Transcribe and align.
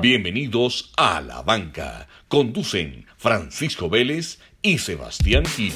Bienvenidos 0.00 0.92
a 0.98 1.22
La 1.22 1.40
Banca. 1.40 2.06
Conducen 2.28 3.06
Francisco 3.16 3.88
Vélez 3.88 4.38
y 4.60 4.76
Sebastián 4.76 5.46
Gil. 5.46 5.72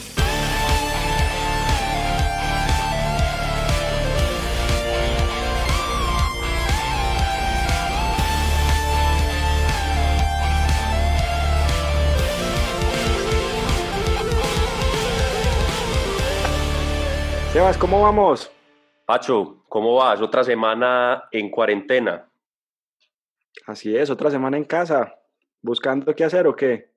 Sebas, 17.52 17.78
¿cómo 17.78 18.02
vamos? 18.02 18.50
Pacho, 19.06 19.64
¿cómo 19.68 19.94
vas? 19.94 20.20
Otra 20.20 20.44
semana 20.44 21.24
en 21.32 21.50
cuarentena. 21.50 22.29
Así 23.66 23.96
es, 23.96 24.10
otra 24.10 24.30
semana 24.30 24.56
en 24.56 24.64
casa. 24.64 25.14
¿Buscando 25.62 26.14
qué 26.14 26.24
hacer 26.24 26.46
o 26.46 26.56
qué? 26.56 26.90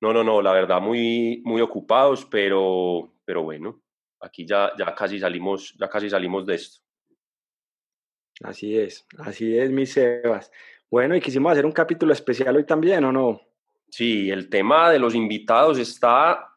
No, 0.00 0.12
no, 0.12 0.24
no, 0.24 0.42
la 0.42 0.52
verdad 0.52 0.80
muy, 0.80 1.42
muy 1.44 1.60
ocupados, 1.60 2.26
pero, 2.26 3.14
pero 3.24 3.44
bueno, 3.44 3.80
aquí 4.20 4.44
ya, 4.44 4.72
ya 4.76 4.94
casi 4.94 5.20
salimos, 5.20 5.74
ya 5.78 5.88
casi 5.88 6.10
salimos 6.10 6.44
de 6.44 6.56
esto. 6.56 6.82
Así 8.42 8.76
es, 8.76 9.06
así 9.18 9.56
es, 9.56 9.70
mi 9.70 9.86
Sebas. 9.86 10.50
Bueno, 10.90 11.14
y 11.14 11.20
quisimos 11.20 11.52
hacer 11.52 11.64
un 11.64 11.72
capítulo 11.72 12.12
especial 12.12 12.56
hoy 12.56 12.64
también, 12.64 13.04
¿o 13.04 13.12
no? 13.12 13.40
Sí, 13.88 14.30
el 14.30 14.48
tema 14.48 14.90
de 14.90 14.98
los 14.98 15.14
invitados 15.14 15.78
está 15.78 16.48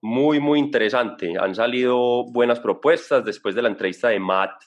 muy, 0.00 0.40
muy 0.40 0.58
interesante. 0.58 1.34
Han 1.38 1.54
salido 1.54 2.24
buenas 2.24 2.60
propuestas 2.60 3.24
después 3.24 3.54
de 3.54 3.62
la 3.62 3.68
entrevista 3.68 4.08
de 4.08 4.18
Matt. 4.18 4.62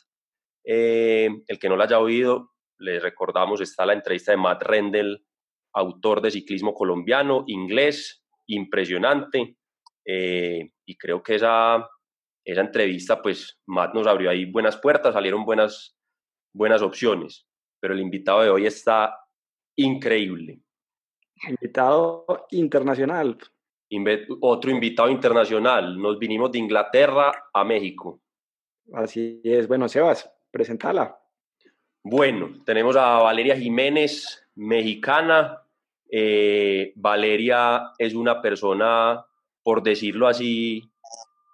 Eh, 0.64 1.30
el 1.48 1.60
que 1.60 1.70
no 1.70 1.76
la 1.76 1.84
haya 1.84 2.00
oído, 2.00 2.55
les 2.80 3.02
recordamos, 3.02 3.62
está 3.62 3.86
la 3.86 3.94
entrevista 3.94 4.32
de 4.32 4.38
Matt 4.38 4.64
Rendell, 4.64 5.26
autor 5.74 6.22
de 6.22 6.32
ciclismo 6.32 6.74
colombiano, 6.74 7.44
inglés, 7.48 8.24
impresionante. 8.48 9.58
Eh, 10.06 10.72
y 10.86 10.98
creo 10.98 11.22
que 11.24 11.36
esa, 11.36 11.90
esa 12.44 12.62
entrevista, 12.62 13.22
pues 13.22 13.60
Matt 13.66 13.94
nos 13.94 14.08
abrió 14.08 14.30
ahí 14.30 14.46
buenas 14.46 14.78
puertas, 14.78 15.14
salieron 15.14 15.46
buenas, 15.46 15.98
buenas 16.54 16.82
opciones. 16.82 17.48
Pero 17.80 17.94
el 17.94 18.02
invitado 18.02 18.42
de 18.42 18.50
hoy 18.50 18.66
está 18.66 19.18
increíble. 19.76 20.62
Invitado 21.48 22.26
internacional 22.52 23.38
otro 24.42 24.72
invitado 24.72 25.10
internacional. 25.10 26.00
Nos 26.00 26.18
vinimos 26.20 26.52
de 26.52 26.60
Inglaterra 26.60 27.32
a 27.54 27.64
México. 27.64 28.22
Así 28.94 29.42
es. 29.44 29.68
Bueno, 29.68 29.88
Sebas, 29.88 30.32
presentala. 30.52 31.20
Bueno, 32.08 32.62
tenemos 32.64 32.96
a 32.98 33.18
Valeria 33.18 33.58
Jiménez, 33.58 34.48
mexicana. 34.54 35.64
Eh, 36.08 36.94
Valeria 36.98 37.94
es 37.98 38.14
una 38.14 38.44
persona, 38.44 39.26
por 39.64 39.82
decirlo 39.82 40.28
así, 40.28 40.84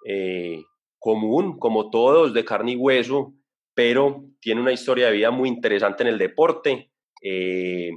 eh, 0.06 0.62
común, 1.00 1.58
como 1.58 1.90
todos, 1.90 2.34
de 2.34 2.44
carne 2.44 2.74
y 2.74 2.76
hueso, 2.76 3.34
pero 3.74 4.26
tiene 4.42 4.60
una 4.60 4.74
historia 4.74 5.06
de 5.06 5.14
vida 5.14 5.32
muy 5.32 5.48
interesante 5.48 6.04
en 6.04 6.10
el 6.10 6.18
deporte. 6.18 6.92
Eh, 7.24 7.92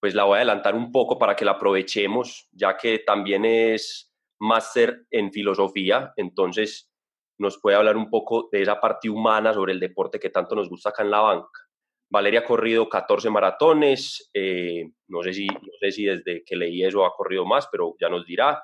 pues 0.00 0.14
la 0.14 0.24
voy 0.24 0.36
a 0.36 0.36
adelantar 0.36 0.74
un 0.74 0.90
poco 0.90 1.18
para 1.18 1.36
que 1.36 1.44
la 1.44 1.50
aprovechemos, 1.50 2.48
ya 2.50 2.78
que 2.78 3.00
también 3.00 3.44
es 3.44 4.10
máster 4.38 5.04
en 5.10 5.30
filosofía, 5.30 6.14
entonces 6.16 6.90
nos 7.38 7.58
puede 7.60 7.76
hablar 7.76 7.96
un 7.96 8.10
poco 8.10 8.48
de 8.50 8.62
esa 8.62 8.80
parte 8.80 9.10
humana 9.10 9.52
sobre 9.52 9.72
el 9.72 9.80
deporte 9.80 10.18
que 10.18 10.30
tanto 10.30 10.54
nos 10.54 10.68
gusta 10.68 10.90
acá 10.90 11.02
en 11.02 11.10
la 11.10 11.20
banca. 11.20 11.66
Valeria 12.10 12.40
ha 12.40 12.44
corrido 12.44 12.88
14 12.88 13.30
maratones, 13.30 14.30
eh, 14.32 14.90
no, 15.08 15.22
sé 15.22 15.32
si, 15.32 15.46
no 15.46 15.72
sé 15.80 15.90
si 15.90 16.04
desde 16.04 16.44
que 16.44 16.56
leí 16.56 16.84
eso 16.84 17.04
ha 17.04 17.12
corrido 17.14 17.44
más, 17.44 17.68
pero 17.70 17.94
ya 18.00 18.08
nos 18.08 18.24
dirá. 18.24 18.62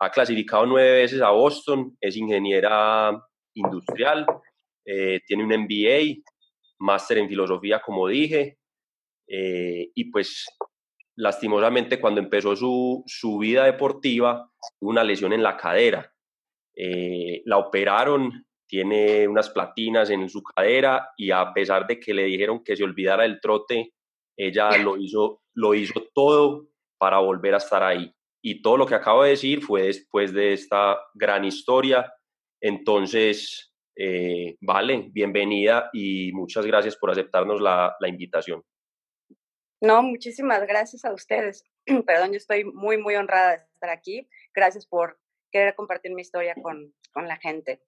Ha 0.00 0.10
clasificado 0.10 0.64
nueve 0.66 0.92
veces 0.92 1.20
a 1.20 1.30
Boston, 1.30 1.96
es 2.00 2.16
ingeniera 2.16 3.20
industrial, 3.54 4.26
eh, 4.86 5.20
tiene 5.26 5.44
un 5.44 5.52
MBA, 5.64 6.22
máster 6.78 7.18
en 7.18 7.28
filosofía, 7.28 7.80
como 7.80 8.06
dije, 8.08 8.58
eh, 9.28 9.90
y 9.94 10.10
pues 10.10 10.46
lastimosamente 11.16 12.00
cuando 12.00 12.20
empezó 12.20 12.54
su, 12.54 13.02
su 13.06 13.38
vida 13.38 13.64
deportiva, 13.64 14.50
tuvo 14.78 14.90
una 14.90 15.04
lesión 15.04 15.32
en 15.32 15.42
la 15.42 15.56
cadera. 15.56 16.13
Eh, 16.76 17.42
la 17.44 17.58
operaron, 17.58 18.46
tiene 18.66 19.28
unas 19.28 19.50
platinas 19.50 20.10
en 20.10 20.28
su 20.28 20.42
cadera 20.42 21.10
y 21.16 21.30
a 21.30 21.52
pesar 21.52 21.86
de 21.86 22.00
que 22.00 22.14
le 22.14 22.24
dijeron 22.24 22.64
que 22.64 22.76
se 22.76 22.84
olvidara 22.84 23.22
del 23.22 23.40
trote, 23.40 23.92
ella 24.36 24.76
lo 24.78 24.96
hizo, 24.96 25.42
lo 25.54 25.74
hizo 25.74 26.08
todo 26.12 26.68
para 26.98 27.18
volver 27.18 27.54
a 27.54 27.58
estar 27.58 27.82
ahí. 27.82 28.12
Y 28.42 28.62
todo 28.62 28.76
lo 28.76 28.86
que 28.86 28.94
acabo 28.94 29.22
de 29.22 29.30
decir 29.30 29.62
fue 29.62 29.82
después 29.82 30.32
de 30.32 30.52
esta 30.52 30.98
gran 31.14 31.44
historia. 31.44 32.12
Entonces, 32.60 33.72
eh, 33.96 34.56
vale, 34.60 35.08
bienvenida 35.12 35.90
y 35.92 36.32
muchas 36.32 36.66
gracias 36.66 36.96
por 36.96 37.10
aceptarnos 37.10 37.60
la, 37.60 37.94
la 38.00 38.08
invitación. 38.08 38.62
No, 39.80 40.02
muchísimas 40.02 40.66
gracias 40.66 41.04
a 41.04 41.12
ustedes. 41.12 41.64
Perdón, 42.06 42.32
yo 42.32 42.38
estoy 42.38 42.64
muy, 42.64 42.96
muy 42.96 43.14
honrada 43.14 43.50
de 43.50 43.56
estar 43.74 43.90
aquí. 43.90 44.28
Gracias 44.54 44.86
por 44.86 45.18
querer 45.54 45.76
compartir 45.76 46.12
mi 46.12 46.22
historia 46.22 46.56
con, 46.60 46.92
con 47.12 47.28
la 47.28 47.36
gente. 47.36 47.80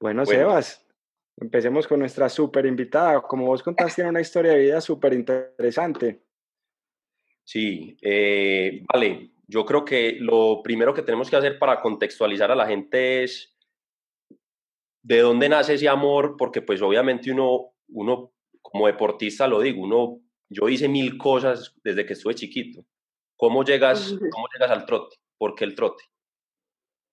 Bueno, 0.00 0.24
Sebas, 0.24 0.88
empecemos 1.36 1.86
con 1.86 2.00
nuestra 2.00 2.30
súper 2.30 2.64
invitada. 2.64 3.20
Como 3.20 3.44
vos 3.44 3.62
contaste, 3.62 3.96
tiene 3.96 4.08
una 4.08 4.22
historia 4.22 4.52
de 4.52 4.58
vida 4.60 4.80
súper 4.80 5.12
interesante. 5.12 6.22
Sí, 7.44 7.94
eh, 8.00 8.82
vale. 8.90 9.32
Yo 9.46 9.66
creo 9.66 9.84
que 9.84 10.16
lo 10.18 10.62
primero 10.62 10.94
que 10.94 11.02
tenemos 11.02 11.28
que 11.28 11.36
hacer 11.36 11.58
para 11.58 11.82
contextualizar 11.82 12.50
a 12.50 12.54
la 12.54 12.66
gente 12.66 13.24
es 13.24 13.54
de 15.02 15.18
dónde 15.18 15.50
nace 15.50 15.74
ese 15.74 15.88
amor, 15.88 16.36
porque 16.38 16.62
pues 16.62 16.80
obviamente 16.80 17.30
uno, 17.30 17.74
uno 17.88 18.32
como 18.62 18.86
deportista 18.86 19.46
lo 19.46 19.60
digo, 19.60 19.82
uno, 19.82 20.20
yo 20.48 20.70
hice 20.70 20.88
mil 20.88 21.18
cosas 21.18 21.74
desde 21.82 22.06
que 22.06 22.14
estuve 22.14 22.34
chiquito. 22.34 22.86
¿Cómo 23.40 23.64
llegas, 23.64 24.14
cómo 24.30 24.48
llegas 24.52 24.70
al 24.70 24.84
trote? 24.84 25.16
¿Por 25.38 25.54
qué 25.54 25.64
el 25.64 25.74
trote? 25.74 26.04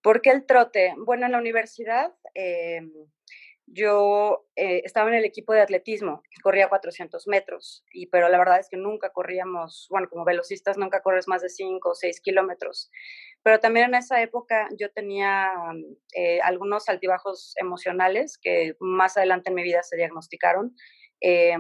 ¿Por 0.04 0.22
qué 0.22 0.32
el 0.32 0.46
trote? 0.46 0.94
Bueno, 0.98 1.26
en 1.26 1.32
la 1.32 1.38
universidad 1.38 2.14
em, 2.34 2.92
yo 3.66 4.46
eh, 4.58 4.82
estaba 4.84 5.10
en 5.10 5.16
el 5.16 5.24
equipo 5.24 5.54
de 5.54 5.62
atletismo, 5.62 6.22
corría 6.44 6.68
400 6.68 7.28
metros, 7.28 7.86
y, 7.94 8.08
pero 8.08 8.28
la 8.28 8.38
verdad 8.40 8.60
es 8.60 8.68
que 8.68 8.76
nunca 8.76 9.12
corríamos, 9.12 9.88
bueno, 9.90 10.10
como 10.10 10.26
velocistas 10.26 10.78
nunca 10.78 11.02
corres 11.02 11.30
más 11.30 11.44
de 11.44 11.48
5 11.48 11.92
o 11.92 11.96
6 11.96 12.20
kilómetros. 12.20 12.92
Pero 13.42 13.62
también 13.62 13.86
en 13.86 13.96
esa 13.96 14.22
época 14.22 14.68
yo 14.78 14.92
tenía 14.92 15.50
eh, 16.14 16.42
algunos 16.42 16.90
altibajos 16.90 17.54
emocionales 17.56 18.38
que 18.38 18.76
más 18.82 19.16
adelante 19.16 19.48
en 19.48 19.56
mi 19.56 19.64
vida 19.64 19.82
se 19.82 19.96
diagnosticaron 19.96 20.76
eh, 21.22 21.56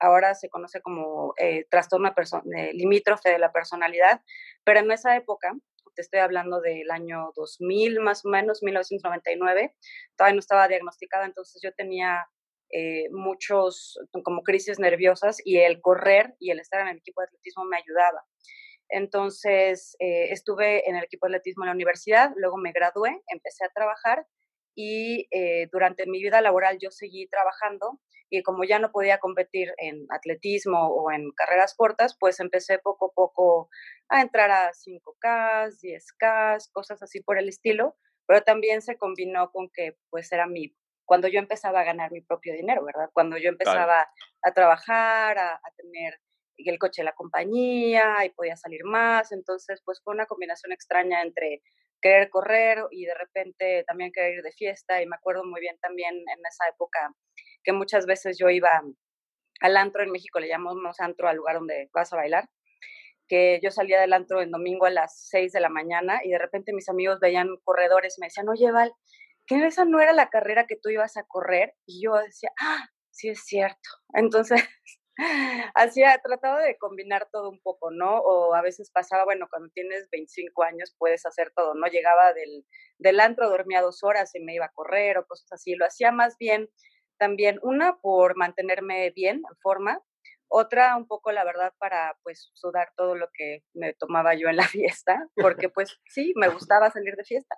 ahora 0.00 0.34
se 0.34 0.48
conoce 0.48 0.80
como 0.80 1.34
eh, 1.38 1.66
trastorno 1.70 2.08
eh, 2.08 2.72
limítrofe 2.72 3.30
de 3.30 3.38
la 3.38 3.52
personalidad, 3.52 4.20
pero 4.64 4.80
en 4.80 4.90
esa 4.90 5.16
época, 5.16 5.52
te 5.94 6.02
estoy 6.02 6.20
hablando 6.20 6.60
del 6.60 6.90
año 6.90 7.30
2000 7.36 8.00
más 8.00 8.24
o 8.24 8.28
menos, 8.28 8.62
1999, 8.62 9.74
todavía 10.16 10.34
no 10.34 10.40
estaba 10.40 10.68
diagnosticada, 10.68 11.26
entonces 11.26 11.60
yo 11.62 11.72
tenía 11.72 12.26
eh, 12.70 13.08
muchos 13.10 13.98
como 14.24 14.42
crisis 14.42 14.78
nerviosas 14.80 15.36
y 15.44 15.58
el 15.58 15.80
correr 15.80 16.34
y 16.40 16.50
el 16.50 16.58
estar 16.58 16.80
en 16.80 16.88
el 16.88 16.96
equipo 16.96 17.20
de 17.20 17.26
atletismo 17.26 17.64
me 17.64 17.76
ayudaba. 17.76 18.24
Entonces 18.88 19.96
estuve 19.98 20.88
en 20.88 20.96
el 20.96 21.04
equipo 21.04 21.26
de 21.26 21.36
atletismo 21.36 21.64
en 21.64 21.68
la 21.68 21.74
universidad, 21.74 22.32
luego 22.36 22.58
me 22.58 22.70
gradué, 22.70 23.22
empecé 23.28 23.64
a 23.64 23.70
trabajar 23.70 24.26
y 24.74 25.28
durante 25.70 26.06
mi 26.06 26.22
vida 26.22 26.40
laboral 26.40 26.78
yo 26.80 26.90
seguí 26.90 27.26
trabajando 27.28 28.00
y 28.30 28.42
como 28.42 28.64
ya 28.64 28.78
no 28.78 28.90
podía 28.90 29.18
competir 29.18 29.72
en 29.78 30.06
atletismo 30.10 30.88
o 30.88 31.12
en 31.12 31.30
carreras 31.32 31.74
cortas, 31.76 32.16
pues 32.18 32.40
empecé 32.40 32.78
poco 32.78 33.06
a 33.06 33.12
poco 33.14 33.68
a 34.08 34.20
entrar 34.20 34.50
a 34.50 34.72
5K, 34.72 35.70
10K, 35.70 36.70
cosas 36.72 37.02
así 37.02 37.20
por 37.20 37.38
el 37.38 37.48
estilo, 37.48 37.96
pero 38.26 38.42
también 38.42 38.82
se 38.82 38.96
combinó 38.96 39.50
con 39.50 39.70
que 39.72 39.96
pues 40.10 40.32
era 40.32 40.46
mi, 40.46 40.74
cuando 41.04 41.28
yo 41.28 41.38
empezaba 41.38 41.80
a 41.80 41.84
ganar 41.84 42.10
mi 42.12 42.22
propio 42.22 42.54
dinero, 42.54 42.84
¿verdad? 42.84 43.10
Cuando 43.12 43.36
yo 43.36 43.50
empezaba 43.50 44.08
a 44.42 44.52
trabajar, 44.52 45.38
a, 45.38 45.54
a 45.54 45.70
tener 45.76 46.20
el 46.56 46.78
coche 46.78 47.02
de 47.02 47.06
la 47.06 47.14
compañía 47.14 48.24
y 48.24 48.30
podía 48.30 48.56
salir 48.56 48.84
más, 48.84 49.32
entonces 49.32 49.82
pues 49.84 50.00
fue 50.02 50.14
una 50.14 50.26
combinación 50.26 50.72
extraña 50.72 51.22
entre 51.22 51.62
querer 52.04 52.28
correr 52.28 52.84
y 52.90 53.06
de 53.06 53.14
repente 53.14 53.82
también 53.86 54.12
querer 54.12 54.34
ir 54.34 54.42
de 54.42 54.52
fiesta 54.52 55.00
y 55.00 55.06
me 55.06 55.16
acuerdo 55.16 55.42
muy 55.42 55.58
bien 55.62 55.78
también 55.80 56.14
en 56.14 56.38
esa 56.46 56.68
época 56.68 57.14
que 57.62 57.72
muchas 57.72 58.04
veces 58.04 58.36
yo 58.38 58.50
iba 58.50 58.82
al 59.62 59.76
antro 59.78 60.02
en 60.02 60.10
México, 60.10 60.38
le 60.38 60.48
llamamos 60.48 61.00
antro 61.00 61.28
al 61.28 61.36
lugar 61.36 61.56
donde 61.56 61.88
vas 61.94 62.12
a 62.12 62.16
bailar, 62.16 62.50
que 63.26 63.58
yo 63.62 63.70
salía 63.70 64.02
del 64.02 64.12
antro 64.12 64.42
el 64.42 64.50
domingo 64.50 64.84
a 64.84 64.90
las 64.90 65.28
6 65.30 65.52
de 65.52 65.60
la 65.60 65.70
mañana 65.70 66.20
y 66.22 66.32
de 66.32 66.38
repente 66.38 66.74
mis 66.74 66.90
amigos 66.90 67.20
veían 67.20 67.48
corredores 67.64 68.16
me 68.18 68.26
decían, 68.26 68.50
oye 68.50 68.70
Val, 68.70 68.92
¿qué 69.46 69.64
esa 69.64 69.86
no 69.86 69.98
era 69.98 70.12
la 70.12 70.28
carrera 70.28 70.66
que 70.66 70.76
tú 70.76 70.90
ibas 70.90 71.16
a 71.16 71.24
correr? 71.24 71.72
Y 71.86 72.04
yo 72.04 72.16
decía, 72.16 72.50
ah, 72.60 72.86
sí 73.12 73.30
es 73.30 73.46
cierto. 73.46 73.88
Entonces, 74.12 74.62
hacía, 75.74 76.20
trataba 76.22 76.60
de 76.60 76.76
combinar 76.78 77.28
todo 77.30 77.50
un 77.50 77.60
poco, 77.60 77.90
¿no? 77.90 78.18
O 78.18 78.54
a 78.54 78.62
veces 78.62 78.90
pasaba, 78.90 79.24
bueno, 79.24 79.46
cuando 79.50 79.70
tienes 79.70 80.08
25 80.10 80.62
años 80.62 80.94
puedes 80.98 81.24
hacer 81.26 81.52
todo, 81.54 81.74
¿no? 81.74 81.86
Llegaba 81.86 82.32
del, 82.32 82.64
del 82.98 83.20
antro, 83.20 83.48
dormía 83.48 83.82
dos 83.82 84.02
horas 84.02 84.34
y 84.34 84.40
me 84.40 84.54
iba 84.54 84.66
a 84.66 84.72
correr 84.72 85.18
o 85.18 85.26
cosas 85.26 85.52
así. 85.52 85.74
Lo 85.74 85.86
hacía 85.86 86.12
más 86.12 86.36
bien 86.38 86.68
también, 87.18 87.58
una, 87.62 87.96
por 88.00 88.36
mantenerme 88.36 89.10
bien, 89.10 89.36
en 89.36 89.56
forma, 89.62 90.02
otra 90.48 90.96
un 90.96 91.06
poco, 91.06 91.32
la 91.32 91.44
verdad, 91.44 91.72
para 91.78 92.16
pues 92.22 92.50
sudar 92.54 92.92
todo 92.96 93.14
lo 93.14 93.28
que 93.32 93.64
me 93.72 93.94
tomaba 93.94 94.34
yo 94.34 94.48
en 94.48 94.56
la 94.56 94.68
fiesta, 94.68 95.28
porque 95.34 95.68
pues 95.68 95.98
sí, 96.08 96.32
me 96.36 96.48
gustaba 96.48 96.90
salir 96.90 97.16
de 97.16 97.24
fiesta. 97.24 97.56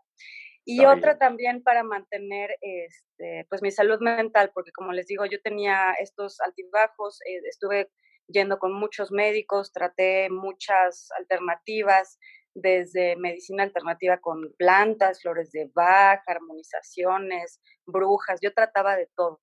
Y 0.69 0.85
otra 0.85 1.17
también 1.17 1.63
para 1.63 1.85
mantener 1.85 2.51
este, 2.61 3.47
pues 3.49 3.63
mi 3.63 3.71
salud 3.71 4.01
mental, 4.01 4.51
porque 4.53 4.73
como 4.73 4.93
les 4.93 5.07
digo, 5.07 5.25
yo 5.25 5.41
tenía 5.41 5.93
estos 6.01 6.41
altibajos, 6.41 7.21
eh, 7.23 7.41
estuve 7.49 7.89
yendo 8.27 8.59
con 8.59 8.73
muchos 8.73 9.13
médicos, 9.13 9.73
traté 9.73 10.29
muchas 10.29 11.09
alternativas, 11.17 12.19
desde 12.53 13.17
medicina 13.17 13.63
alternativa 13.63 14.19
con 14.19 14.53
plantas, 14.57 15.21
flores 15.21 15.53
de 15.53 15.71
Bach, 15.75 16.23
armonizaciones, 16.27 17.61
brujas, 17.85 18.41
yo 18.43 18.53
trataba 18.53 18.97
de 18.97 19.09
todo. 19.15 19.41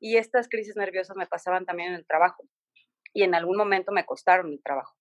Y 0.00 0.16
estas 0.16 0.48
crisis 0.48 0.74
nerviosas 0.74 1.16
me 1.16 1.26
pasaban 1.26 1.66
también 1.66 1.90
en 1.90 1.96
el 1.96 2.06
trabajo 2.06 2.42
y 3.12 3.22
en 3.22 3.34
algún 3.34 3.56
momento 3.56 3.92
me 3.92 4.06
costaron 4.06 4.50
el 4.50 4.62
trabajo. 4.62 4.96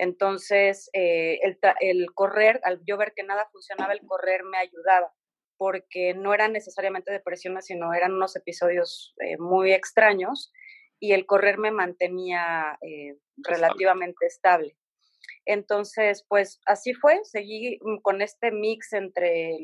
Entonces, 0.00 0.88
eh, 0.94 1.40
el, 1.80 2.06
correr, 2.14 2.58
al 2.64 2.80
yo 2.86 2.96
ver 2.96 3.12
que 3.14 3.22
nada 3.22 3.46
funcionaba, 3.52 3.92
el 3.92 4.00
correr 4.06 4.44
me 4.44 4.56
ayudaba, 4.56 5.12
porque 5.58 6.14
no 6.14 6.32
eran 6.32 6.54
necesariamente 6.54 7.12
depresiones, 7.12 7.66
sino 7.66 7.92
eran 7.92 8.14
unos 8.14 8.34
episodios 8.34 9.14
eh, 9.20 9.36
muy 9.36 9.74
extraños 9.74 10.54
y 10.98 11.12
el 11.12 11.26
correr 11.26 11.58
me 11.58 11.70
mantenía 11.70 12.78
eh, 12.80 13.18
relativamente 13.46 14.24
estable. 14.24 14.74
Entonces, 15.46 16.24
pues 16.28 16.60
así 16.66 16.92
fue, 16.94 17.20
seguí 17.24 17.78
mm, 17.80 17.98
con 18.02 18.22
este 18.22 18.52
mix 18.52 18.92
entre 18.92 19.56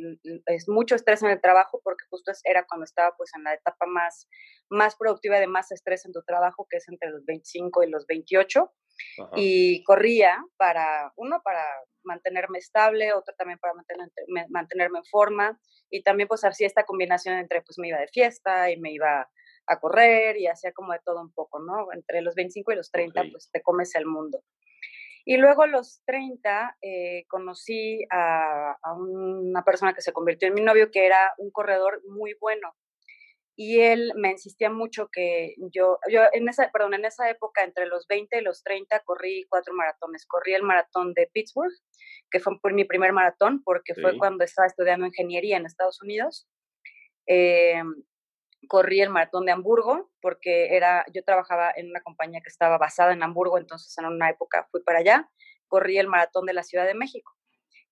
es 0.47 0.69
mucho 0.69 0.95
estrés 0.95 1.23
en 1.23 1.31
el 1.31 1.41
trabajo, 1.41 1.81
porque 1.85 2.05
justo 2.11 2.33
era 2.45 2.67
cuando 2.67 2.85
estaba 2.85 3.15
pues 3.17 3.31
en 3.37 3.45
la 3.45 3.55
etapa 3.55 3.87
más, 3.87 4.29
más 4.71 4.97
productiva 4.97 5.39
de 5.39 5.47
más 5.47 5.71
estrés 5.73 6.05
en 6.07 6.13
tu 6.13 6.23
trabajo, 6.23 6.67
que 6.71 6.79
es 6.79 6.89
entre 6.89 7.11
los 7.11 7.25
25 7.27 7.83
y 7.83 7.91
los 7.91 8.07
28, 8.07 8.73
y 9.37 9.85
corría 9.85 10.43
para, 10.57 11.13
uno, 11.17 11.43
para 11.45 11.63
mantenerme 12.03 12.59
estable, 12.59 13.13
otro 13.13 13.35
también 13.37 13.59
para 13.59 13.75
mantenerme, 13.75 14.47
mantenerme 14.49 14.99
en 15.01 15.05
forma, 15.05 15.61
y 15.91 16.03
también 16.03 16.29
pues 16.29 16.45
hacía 16.45 16.67
esta 16.67 16.85
combinación 16.85 17.37
entre 17.37 17.61
pues 17.63 17.79
me 17.79 17.89
iba 17.89 17.99
de 17.99 18.09
fiesta 18.09 18.71
y 18.71 18.81
me 18.81 18.93
iba 18.93 19.29
a 19.67 19.81
correr 19.81 20.37
y 20.39 20.47
hacía 20.47 20.73
como 20.73 20.93
de 20.93 21.01
todo 21.05 21.21
un 21.21 21.33
poco, 21.33 21.59
¿no? 21.61 21.93
Entre 21.93 22.23
los 22.23 22.35
25 22.35 22.73
y 22.73 22.77
los 22.77 22.91
30 22.91 23.23
pues 23.31 23.51
te 23.53 23.63
comes 23.63 23.95
el 23.95 24.07
mundo. 24.07 24.43
Y 25.29 25.39
luego 25.39 25.65
a 25.65 25.67
los 25.67 26.03
30 26.07 26.79
eh, 26.81 27.25
conocí 27.27 28.07
a, 28.13 28.77
una 28.97 29.65
persona 29.65 29.93
que 29.93 30.01
se 30.01 30.13
convirtió 30.13 30.47
en 30.47 30.55
mi 30.55 30.61
novio, 30.63 30.93
que 30.93 31.05
era 31.05 31.35
un 31.39 31.51
corredor 31.51 32.01
muy 32.09 32.37
bueno. 32.41 32.77
Y 33.57 33.81
él 33.81 34.13
me 34.15 34.31
insistía 34.31 34.71
mucho 34.71 35.09
que 35.11 35.57
yo, 35.75 35.99
yo 36.09 36.21
en 36.33 36.49
esa, 36.49 36.71
perdón, 36.71 36.95
en 36.95 37.07
esa 37.07 37.29
época, 37.29 37.65
entre 37.65 37.87
los 37.87 38.07
20 38.07 38.39
y 38.39 38.41
los 38.43 38.63
30, 38.63 39.01
corrí 39.01 39.47
cuatro 39.49 39.75
maratones. 39.75 40.27
Corrí 40.27 40.55
el 40.55 40.63
maratón 40.63 41.13
de 41.13 41.29
Pittsburgh, 41.33 41.75
que 42.31 42.39
fue 42.39 42.73
mi 42.73 42.85
primer 42.85 43.13
maratón, 43.13 43.65
porque 43.65 43.95
fue 43.95 44.17
cuando 44.19 44.45
estaba 44.45 44.69
estudiando 44.69 45.07
ingeniería 45.07 45.57
en 45.57 45.67
Estados 45.67 46.01
Unidos. 46.03 46.49
Eh, 47.27 47.83
corrí 48.67 49.01
el 49.01 49.11
maratón 49.11 49.47
de 49.47 49.53
Hamburgo 49.53 50.11
porque 50.21 50.77
era, 50.77 51.05
yo 51.13 51.23
trabajaba 51.25 51.73
en 51.75 51.91
una 51.91 52.01
compañía 52.01 52.41
que 52.43 52.51
estaba 52.51 52.79
basada 52.79 53.13
en 53.13 53.23
Hamburgo, 53.23 53.59
entonces 53.59 53.97
en 53.99 54.07
una 54.07 54.31
época 54.31 54.69
fui 54.71 54.83
para 54.83 55.01
allá, 55.01 55.31
corrí 55.69 55.99
el 55.99 56.09
maratón 56.09 56.47
de 56.47 56.55
la 56.55 56.63
Ciudad 56.63 56.87
de 56.87 56.95
México. 56.95 57.37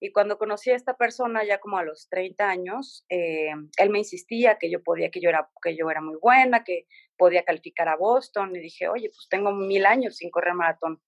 Y 0.00 0.12
cuando 0.12 0.36
conocí 0.36 0.70
a 0.70 0.76
esta 0.76 0.98
persona, 0.98 1.44
ya 1.44 1.58
como 1.60 1.78
a 1.78 1.84
los 1.84 2.08
30 2.10 2.46
años, 2.46 3.06
eh, 3.08 3.52
él 3.78 3.90
me 3.90 3.98
insistía 3.98 4.58
que 4.58 4.70
yo 4.70 4.82
podía, 4.82 5.10
que 5.10 5.20
yo, 5.20 5.30
era, 5.30 5.48
que 5.62 5.76
yo 5.76 5.88
era 5.90 6.02
muy 6.02 6.16
buena, 6.20 6.62
que 6.62 6.86
podía 7.16 7.42
calificar 7.42 7.88
a 7.88 7.96
Boston. 7.96 8.54
Y 8.54 8.58
dije, 8.58 8.88
oye, 8.88 9.08
pues 9.08 9.28
tengo 9.30 9.52
mil 9.52 9.86
años 9.86 10.16
sin 10.16 10.30
correr 10.30 10.52
maratón. 10.52 11.00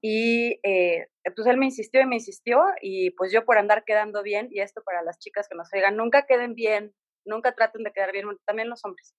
Y 0.00 0.58
eh, 0.64 1.06
pues 1.36 1.46
él 1.46 1.58
me 1.58 1.66
insistió 1.66 2.00
y 2.00 2.06
me 2.06 2.16
insistió. 2.16 2.64
Y 2.80 3.10
pues 3.10 3.30
yo 3.30 3.44
por 3.44 3.58
andar 3.58 3.84
quedando 3.84 4.22
bien, 4.24 4.48
y 4.50 4.62
esto 4.62 4.82
para 4.84 5.02
las 5.02 5.20
chicas 5.20 5.46
que 5.48 5.54
nos 5.54 5.72
oigan, 5.72 5.96
nunca 5.96 6.26
queden 6.26 6.54
bien 6.54 6.94
nunca 7.28 7.52
traten 7.52 7.84
de 7.84 7.92
quedar 7.92 8.12
bien, 8.12 8.26
también 8.44 8.68
los 8.68 8.84
hombres, 8.84 9.14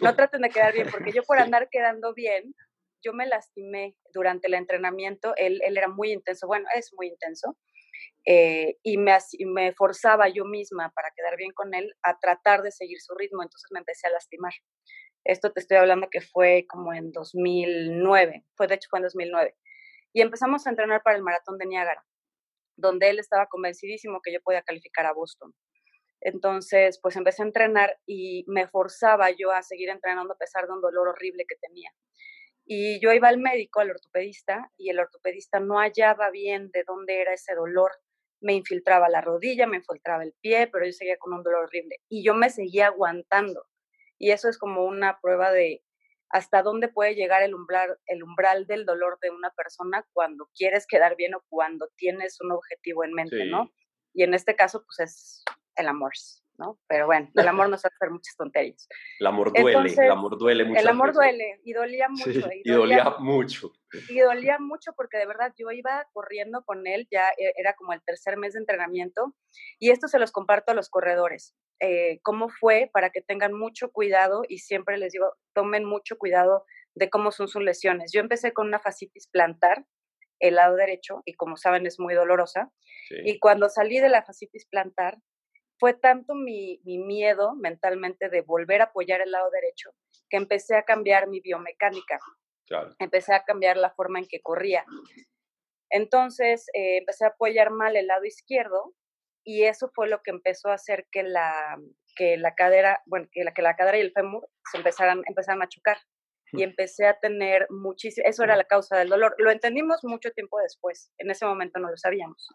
no 0.00 0.14
traten 0.16 0.42
de 0.42 0.50
quedar 0.50 0.72
bien, 0.72 0.88
porque 0.90 1.12
yo 1.12 1.22
por 1.24 1.38
andar 1.38 1.68
quedando 1.70 2.14
bien, 2.14 2.54
yo 3.02 3.12
me 3.12 3.26
lastimé 3.26 3.96
durante 4.12 4.48
el 4.48 4.54
entrenamiento, 4.54 5.34
él, 5.36 5.60
él 5.64 5.76
era 5.76 5.88
muy 5.88 6.12
intenso, 6.12 6.46
bueno, 6.46 6.66
es 6.74 6.92
muy 6.94 7.08
intenso, 7.08 7.56
eh, 8.26 8.76
y 8.82 8.98
me, 8.98 9.16
me 9.46 9.72
forzaba 9.72 10.28
yo 10.28 10.44
misma 10.44 10.92
para 10.94 11.10
quedar 11.16 11.36
bien 11.36 11.52
con 11.52 11.74
él 11.74 11.94
a 12.02 12.18
tratar 12.18 12.62
de 12.62 12.70
seguir 12.70 13.00
su 13.00 13.14
ritmo, 13.14 13.42
entonces 13.42 13.68
me 13.72 13.78
empecé 13.78 14.08
a 14.08 14.10
lastimar. 14.10 14.52
Esto 15.24 15.52
te 15.52 15.60
estoy 15.60 15.78
hablando 15.78 16.08
que 16.10 16.20
fue 16.20 16.66
como 16.68 16.92
en 16.92 17.12
2009, 17.12 18.44
fue 18.56 18.66
de 18.66 18.74
hecho 18.74 18.88
fue 18.90 18.98
en 18.98 19.04
2009. 19.04 19.54
Y 20.12 20.22
empezamos 20.22 20.66
a 20.66 20.70
entrenar 20.70 21.02
para 21.02 21.16
el 21.16 21.22
maratón 21.22 21.58
de 21.58 21.66
Niágara, 21.66 22.04
donde 22.76 23.10
él 23.10 23.18
estaba 23.18 23.46
convencidísimo 23.46 24.20
que 24.22 24.32
yo 24.32 24.40
podía 24.42 24.62
calificar 24.62 25.06
a 25.06 25.12
Boston. 25.12 25.54
Entonces, 26.20 26.98
pues 27.02 27.16
empecé 27.16 27.42
a 27.42 27.46
entrenar 27.46 27.98
y 28.06 28.44
me 28.46 28.68
forzaba 28.68 29.30
yo 29.30 29.52
a 29.52 29.62
seguir 29.62 29.88
entrenando 29.88 30.34
a 30.34 30.38
pesar 30.38 30.66
de 30.66 30.72
un 30.72 30.80
dolor 30.80 31.08
horrible 31.08 31.44
que 31.48 31.56
tenía. 31.56 31.90
Y 32.66 33.00
yo 33.00 33.12
iba 33.12 33.28
al 33.28 33.38
médico, 33.38 33.80
al 33.80 33.90
ortopedista, 33.90 34.70
y 34.76 34.90
el 34.90 35.00
ortopedista 35.00 35.60
no 35.60 35.78
hallaba 35.78 36.30
bien 36.30 36.70
de 36.72 36.84
dónde 36.86 37.20
era 37.20 37.32
ese 37.32 37.54
dolor. 37.54 37.90
Me 38.40 38.52
infiltraba 38.54 39.08
la 39.08 39.20
rodilla, 39.20 39.66
me 39.66 39.78
infiltraba 39.78 40.22
el 40.22 40.34
pie, 40.40 40.68
pero 40.68 40.86
yo 40.86 40.92
seguía 40.92 41.16
con 41.18 41.32
un 41.32 41.42
dolor 41.42 41.64
horrible. 41.64 41.96
Y 42.08 42.24
yo 42.24 42.34
me 42.34 42.50
seguía 42.50 42.86
aguantando. 42.86 43.64
Y 44.18 44.30
eso 44.30 44.48
es 44.48 44.58
como 44.58 44.84
una 44.84 45.18
prueba 45.20 45.50
de 45.50 45.82
hasta 46.28 46.62
dónde 46.62 46.88
puede 46.88 47.16
llegar 47.16 47.42
el 47.42 47.54
umbral, 47.54 47.98
el 48.06 48.22
umbral 48.22 48.66
del 48.66 48.86
dolor 48.86 49.18
de 49.20 49.30
una 49.30 49.50
persona 49.50 50.06
cuando 50.12 50.48
quieres 50.54 50.86
quedar 50.86 51.16
bien 51.16 51.34
o 51.34 51.42
cuando 51.48 51.88
tienes 51.96 52.40
un 52.40 52.52
objetivo 52.52 53.02
en 53.02 53.14
mente, 53.14 53.46
¿no? 53.46 53.72
Y 54.14 54.22
en 54.22 54.34
este 54.34 54.54
caso, 54.54 54.84
pues 54.84 55.00
es 55.00 55.44
el 55.80 55.88
amor, 55.88 56.12
¿no? 56.58 56.78
Pero 56.86 57.06
bueno, 57.06 57.30
el 57.34 57.48
amor 57.48 57.68
nos 57.68 57.84
hace 57.84 57.94
hacer 57.94 58.10
muchas 58.10 58.36
tonterías. 58.36 58.86
El 59.18 59.26
amor 59.26 59.52
duele, 59.52 59.92
el 59.92 60.10
amor 60.10 60.38
duele 60.38 60.64
mucho. 60.64 60.80
El 60.80 60.88
amor 60.88 61.12
duele 61.12 61.60
y 61.64 61.72
dolía 61.72 62.08
mucho. 62.08 62.30
y, 62.30 62.70
dolía, 62.70 63.16
mucho. 63.18 63.72
Y 64.08 64.20
dolía 64.20 64.58
mucho 64.58 64.92
porque 64.96 65.18
de 65.18 65.26
verdad 65.26 65.52
yo 65.58 65.70
iba 65.70 66.06
corriendo 66.12 66.62
con 66.64 66.86
él, 66.86 67.08
ya 67.10 67.28
e, 67.30 67.52
era 67.56 67.74
como 67.74 67.92
el 67.92 68.02
tercer 68.02 68.36
mes 68.36 68.52
de 68.54 68.60
entrenamiento, 68.60 69.34
y 69.78 69.90
esto 69.90 70.08
se 70.08 70.18
los 70.18 70.32
comparto 70.32 70.72
a 70.72 70.74
los 70.74 70.88
corredores. 70.88 71.54
Eh, 71.80 72.20
cómo 72.22 72.50
fue 72.50 72.90
para 72.92 73.08
que 73.10 73.22
tengan 73.22 73.54
mucho 73.54 73.90
cuidado 73.90 74.42
y 74.46 74.58
siempre 74.58 74.98
les 74.98 75.12
digo, 75.12 75.32
tomen 75.54 75.86
mucho 75.86 76.18
cuidado 76.18 76.66
de 76.94 77.08
cómo 77.08 77.30
son 77.32 77.48
sus 77.48 77.62
lesiones. 77.62 78.12
Yo 78.12 78.20
empecé 78.20 78.52
con 78.52 78.66
una 78.66 78.80
fascitis 78.80 79.28
plantar, 79.28 79.86
el 80.40 80.56
lado 80.56 80.76
derecho, 80.76 81.22
y 81.24 81.34
como 81.34 81.56
saben 81.56 81.86
es 81.86 81.98
muy 81.98 82.14
dolorosa. 82.14 82.70
Y 83.24 83.38
cuando 83.38 83.68
salí 83.68 83.98
de 83.98 84.08
la 84.08 84.22
fascitis 84.22 84.66
plantar, 84.66 85.18
fue 85.80 85.94
tanto 85.94 86.34
mi, 86.34 86.78
miedo 86.84 87.54
mentalmente 87.56 88.28
de 88.28 88.42
volver 88.42 88.82
a 88.82 88.84
apoyar 88.84 89.22
el 89.22 89.32
lado 89.32 89.50
derecho 89.50 89.90
que 90.28 90.36
empecé 90.36 90.76
a 90.76 90.84
cambiar 90.84 91.26
mi 91.26 91.40
biomecánica. 91.40 92.20
Empecé 93.00 93.34
a 93.34 93.42
cambiar 93.42 93.76
la 93.76 93.90
forma 93.90 94.20
en 94.20 94.28
que 94.28 94.40
corría. 94.40 94.84
Entonces 95.90 96.66
eh, 96.74 96.98
empecé 96.98 97.24
a 97.24 97.28
apoyar 97.28 97.70
mal 97.70 97.96
el 97.96 98.06
lado 98.06 98.24
izquierdo 98.24 98.94
y 99.42 99.64
eso 99.64 99.90
fue 99.92 100.06
lo 100.06 100.22
que 100.22 100.30
empezó 100.30 100.68
a 100.68 100.74
hacer 100.74 101.08
que 101.10 101.24
la, 101.24 101.80
que 102.14 102.36
la 102.36 102.54
cadera, 102.54 103.02
bueno, 103.06 103.26
que 103.32 103.42
la, 103.42 103.52
que 103.52 103.62
la 103.62 103.74
cadera 103.74 103.98
y 103.98 104.02
el 104.02 104.12
fémur 104.12 104.48
se 104.70 104.78
empezaran, 104.78 105.22
empezaran 105.26 105.62
a 105.62 105.68
chocar 105.68 105.96
y 106.52 106.62
empecé 106.62 107.06
a 107.06 107.18
tener 107.18 107.66
muchísimo, 107.70 108.26
eso 108.28 108.44
era 108.44 108.56
la 108.56 108.64
causa 108.64 108.98
del 108.98 109.08
dolor. 109.08 109.34
Lo 109.38 109.50
entendimos 109.50 110.00
mucho 110.02 110.30
tiempo 110.32 110.58
después, 110.60 111.12
en 111.18 111.30
ese 111.30 111.46
momento 111.46 111.78
no 111.80 111.90
lo 111.90 111.96
sabíamos. 111.96 112.48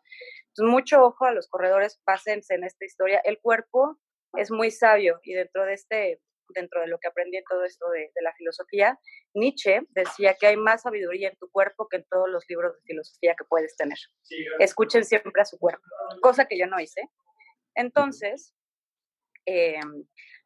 Entonces, 0.49 0.71
mucho 0.71 1.03
ojo 1.03 1.25
a 1.25 1.31
los 1.31 1.47
corredores, 1.47 1.99
pásense 2.05 2.55
en 2.55 2.63
esta 2.63 2.85
historia. 2.85 3.21
El 3.23 3.39
cuerpo 3.39 3.97
es 4.33 4.51
muy 4.51 4.71
sabio 4.71 5.19
y 5.23 5.33
dentro 5.33 5.65
de 5.65 5.73
este 5.73 6.21
dentro 6.49 6.81
de 6.81 6.87
lo 6.87 6.99
que 6.99 7.07
aprendí 7.07 7.37
en 7.37 7.43
todo 7.49 7.63
esto 7.63 7.89
de, 7.89 8.11
de, 8.13 8.21
la 8.21 8.31
filosofía, 8.35 8.99
Nietzsche 9.33 9.81
decía 9.89 10.35
que 10.39 10.45
hay 10.45 10.57
más 10.57 10.83
sabiduría 10.83 11.29
en 11.29 11.35
tu 11.37 11.49
cuerpo 11.49 11.87
que 11.89 11.97
en 11.97 12.05
todos 12.07 12.29
los 12.29 12.45
libros 12.47 12.75
de 12.75 12.81
filosofía 12.85 13.35
que 13.35 13.45
puedes 13.45 13.75
tener. 13.75 13.97
Escuchen 14.59 15.03
siempre 15.05 15.41
a 15.41 15.45
su 15.45 15.57
cuerpo, 15.57 15.83
cosa 16.21 16.45
que 16.45 16.57
yo 16.57 16.67
no 16.67 16.79
hice. 16.79 17.01
Entonces, 17.75 18.53
eh, 19.45 19.79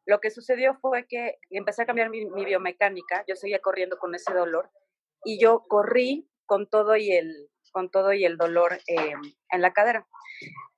lo 0.06 0.20
que 0.20 0.30
sucedió 0.30 0.74
fue 0.80 1.06
que 1.06 1.38
empecé 1.50 1.82
a 1.82 1.86
cambiar 1.86 2.10
mi, 2.10 2.24
biomecánica, 2.44 3.24
yo 3.28 3.36
seguía 3.36 3.60
corriendo 3.60 3.98
con 3.98 4.14
ese 4.14 4.32
dolor 4.32 4.70
y 5.24 5.40
yo 5.40 5.64
corrí 5.68 6.28
con 6.46 6.68
todo 6.68 6.96
y 6.96 7.12
el, 7.12 7.48
con 7.72 7.90
todo 7.90 8.12
y 8.12 8.24
el 8.24 8.36
dolor 8.36 8.78
eh, 8.88 9.14
en 9.52 9.62
la 9.62 9.72
cadera. 9.72 10.06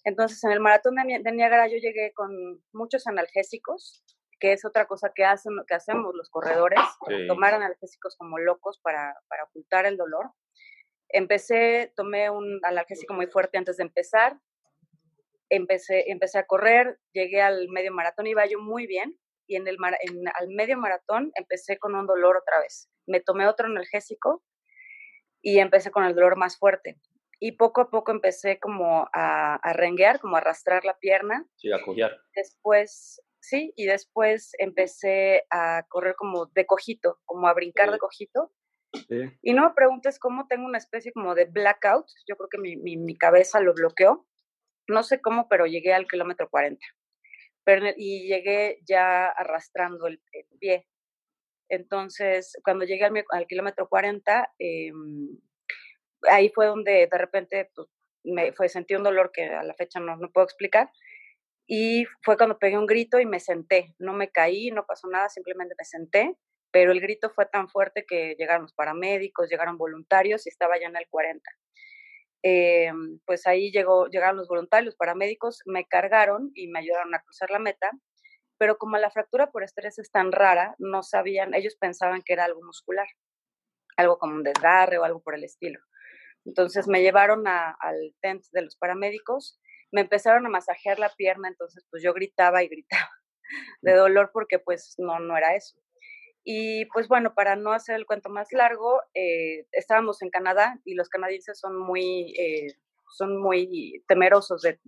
Entonces, 0.05 0.43
en 0.45 0.51
el 0.51 0.61
maratón 0.61 0.97
de, 0.97 1.33
Niágara 1.33 1.69
yo 1.69 1.77
llegué 1.77 2.13
con 2.13 2.63
muchos 2.73 3.07
analgésicos, 3.07 4.05
que 4.41 4.53
es 4.53 4.65
otra 4.65 4.87
cosa 4.87 5.13
que, 5.15 5.25
hacen, 5.25 5.53
que 5.69 5.75
hacemos 5.75 6.13
los 6.15 6.29
corredores, 6.29 6.81
tomar 7.29 7.55
analgésicos 7.55 8.17
como 8.17 8.39
locos 8.39 8.81
para, 8.83 9.15
para 9.29 9.45
ocultar 9.45 9.87
el 9.87 9.97
dolor. 9.97 10.33
Empecé, 11.09 11.93
tomé 11.95 12.29
un 12.31 12.61
analgésico 12.65 13.15
muy 13.15 13.29
fuerte 13.29 13.59
antes 13.59 13.77
de 13.77 13.85
empezar, 13.85 14.41
empecé, 15.49 16.11
empecé 16.11 16.39
a 16.39 16.47
correr, 16.47 16.99
llegué 17.13 17.41
al 17.41 17.69
medio 17.69 17.93
maratón, 17.93 18.27
iba 18.27 18.47
yo 18.47 18.61
muy 18.61 18.87
bien, 18.87 19.19
y 19.47 19.57
en 19.57 19.67
el 19.69 19.77
en, 20.01 20.29
al 20.29 20.49
medio 20.49 20.79
maratón 20.79 21.31
empecé 21.35 21.79
con 21.79 21.95
un 21.95 22.07
dolor 22.07 22.37
otra 22.37 22.61
vez. 22.61 22.89
Me 23.07 23.21
tomé 23.21 23.47
otro 23.47 23.67
analgésico 23.67 24.43
y 25.43 25.59
empecé 25.59 25.91
con 25.91 26.05
el 26.05 26.15
dolor 26.15 26.37
más 26.37 26.59
fuerte. 26.59 26.99
Y 27.41 27.53
poco 27.53 27.81
a 27.81 27.91
poco 27.91 28.13
empecé 28.13 28.61
como 28.61 29.09
a, 29.13 29.57
a 29.57 29.73
renguear, 29.73 30.21
como 30.21 30.37
a 30.37 30.39
arrastrar 30.39 30.85
la 30.85 30.97
pierna. 30.99 31.45
Sí, 31.57 31.73
a 31.73 31.83
cojear. 31.83 32.17
Después, 32.37 33.21
sí, 33.41 33.73
y 33.77 33.87
después 33.87 34.53
empecé 34.59 35.45
a 35.51 35.85
correr 35.89 36.15
como 36.17 36.47
de 36.47 36.67
cojito, 36.67 37.19
como 37.25 37.49
a 37.49 37.55
brincar 37.55 37.91
de 37.91 37.99
cojito. 37.99 38.53
Sí. 39.09 39.23
Y 39.43 39.55
no 39.55 39.63
me 39.69 39.75
preguntes 39.75 40.21
cómo 40.21 40.47
tengo 40.47 40.67
una 40.67 40.79
especie 40.79 41.13
como 41.13 41.35
de 41.35 41.47
blackout. 41.47 42.07
Yo 42.29 42.37
creo 42.37 42.49
que 42.49 42.59
mi, 42.59 42.77
mi, 42.77 42.97
mi 42.97 43.17
cabeza 43.17 43.59
lo 43.59 43.75
bloqueó. 43.75 44.25
No 44.89 45.03
sé 45.03 45.21
cómo, 45.21 45.49
pero 45.49 45.67
llegué 45.67 45.93
al 45.95 46.07
kilómetro 46.07 46.49
40 46.51 46.85
y 47.97 48.27
llegué 48.27 48.81
ya 48.87 49.29
arrastrando 49.29 50.07
el, 50.07 50.21
pie. 50.59 50.87
Entonces, 51.69 52.53
cuando 52.65 52.85
llegué 52.85 53.05
al, 53.05 53.47
kilómetro 53.47 53.89
40, 53.89 54.53
em, 54.59 55.39
ahí 56.29 56.51
fue 56.55 56.67
donde 56.67 57.09
de 57.11 57.19
repente 57.19 57.71
pues, 57.75 57.89
me 58.25 58.53
sentí 58.69 58.95
un 58.95 59.03
dolor 59.03 59.31
que 59.33 59.45
a 59.45 59.63
la 59.63 59.75
fecha 59.75 60.01
no, 60.01 60.17
no 60.17 60.31
puedo 60.31 60.45
explicar. 60.45 60.91
Y 61.67 62.05
fue 62.23 62.37
cuando 62.37 62.59
pegué 62.59 62.77
un 62.77 62.87
grito 62.87 63.21
y 63.21 63.27
me 63.27 63.41
senté. 63.41 63.95
No 63.99 64.13
me 64.13 64.31
caí, 64.31 64.71
no 64.71 64.85
pasó 64.85 65.09
nada, 65.09 65.29
simplemente 65.29 65.75
me 65.79 65.85
senté. 65.85 66.37
Pero 66.71 66.93
el 66.93 67.01
grito 67.01 67.31
fue 67.31 67.47
tan 67.47 67.69
fuerte 67.69 68.05
que 68.07 68.35
llegaron 68.39 68.63
los 68.63 68.73
paramédicos, 68.75 69.49
llegaron 69.49 69.77
voluntarios 69.79 70.47
y 70.47 70.51
estaba 70.51 70.79
ya 70.79 70.89
en 70.89 70.97
el 70.97 71.07
40. 71.09 71.43
Eh, 72.43 72.91
pues 73.25 73.47
ahí 73.47 73.71
llegó, 73.71 74.09
llegaron 74.09 74.37
los 74.37 74.49
voluntarios, 74.49 74.87
los 74.87 74.97
paramédicos, 74.97 75.61
me 75.67 75.87
cargaron 75.87 76.51
y 76.55 76.69
me 76.69 76.81
ayudaron 76.81 77.15
a 77.15 77.21
cruzar 77.23 77.51
la 77.51 77.61
meta, 77.61 77.91
pero 78.59 78.79
como 78.79 78.97
la 78.99 79.11
fractura 79.11 79.51
por 79.51 79.63
estrés 79.63 79.99
es 79.99 80.11
tan 80.11 80.33
rara, 80.33 80.75
no 80.79 81.03
sabían, 81.03 81.55
ellos 81.55 81.77
pensaban 81.81 82.23
que 82.25 82.33
era 82.33 82.45
algo 82.45 82.63
muscular, 82.63 83.07
algo 83.97 84.19
como 84.19 84.35
un 84.35 84.43
desgarre 84.43 84.99
o 84.99 85.05
algo 85.05 85.21
por 85.23 85.35
el 85.35 85.45
estilo. 85.45 85.81
Entonces 86.45 86.89
me 86.89 87.03
llevaron 87.03 87.47
al 87.47 88.15
tent 88.21 88.45
de 88.53 88.63
los 88.63 88.77
paramédicos, 88.77 89.61
me 89.93 90.01
empezaron 90.03 90.47
a 90.47 90.49
masajear 90.49 90.99
la 90.99 91.11
pierna, 91.11 91.49
entonces 91.49 91.87
pues 91.91 92.03
yo 92.03 92.13
gritaba 92.15 92.63
y 92.63 92.69
gritaba 92.69 93.11
de 93.83 93.95
dolor 93.95 94.31
porque 94.33 94.59
pues 94.59 94.95
no, 94.99 95.21
no 95.21 95.37
era 95.37 95.55
eso. 95.57 95.82
Y 96.45 96.87
pues 96.87 97.09
bueno, 97.09 97.35
para 97.35 97.55
no 97.55 97.73
hacer 97.73 97.97
el 97.97 98.07
cuento 98.07 98.29
más 98.29 98.53
largo, 98.53 99.01
eh, 99.15 99.67
estábamos 99.73 100.23
en 100.23 100.31
Canadá 100.31 100.81
y 100.85 100.95
los 100.95 101.09
canadienses 101.09 101.59
son 101.59 101.79
muy, 101.79 102.35
eh, 102.39 102.75
son 103.17 103.41
muy 103.41 104.03
temerosos 104.09 104.63
de, 104.63 104.79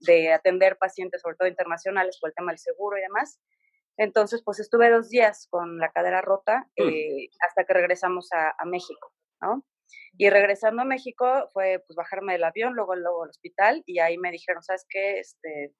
de, 0.00 0.32
atender 0.32 0.76
pacientes, 0.78 1.22
sobre 1.22 1.36
todo 1.36 1.48
internacionales, 1.48 2.18
por 2.20 2.30
el 2.30 2.34
tema 2.34 2.52
del 2.52 2.58
seguro 2.58 2.96
y 2.96 3.02
demás. 3.02 3.40
Entonces, 3.96 4.42
pues 4.44 4.60
estuve 4.60 4.90
dos 4.90 5.08
días 5.08 5.48
con 5.50 5.78
la 5.78 5.90
cadera 5.90 6.20
rota 6.20 6.68
mm. 6.78 6.88
eh, 6.88 7.28
hasta 7.48 7.64
que 7.64 7.72
regresamos 7.72 8.30
a, 8.32 8.54
a, 8.56 8.64
México, 8.66 9.12
¿no? 9.40 9.64
Y 10.18 10.30
regresando 10.30 10.82
a 10.82 10.84
México 10.84 11.50
fue 11.52 11.82
pues 11.86 11.96
bajarme 11.96 12.34
del 12.34 12.44
avión, 12.44 12.74
luego, 12.74 12.94
luego 12.94 13.24
al 13.24 13.30
hospital 13.30 13.82
y 13.86 13.98
ahí 13.98 14.16
me 14.18 14.30
dijeron, 14.30 14.62
¿sabes 14.62 14.86
qué? 14.88 15.18
Este, 15.18 15.74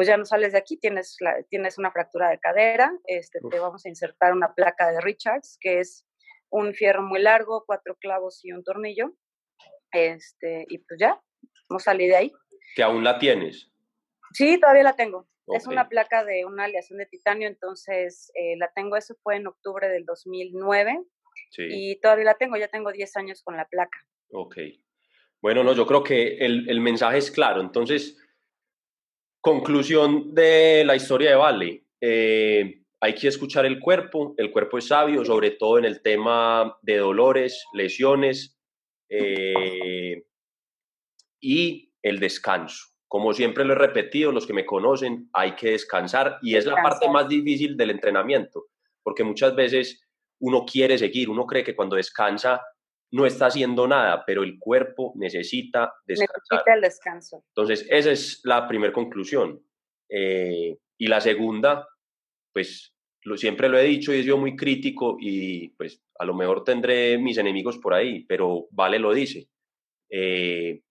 pues 0.00 0.08
ya 0.08 0.16
no 0.16 0.24
sales 0.24 0.52
de 0.52 0.58
aquí, 0.58 0.78
tienes, 0.78 1.18
tienes 1.50 1.76
una 1.76 1.92
fractura 1.92 2.30
de 2.30 2.38
cadera, 2.38 2.90
este, 3.04 3.38
te 3.50 3.58
vamos 3.58 3.84
a 3.84 3.90
insertar 3.90 4.32
una 4.32 4.54
placa 4.54 4.90
de 4.90 4.98
Richards, 4.98 5.58
que 5.60 5.80
es 5.80 6.06
un 6.48 6.72
fierro 6.72 7.02
muy 7.02 7.20
largo, 7.20 7.64
cuatro 7.66 7.96
clavos 7.96 8.42
y 8.42 8.52
un 8.52 8.64
tornillo, 8.64 9.12
este, 9.92 10.64
y 10.70 10.78
pues 10.78 10.98
ya, 10.98 11.20
no 11.68 11.78
salí 11.78 12.08
de 12.08 12.16
ahí. 12.16 12.32
¿Que 12.74 12.82
aún 12.82 13.04
la 13.04 13.18
tienes? 13.18 13.70
Sí, 14.32 14.58
todavía 14.58 14.84
la 14.84 14.96
tengo. 14.96 15.28
Es 15.48 15.66
una 15.66 15.86
placa 15.90 16.24
de 16.24 16.46
una 16.46 16.64
aleación 16.64 16.98
de 16.98 17.04
titanio, 17.04 17.46
entonces 17.46 18.32
eh, 18.32 18.56
la 18.56 18.72
tengo, 18.74 18.96
eso 18.96 19.14
fue 19.22 19.36
en 19.36 19.48
octubre 19.48 19.86
del 19.86 20.06
2009, 20.06 20.98
sí. 21.50 21.66
y 21.68 22.00
todavía 22.00 22.24
la 22.24 22.38
tengo, 22.38 22.56
ya 22.56 22.68
tengo 22.68 22.90
10 22.90 23.18
años 23.18 23.42
con 23.42 23.58
la 23.58 23.68
placa. 23.68 23.98
Ok. 24.32 24.56
Bueno, 25.42 25.62
no, 25.62 25.74
yo 25.74 25.86
creo 25.86 26.02
que 26.02 26.38
el, 26.38 26.70
el 26.70 26.80
mensaje 26.80 27.18
es 27.18 27.30
claro, 27.30 27.60
entonces 27.60 28.16
Conclusión 29.40 30.34
de 30.34 30.84
la 30.84 30.96
historia 30.96 31.30
de 31.30 31.36
Vale. 31.36 31.84
Eh, 32.00 32.82
hay 33.00 33.14
que 33.14 33.28
escuchar 33.28 33.64
el 33.64 33.80
cuerpo, 33.80 34.34
el 34.36 34.50
cuerpo 34.50 34.76
es 34.76 34.88
sabio, 34.88 35.24
sobre 35.24 35.52
todo 35.52 35.78
en 35.78 35.86
el 35.86 36.02
tema 36.02 36.76
de 36.82 36.98
dolores, 36.98 37.64
lesiones 37.72 38.58
eh, 39.08 40.24
y 41.40 41.92
el 42.02 42.20
descanso. 42.20 42.88
Como 43.08 43.32
siempre 43.32 43.64
lo 43.64 43.72
he 43.72 43.78
repetido, 43.78 44.30
los 44.30 44.46
que 44.46 44.52
me 44.52 44.66
conocen, 44.66 45.30
hay 45.32 45.56
que 45.56 45.70
descansar 45.70 46.38
y 46.42 46.56
es 46.56 46.66
la 46.66 46.76
parte 46.76 47.08
más 47.08 47.26
difícil 47.26 47.76
del 47.76 47.90
entrenamiento, 47.90 48.66
porque 49.02 49.24
muchas 49.24 49.56
veces 49.56 50.06
uno 50.38 50.66
quiere 50.70 50.98
seguir, 50.98 51.30
uno 51.30 51.46
cree 51.46 51.64
que 51.64 51.74
cuando 51.74 51.96
descansa 51.96 52.60
no 53.12 53.26
está 53.26 53.46
haciendo 53.46 53.88
nada, 53.88 54.24
pero 54.24 54.42
el 54.42 54.58
cuerpo 54.58 55.12
necesita 55.16 55.94
descansar. 56.06 56.36
Necesita 56.38 56.74
el 56.74 56.80
descanso. 56.80 57.44
Entonces, 57.48 57.86
esa 57.90 58.12
es 58.12 58.40
la 58.44 58.68
primera 58.68 58.92
conclusión. 58.92 59.60
Eh, 60.08 60.76
y 60.98 61.06
la 61.06 61.20
segunda, 61.20 61.88
pues 62.52 62.94
lo, 63.22 63.36
siempre 63.36 63.68
lo 63.68 63.78
he 63.78 63.84
dicho 63.84 64.12
y 64.12 64.18
he 64.18 64.22
sido 64.22 64.38
muy 64.38 64.56
crítico 64.56 65.16
y 65.20 65.68
pues 65.70 66.02
a 66.18 66.24
lo 66.24 66.34
mejor 66.34 66.64
tendré 66.64 67.18
mis 67.18 67.38
enemigos 67.38 67.78
por 67.78 67.94
ahí, 67.94 68.24
pero 68.24 68.66
Vale 68.70 68.98
lo 68.98 69.12
dice. 69.12 69.48
Eh, 70.10 70.82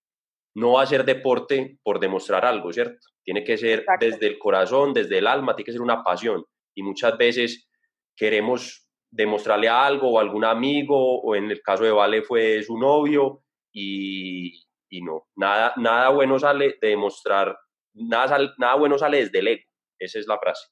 no 0.56 0.80
hacer 0.80 1.06
deporte 1.06 1.78
por 1.84 2.00
demostrar 2.00 2.44
algo, 2.46 2.74
¿cierto? 2.74 3.08
Tiene 3.24 3.44
que 3.44 3.58
ser 3.58 3.86
desde 4.00 4.28
el 4.28 4.40
corazón, 4.40 4.94
desde 4.94 5.20
el 5.20 5.28
alma, 5.28 5.56
tiene 5.56 5.68
que 5.68 5.72
ser 5.72 5.82
una 5.82 6.04
pasión. 6.04 6.44
Y 6.76 6.84
muchas 6.84 7.18
veces 7.18 7.70
queremos 8.16 8.89
demostrarle 9.12 9.68
a 9.68 9.86
algo 9.86 10.12
o 10.12 10.20
a 10.20 10.22
algún 10.22 10.46
amigo, 10.46 11.22
o 11.22 11.36
en 11.36 11.50
el 11.52 11.62
caso 11.62 11.84
de 11.84 11.92
Vale 11.92 12.22
fue 12.22 12.62
su 12.64 12.78
novio, 12.78 13.44
y, 13.72 14.66
y 14.90 15.02
no, 15.02 15.28
nada, 15.36 15.74
nada 15.78 16.10
bueno 16.10 16.40
sale 16.40 16.78
de 16.82 16.90
demostrar, 16.90 17.58
nada, 17.94 18.54
nada 18.58 18.76
bueno 18.76 18.98
sale 18.98 19.20
desde 19.20 19.40
el 19.40 19.48
ego, 19.48 19.64
esa 19.98 20.20
es 20.20 20.28
la 20.28 20.40
frase. 20.40 20.68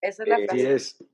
Esa 0.00 0.22
es 0.22 0.28
la 0.28 0.38
eh, 0.38 0.46
frase. 0.46 1.04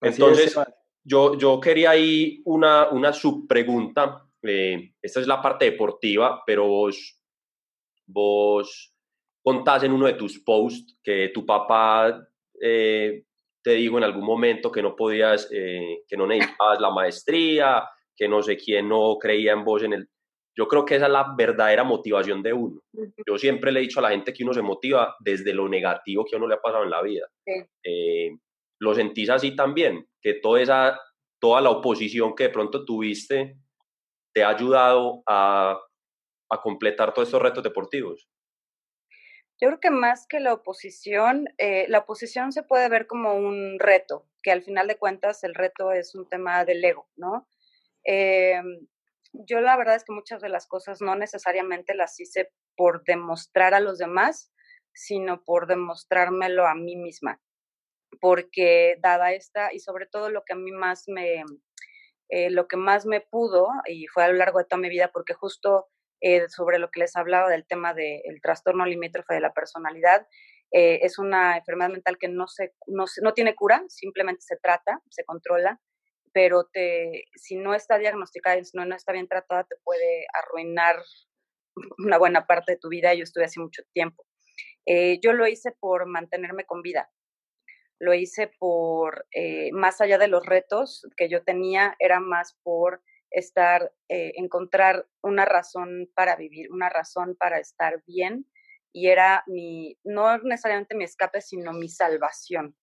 entonces, 0.00 0.58
yo, 1.02 1.38
yo 1.38 1.60
quería 1.60 1.90
ahí 1.90 2.42
una, 2.44 2.88
una 2.90 3.12
subpregunta, 3.12 4.26
eh, 4.42 4.92
esta 5.00 5.20
es 5.20 5.26
la 5.26 5.40
parte 5.40 5.66
deportiva, 5.66 6.42
pero 6.46 6.66
vos, 6.66 7.20
vos 8.06 8.94
contás 9.42 9.84
en 9.84 9.92
uno 9.92 10.06
de 10.06 10.14
tus 10.14 10.38
posts 10.40 10.98
que 11.02 11.30
tu 11.32 11.46
papá 11.46 12.26
eh, 12.60 13.24
te 13.66 13.72
digo 13.72 13.98
en 13.98 14.04
algún 14.04 14.24
momento 14.24 14.70
que 14.70 14.80
no 14.80 14.94
podías, 14.94 15.48
eh, 15.50 16.04
que 16.06 16.16
no 16.16 16.24
necesitabas 16.24 16.80
la 16.80 16.92
maestría, 16.92 17.90
que 18.16 18.28
no 18.28 18.40
sé 18.40 18.56
quién 18.56 18.88
no 18.88 19.18
creía 19.18 19.54
en 19.54 19.64
vos 19.64 19.82
en 19.82 19.92
el... 19.92 20.08
Yo 20.56 20.68
creo 20.68 20.84
que 20.84 20.94
esa 20.94 21.06
es 21.06 21.12
la 21.12 21.34
verdadera 21.36 21.82
motivación 21.82 22.44
de 22.44 22.52
uno. 22.52 22.80
Yo 23.26 23.36
siempre 23.36 23.72
le 23.72 23.80
he 23.80 23.82
dicho 23.82 23.98
a 23.98 24.02
la 24.02 24.10
gente 24.10 24.32
que 24.32 24.44
uno 24.44 24.54
se 24.54 24.62
motiva 24.62 25.16
desde 25.18 25.52
lo 25.52 25.68
negativo 25.68 26.24
que 26.24 26.36
a 26.36 26.38
uno 26.38 26.46
le 26.46 26.54
ha 26.54 26.60
pasado 26.60 26.84
en 26.84 26.90
la 26.90 27.02
vida. 27.02 27.26
Eh, 27.82 28.36
¿Lo 28.78 28.94
sentís 28.94 29.30
así 29.30 29.56
también? 29.56 30.06
Que 30.22 30.34
toda, 30.34 30.60
esa, 30.60 31.00
toda 31.40 31.60
la 31.60 31.70
oposición 31.70 32.36
que 32.36 32.44
de 32.44 32.50
pronto 32.50 32.84
tuviste 32.84 33.56
te 34.32 34.44
ha 34.44 34.50
ayudado 34.50 35.24
a, 35.26 35.76
a 36.50 36.60
completar 36.62 37.12
todos 37.12 37.26
estos 37.26 37.42
retos 37.42 37.64
deportivos. 37.64 38.28
Yo 39.60 39.68
creo 39.68 39.80
que 39.80 39.90
más 39.90 40.26
que 40.28 40.38
la 40.38 40.52
oposición, 40.52 41.48
eh, 41.56 41.86
la 41.88 42.00
oposición 42.00 42.52
se 42.52 42.62
puede 42.62 42.88
ver 42.90 43.06
como 43.06 43.34
un 43.34 43.78
reto, 43.78 44.26
que 44.42 44.50
al 44.52 44.62
final 44.62 44.86
de 44.86 44.98
cuentas 44.98 45.42
el 45.44 45.54
reto 45.54 45.92
es 45.92 46.14
un 46.14 46.28
tema 46.28 46.64
del 46.66 46.84
ego, 46.84 47.08
¿no? 47.16 47.48
Eh, 48.04 48.60
yo 49.32 49.60
la 49.60 49.76
verdad 49.76 49.96
es 49.96 50.04
que 50.04 50.12
muchas 50.12 50.42
de 50.42 50.50
las 50.50 50.66
cosas 50.66 51.00
no 51.00 51.14
necesariamente 51.16 51.94
las 51.94 52.20
hice 52.20 52.52
por 52.76 53.02
demostrar 53.04 53.72
a 53.74 53.80
los 53.80 53.98
demás, 53.98 54.52
sino 54.92 55.42
por 55.44 55.66
demostrármelo 55.66 56.66
a 56.66 56.74
mí 56.74 56.96
misma. 56.96 57.40
Porque 58.20 58.96
dada 59.00 59.32
esta, 59.32 59.72
y 59.72 59.80
sobre 59.80 60.06
todo 60.06 60.30
lo 60.30 60.44
que 60.44 60.54
a 60.54 60.56
mí 60.56 60.72
más 60.72 61.04
me, 61.08 61.44
eh, 62.30 62.50
lo 62.50 62.68
que 62.68 62.76
más 62.76 63.06
me 63.06 63.20
pudo, 63.22 63.68
y 63.86 64.06
fue 64.08 64.24
a 64.24 64.28
lo 64.28 64.34
largo 64.34 64.58
de 64.58 64.66
toda 64.66 64.80
mi 64.82 64.90
vida, 64.90 65.10
porque 65.12 65.34
justo 65.34 65.88
eh, 66.20 66.48
sobre 66.48 66.78
lo 66.78 66.90
que 66.90 67.00
les 67.00 67.14
hablaba 67.14 67.50
del 67.50 67.66
tema 67.66 67.92
del 67.92 68.40
trastorno 68.42 68.86
limítrofe 68.86 69.34
de 69.34 69.40
la 69.40 69.52
personalidad. 69.52 70.26
Eh, 70.72 71.00
es 71.02 71.18
una 71.18 71.58
enfermedad 71.58 71.90
mental 71.90 72.16
que 72.18 72.28
no, 72.28 72.48
se, 72.48 72.74
no, 72.86 73.04
no, 73.22 73.34
tiene 73.34 73.54
cura, 73.54 73.84
simplemente 73.88 74.40
se 74.40 74.56
trata, 74.56 75.02
se 75.10 75.24
controla, 75.24 75.78
pero 76.32 76.64
te, 76.72 77.24
si 77.34 77.56
no 77.56 77.74
está 77.74 77.98
diagnosticada 77.98 78.62
si 78.64 78.76
no, 78.76 78.86
no 78.86 78.96
está 78.96 79.12
bien 79.12 79.28
tratada, 79.28 79.64
te 79.64 79.76
puede 79.84 80.26
arruinar 80.32 80.96
una 81.98 82.18
buena 82.18 82.46
parte 82.46 82.72
de 82.72 82.78
tu 82.78 82.88
vida. 82.88 83.12
Yo 83.14 83.22
estuve 83.22 83.44
hace 83.44 83.60
mucho 83.60 83.82
tiempo. 83.92 84.24
Eh, 84.86 85.18
yo 85.22 85.34
lo 85.34 85.46
hice 85.46 85.72
por 85.78 86.06
mantenerme 86.06 86.64
con 86.64 86.80
vida. 86.80 87.10
lo 87.98 88.14
hice 88.14 88.50
por, 88.58 89.26
más 89.72 90.00
allá 90.00 90.18
de 90.18 90.28
los 90.28 90.44
retos 90.44 91.06
que 91.16 91.28
yo 91.30 91.44
tenía, 91.44 91.96
era 91.98 92.20
más 92.20 92.58
por 92.62 93.02
estar, 93.36 93.92
eh, 94.08 94.32
encontrar 94.36 95.06
una 95.22 95.44
razón 95.44 96.10
para 96.14 96.36
vivir, 96.36 96.72
una 96.72 96.88
razón 96.88 97.36
para 97.38 97.58
estar 97.58 98.02
bien 98.06 98.46
y 98.92 99.08
era 99.08 99.44
mi, 99.46 99.98
no 100.04 100.38
necesariamente 100.38 100.96
mi 100.96 101.04
escape, 101.04 101.42
sino 101.42 101.74
mi 101.74 101.90
salvación. 101.90 102.74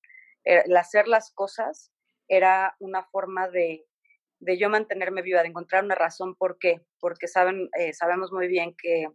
El 0.44 0.78
hacer 0.78 1.08
las 1.08 1.32
cosas 1.32 1.92
era 2.28 2.76
una 2.80 3.04
forma 3.04 3.50
de, 3.50 3.86
de 4.40 4.58
yo 4.60 4.70
mantenerme 4.70 5.24
viva, 5.24 5.42
de 5.42 5.48
encontrar 5.48 5.84
una 5.84 5.96
razón 5.96 6.36
por 6.36 6.60
qué, 6.60 6.86
porque 7.00 7.28
saben, 7.28 7.70
eh, 7.80 7.94
sabemos 7.94 8.32
muy 8.32 8.48
bien 8.48 8.76
que 8.78 9.08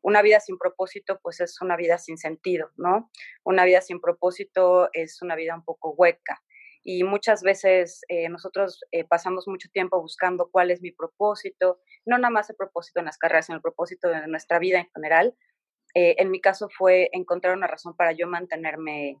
una 0.00 0.22
vida 0.22 0.38
sin 0.38 0.58
propósito, 0.58 1.18
pues 1.20 1.40
es 1.40 1.60
una 1.60 1.76
vida 1.76 1.98
sin 1.98 2.18
sentido, 2.18 2.70
¿no? 2.76 3.10
Una 3.42 3.64
vida 3.64 3.80
sin 3.80 4.00
propósito 4.00 4.90
es 4.92 5.20
una 5.22 5.34
vida 5.34 5.56
un 5.56 5.64
poco 5.64 5.90
hueca. 5.90 6.40
Y 6.90 7.04
muchas 7.04 7.42
veces 7.42 8.00
eh, 8.08 8.30
nosotros 8.30 8.80
eh, 8.92 9.04
pasamos 9.04 9.46
mucho 9.46 9.68
tiempo 9.70 10.00
buscando 10.00 10.48
cuál 10.50 10.70
es 10.70 10.80
mi 10.80 10.90
propósito, 10.90 11.82
no 12.06 12.16
nada 12.16 12.30
más 12.30 12.48
el 12.48 12.56
propósito 12.56 13.00
en 13.00 13.04
las 13.04 13.18
carreras, 13.18 13.44
sino 13.44 13.56
el 13.56 13.62
propósito 13.62 14.08
de 14.08 14.26
nuestra 14.26 14.58
vida 14.58 14.78
en 14.78 14.88
general. 14.94 15.36
Eh, 15.94 16.16
en 16.16 16.30
mi 16.30 16.40
caso 16.40 16.70
fue 16.70 17.10
encontrar 17.12 17.54
una 17.54 17.66
razón 17.66 17.94
para 17.94 18.12
yo 18.12 18.26
mantenerme, 18.26 19.20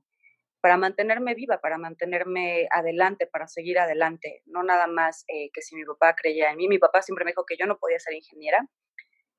para 0.62 0.78
mantenerme 0.78 1.34
viva, 1.34 1.60
para 1.60 1.76
mantenerme 1.76 2.68
adelante, 2.70 3.26
para 3.26 3.46
seguir 3.48 3.78
adelante. 3.78 4.40
No 4.46 4.62
nada 4.62 4.86
más 4.86 5.26
que 5.28 5.60
si 5.60 5.76
mi 5.76 5.84
papá 5.84 6.16
creía 6.16 6.50
en 6.50 6.56
mí. 6.56 6.68
Mi 6.68 6.78
papá 6.78 7.02
siempre 7.02 7.26
me 7.26 7.32
dijo 7.32 7.44
que 7.44 7.58
yo 7.58 7.66
no 7.66 7.76
podía 7.76 7.98
ser 7.98 8.14
ingeniera, 8.14 8.66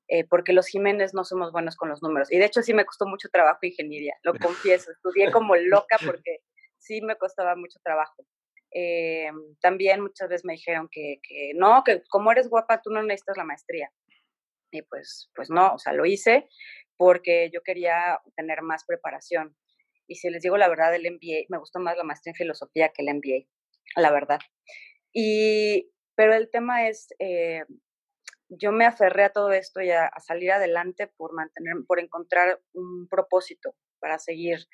eh, 0.06 0.24
porque 0.28 0.52
los 0.52 0.68
Jiménez 0.68 1.14
no 1.14 1.24
somos 1.24 1.50
buenos 1.50 1.74
con 1.74 1.88
los 1.88 2.00
números. 2.00 2.30
Y 2.30 2.38
de 2.38 2.44
hecho 2.44 2.62
sí 2.62 2.74
me 2.74 2.84
costó 2.84 3.06
mucho 3.06 3.28
trabajo 3.28 3.58
ingeniería, 3.62 4.14
lo 4.22 4.34
confieso. 4.34 4.92
Estudié 4.92 5.32
como 5.32 5.56
loca 5.56 5.96
porque 6.20 6.42
sí 6.80 7.00
me 7.02 7.16
costaba 7.16 7.54
mucho 7.56 7.78
trabajo. 7.82 8.26
Eh, 8.72 9.30
también 9.60 10.00
muchas 10.00 10.28
veces 10.28 10.44
me 10.44 10.54
dijeron 10.54 10.88
que, 10.90 11.20
que, 11.22 11.52
no, 11.54 11.82
que 11.84 12.02
como 12.08 12.30
eres 12.30 12.48
guapa 12.48 12.80
tú 12.82 12.90
no 12.90 13.02
necesitas 13.02 13.36
la 13.36 13.44
maestría. 13.44 13.92
Y 14.72 14.82
pues, 14.82 15.30
pues 15.34 15.50
no, 15.50 15.74
o 15.74 15.78
sea, 15.78 15.92
lo 15.92 16.06
hice 16.06 16.48
porque 16.96 17.50
yo 17.52 17.62
quería 17.62 18.20
tener 18.36 18.62
más 18.62 18.84
preparación. 18.84 19.56
Y 20.06 20.16
si 20.16 20.28
les 20.30 20.42
digo 20.42 20.56
la 20.56 20.68
verdad, 20.68 20.94
el 20.94 21.10
MBA, 21.10 21.46
me 21.48 21.58
gustó 21.58 21.78
más 21.78 21.96
la 21.96 22.04
maestría 22.04 22.32
en 22.32 22.36
filosofía 22.36 22.90
que 22.90 23.02
el 23.02 23.14
MBA, 23.14 23.46
la 23.96 24.10
verdad. 24.10 24.38
Y, 25.12 25.90
pero 26.14 26.34
el 26.34 26.50
tema 26.50 26.88
es, 26.88 27.08
eh, 27.18 27.64
yo 28.48 28.72
me 28.72 28.84
aferré 28.84 29.24
a 29.24 29.32
todo 29.32 29.52
esto 29.52 29.80
y 29.80 29.90
a, 29.90 30.10
salir 30.18 30.52
adelante 30.52 31.06
por 31.06 31.32
mantener, 31.32 31.74
por 31.86 32.00
encontrar 32.00 32.60
un 32.72 33.08
propósito 33.08 33.74
para 34.00 34.18
seguir 34.18 34.66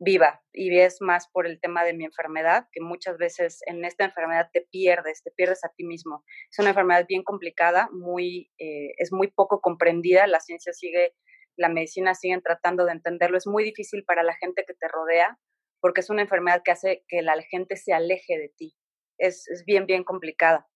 viva. 0.00 0.42
Y 0.52 0.76
es 0.78 1.00
más 1.00 1.28
por 1.28 1.46
el 1.46 1.60
tema 1.60 1.84
de 1.84 1.92
mi 1.92 2.04
enfermedad, 2.04 2.66
que 2.72 2.80
muchas 2.80 3.18
veces 3.18 3.60
en 3.66 3.84
esta 3.84 4.04
enfermedad 4.04 4.48
te 4.52 4.62
pierdes, 4.62 5.22
te 5.22 5.30
pierdes 5.30 5.62
a 5.64 5.68
ti 5.68 5.84
mismo. 5.84 6.24
Es 6.50 6.58
una 6.58 6.70
enfermedad 6.70 7.06
bien 7.06 7.22
complicada, 7.22 7.88
muy, 7.92 8.50
eh, 8.58 8.94
es 8.96 9.12
muy 9.12 9.28
poco 9.28 9.60
comprendida, 9.60 10.26
la 10.26 10.40
ciencia 10.40 10.72
sigue, 10.72 11.14
la 11.56 11.68
medicina 11.68 12.14
siguen 12.14 12.42
tratando 12.42 12.86
de 12.86 12.92
entenderlo, 12.92 13.36
es 13.36 13.46
muy 13.46 13.62
difícil 13.62 14.04
para 14.04 14.22
la 14.22 14.34
gente 14.34 14.64
que 14.66 14.74
te 14.74 14.88
rodea, 14.88 15.38
porque 15.80 16.00
es 16.00 16.10
una 16.10 16.22
enfermedad 16.22 16.62
que 16.64 16.72
hace 16.72 17.04
que 17.06 17.22
la 17.22 17.40
gente 17.42 17.76
se 17.76 17.92
aleje 17.92 18.38
de 18.38 18.48
ti. 18.56 18.74
Es, 19.18 19.48
es 19.48 19.64
bien, 19.66 19.84
bien 19.84 20.02
complicada. 20.02 20.66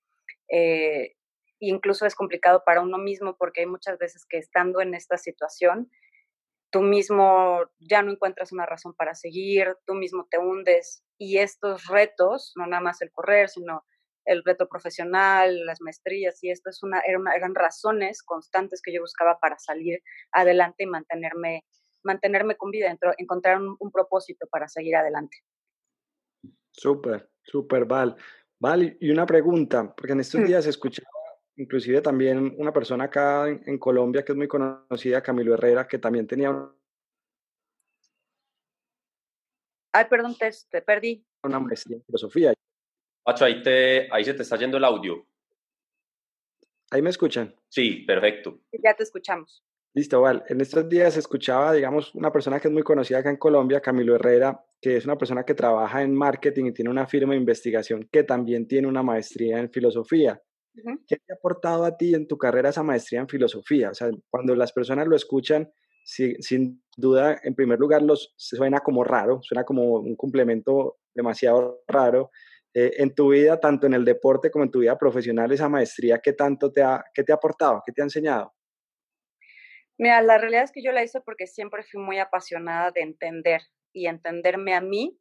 Eh, 0.51 1.15
incluso 1.61 2.05
es 2.05 2.15
complicado 2.15 2.63
para 2.67 2.83
uno 2.83 2.99
mismo 2.99 3.37
porque 3.39 3.63
hay 3.63 3.67
muchas 3.67 3.99
veces 3.99 4.27
que 4.29 4.37
estando 4.37 4.83
en 4.83 4.95
esta 4.95 5.17
situación, 5.17 5.91
tú 6.75 6.83
mismo 6.83 7.61
ya 7.79 8.03
no 8.03 8.11
encuentras 8.11 8.51
una 8.51 8.67
razón 8.67 8.95
para 8.95 9.15
seguir, 9.15 9.77
tú 9.87 9.95
mismo 9.95 10.27
te 10.29 10.39
hundes 10.39 11.05
y 11.17 11.39
estos 11.39 11.87
retos, 11.87 12.53
no 12.57 12.67
nada 12.67 12.83
más 12.83 13.01
el 13.01 13.13
correr, 13.13 13.49
sino 13.49 13.85
el 14.25 14.43
reto 14.43 14.67
profesional, 14.69 15.67
las 15.67 15.81
maestrías 15.81 16.43
y 16.43 16.51
esto 16.51 16.71
es 16.71 16.83
una, 16.83 17.01
eran 17.07 17.55
razones 17.55 18.25
constantes 18.25 18.83
que 18.83 18.93
yo 18.93 19.03
buscaba 19.03 19.39
para 19.39 19.57
salir 19.57 20.01
adelante 20.33 20.83
y 20.83 20.87
mantenerme, 20.87 21.65
mantenerme 22.03 22.57
con 22.57 22.73
vida, 22.73 22.93
encontrar 23.19 23.61
un, 23.61 23.93
propósito 23.93 24.49
para 24.51 24.67
seguir 24.67 24.97
adelante. 24.97 25.37
Súper, 26.73 27.31
súper, 27.45 27.85
Val. 27.85 28.17
Val, 28.59 28.97
y 28.99 29.11
una 29.13 29.27
pregunta, 29.27 29.95
porque 29.97 30.15
en 30.15 30.21
estos 30.21 30.41
mm. 30.41 30.45
días 30.47 30.67
escuchaba 30.67 31.07
inclusive 31.57 32.01
también 32.01 32.55
una 32.59 32.73
persona 32.73 33.05
acá 33.05 33.49
en, 33.49 33.79
Colombia 33.79 34.25
que 34.25 34.33
es 34.33 34.39
muy 34.39 34.49
conocida, 34.49 35.23
Camilo 35.23 35.55
Herrera, 35.55 35.87
que 35.87 35.99
también 35.99 36.27
tenía 36.27 36.51
Ay, 39.93 40.07
perdón, 40.11 40.35
te, 40.37 40.83
perdí. 40.83 41.25
Una 41.45 41.61
maestría 41.61 41.99
en 41.99 42.05
filosofía. 42.05 42.53
Pacho, 43.23 43.45
ahí, 43.45 43.63
te, 43.63 44.09
ahí 44.13 44.25
se 44.25 44.35
te 44.35 44.43
está 44.43 44.57
yendo 44.57 44.77
el 44.77 44.85
audio. 44.85 45.25
¿Ahí 46.91 47.01
me 47.01 47.11
escuchan? 47.11 47.55
Sí, 47.69 48.05
perfecto. 48.05 48.61
Ya 48.73 48.95
te 48.95 49.05
escuchamos. 49.05 49.65
Listo, 49.95 50.21
Val. 50.21 50.45
En 50.49 50.61
estos 50.61 50.89
días 50.89 51.17
escuchaba, 51.17 51.73
digamos, 51.73 52.13
una 52.17 52.33
persona 52.33 52.59
que 52.59 52.67
es 52.67 52.75
muy 52.75 52.83
conocida 52.83 53.19
acá 53.19 53.31
en 53.31 53.37
Colombia, 53.37 53.81
Camilo 53.81 54.17
Herrera, 54.17 54.65
que 54.81 54.97
es 54.97 55.05
una 55.05 55.17
persona 55.17 55.45
que 55.45 55.55
trabaja 55.55 56.03
en 56.03 56.13
marketing 56.13 56.65
y 56.67 56.73
tiene 56.73 56.91
una 56.91 57.07
firma 57.07 57.35
de 57.35 57.39
investigación 57.39 58.09
que 58.11 58.25
también 58.25 58.67
tiene 58.67 58.89
una 58.89 59.05
maestría 59.05 59.61
en 59.61 59.71
filosofía. 59.71 60.43
¿Qué 61.07 61.17
te 61.17 61.33
ha 61.33 61.37
aportado 61.37 61.85
a 61.85 61.97
ti 61.97 62.15
en 62.15 62.27
tu 62.27 62.37
carrera 62.37 62.71
esa 62.71 62.83
maestría 62.83 63.21
en 63.21 63.29
filosofía? 63.29 63.91
O 63.91 63.95
sea, 63.95 64.11
cuando 64.31 64.55
las 64.57 64.73
personas 64.73 65.07
lo 65.07 65.15
escuchan, 65.15 65.73
sin 66.05 66.83
duda, 66.97 67.41
en 67.43 67.55
primer 67.55 67.79
lugar, 67.79 68.03
los, 68.03 68.35
suena 68.37 68.81
como 68.81 69.05
raro, 69.05 69.41
suena 69.43 69.65
como 69.65 69.95
un 69.95 70.17
complemento 70.17 70.99
demasiado 71.15 71.83
raro. 71.87 72.31
Eh, 72.77 72.95
en 72.99 73.15
tu 73.15 73.31
vida, 73.31 73.61
tanto 73.61 73.87
en 73.87 73.95
el 73.95 74.05
deporte 74.05 74.51
como 74.51 74.65
en 74.65 74.71
tu 74.71 74.81
vida 74.81 74.99
profesional, 74.99 75.53
esa 75.53 75.69
maestría, 75.69 76.19
¿qué 76.19 76.33
tanto 76.33 76.73
te 76.73 76.83
ha, 76.83 77.05
qué 77.15 77.23
te 77.23 77.31
ha 77.31 77.37
aportado? 77.37 77.81
¿Qué 77.87 77.93
te 77.93 78.03
ha 78.03 78.05
enseñado? 78.05 78.53
Mira, 79.97 80.21
la 80.23 80.39
realidad 80.39 80.65
es 80.65 80.73
que 80.73 80.83
yo 80.83 80.91
la 80.91 81.05
hice 81.05 81.21
porque 81.21 81.47
siempre 81.47 81.85
fui 81.85 82.03
muy 82.03 82.19
apasionada 82.19 82.91
de 82.91 83.03
entender 83.03 83.63
y 83.93 84.09
entenderme 84.09 84.75
a 84.75 84.81
mí, 84.81 85.17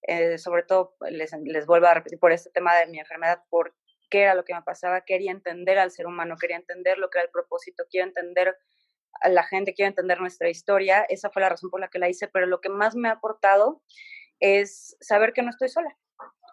eh, 0.00 0.38
sobre 0.38 0.62
todo, 0.62 0.96
les, 1.10 1.30
les 1.44 1.66
vuelvo 1.66 1.88
a 1.88 1.94
repetir 1.94 2.18
por 2.18 2.32
este 2.32 2.50
tema 2.50 2.74
de 2.74 2.86
mi 2.86 2.98
enfermedad, 2.98 3.42
por 3.50 3.74
qué 4.14 4.20
era 4.20 4.36
lo 4.36 4.44
que 4.44 4.54
me 4.54 4.62
pasaba, 4.62 5.00
quería 5.00 5.32
entender 5.32 5.76
al 5.76 5.90
ser 5.90 6.06
humano, 6.06 6.36
quería 6.40 6.56
entender 6.56 6.98
lo 6.98 7.10
que 7.10 7.18
era 7.18 7.24
el 7.24 7.32
propósito, 7.32 7.82
quiero 7.90 8.06
entender 8.06 8.56
a 9.20 9.28
la 9.28 9.42
gente, 9.42 9.74
quiero 9.74 9.88
entender 9.88 10.20
nuestra 10.20 10.48
historia. 10.48 11.04
Esa 11.08 11.30
fue 11.30 11.42
la 11.42 11.48
razón 11.48 11.68
por 11.68 11.80
la 11.80 11.88
que 11.88 11.98
la 11.98 12.08
hice, 12.08 12.28
pero 12.28 12.46
lo 12.46 12.60
que 12.60 12.68
más 12.68 12.94
me 12.94 13.08
ha 13.08 13.14
aportado 13.14 13.82
es 14.38 14.96
saber 15.00 15.32
que 15.32 15.42
no 15.42 15.50
estoy 15.50 15.68
sola, 15.68 15.98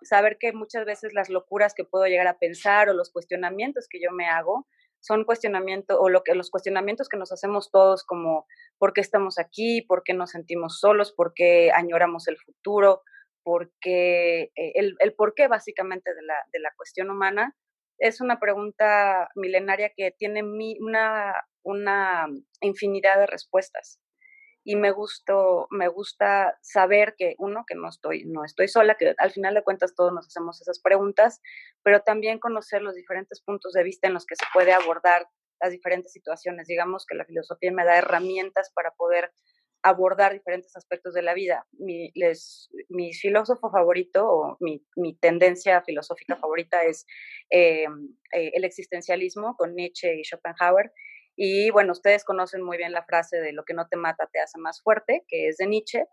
saber 0.02 0.39
que 0.39 0.54
muchas 0.54 0.86
veces 0.86 1.13
las 1.13 1.30
locuras 1.30 1.76
que 1.76 1.86
puedo 1.86 2.08
llegar 2.08 2.26
a 2.26 2.39
pensar 2.39 2.89
o 2.89 2.93
los 2.93 3.12
cuestionamientos 3.12 3.88
que 3.88 4.02
yo 4.02 4.10
me 4.10 4.26
hago 4.26 4.67
son 5.00 5.24
cuestionamientos 5.24 5.95
o 6.00 6.10
lo 6.10 6.24
que 6.24 6.34
los 6.34 6.50
cuestionamientos 6.50 7.10
que 7.10 7.17
nos 7.17 7.32
hacemos 7.32 7.69
todos 7.69 8.04
como 8.04 8.47
por 8.80 8.93
qué 8.93 9.02
estamos 9.02 9.38
aquí, 9.38 9.84
por 9.84 10.02
qué 10.04 10.15
nos 10.15 10.32
sentimos 10.32 10.80
solos, 10.80 11.12
por 11.12 11.36
qué 11.36 11.71
añoramos 11.71 12.28
el 12.28 12.38
futuro, 12.39 13.04
porque 13.44 14.52
eh, 14.56 14.72
el, 14.76 14.96
el 15.00 15.14
porqué 15.14 15.48
básicamente 15.48 16.14
de 16.14 16.22
la, 16.22 16.36
de 16.52 16.60
la 16.60 16.72
cuestión 16.76 17.10
humana 17.10 17.56
es 18.02 18.20
una 18.20 18.40
pregunta 18.40 19.30
milenaria 19.36 19.92
que 19.96 20.12
tiene 20.12 20.42
mi, 20.42 20.78
una, 20.80 21.36
una 21.64 22.28
infinidad 22.60 23.20
de 23.20 23.28
respuestas. 23.28 24.00
Y 24.64 24.76
me, 24.76 24.92
gustó, 24.92 25.68
me 25.72 25.88
gusta 25.88 26.58
saber 26.62 27.16
que, 27.18 27.36
uno, 27.40 27.64
que 27.68 27.76
no 27.76 27.90
estoy, 27.90 28.26
no 28.26 28.44
estoy 28.44 28.68
sola, 28.68 28.96
que 28.96 29.16
al 29.18 29.32
final 29.32 29.56
de 29.56 29.64
cuentas 29.64 29.96
todos 29.96 30.14
nos 30.14 30.28
hacemos 30.28 30.62
esas 30.62 30.80
preguntas, 30.80 31.42
pero 31.84 32.02
también 32.02 32.40
conocer 32.40 32.82
los 32.82 32.96
diferentes 32.96 33.42
puntos 33.42 33.74
de 33.74 33.84
vista 33.84 34.08
en 34.08 34.14
los 34.14 34.26
que 34.26 34.36
se 34.36 34.46
puede 34.54 34.72
abordar 34.72 35.28
las 35.60 35.72
diferentes 35.72 36.12
situaciones. 36.12 36.68
Digamos 36.68 37.06
que 37.08 37.16
la 37.16 37.26
filosofía 37.26 37.72
me 37.72 37.86
da 37.86 37.98
herramientas 37.98 38.72
para 38.76 38.92
poder 38.92 39.32
abordar 39.84 40.34
diferentes 40.34 40.76
aspectos 40.76 41.13
de 41.13 41.22
la 41.22 41.34
vida. 41.34 41.65
Mi, 41.74 42.12
les, 42.13 42.70
mi 42.89 43.13
filósofo 43.13 43.72
favorito 43.72 44.28
o 44.28 44.58
mi, 44.60 44.86
mi, 44.96 45.15
tendencia 45.15 45.82
filosófica 45.82 46.36
favorita 46.36 46.84
es 46.84 47.06
eh, 47.50 47.86
eh, 48.34 48.52
el 48.54 48.63
existencialismo 48.63 49.56
con 49.56 49.76
Nietzsche 49.76 50.15
y 50.20 50.24
Schopenhauer. 50.24 50.91
Y 51.36 51.72
bueno, 51.72 51.94
ustedes 51.94 52.24
conocen 52.24 52.62
muy 52.62 52.78
bien 52.78 52.91
la 52.91 53.04
frase 53.04 53.38
de 53.38 53.54
lo 53.54 53.63
que 53.63 53.74
no 53.74 53.88
te 53.88 53.98
mata 53.98 54.30
te 54.32 54.39
hace 54.39 54.60
más 54.60 54.82
fuerte, 54.84 55.24
que 55.28 55.48
es 55.48 55.58
de 55.58 55.67
Nietzsche. 55.67 56.06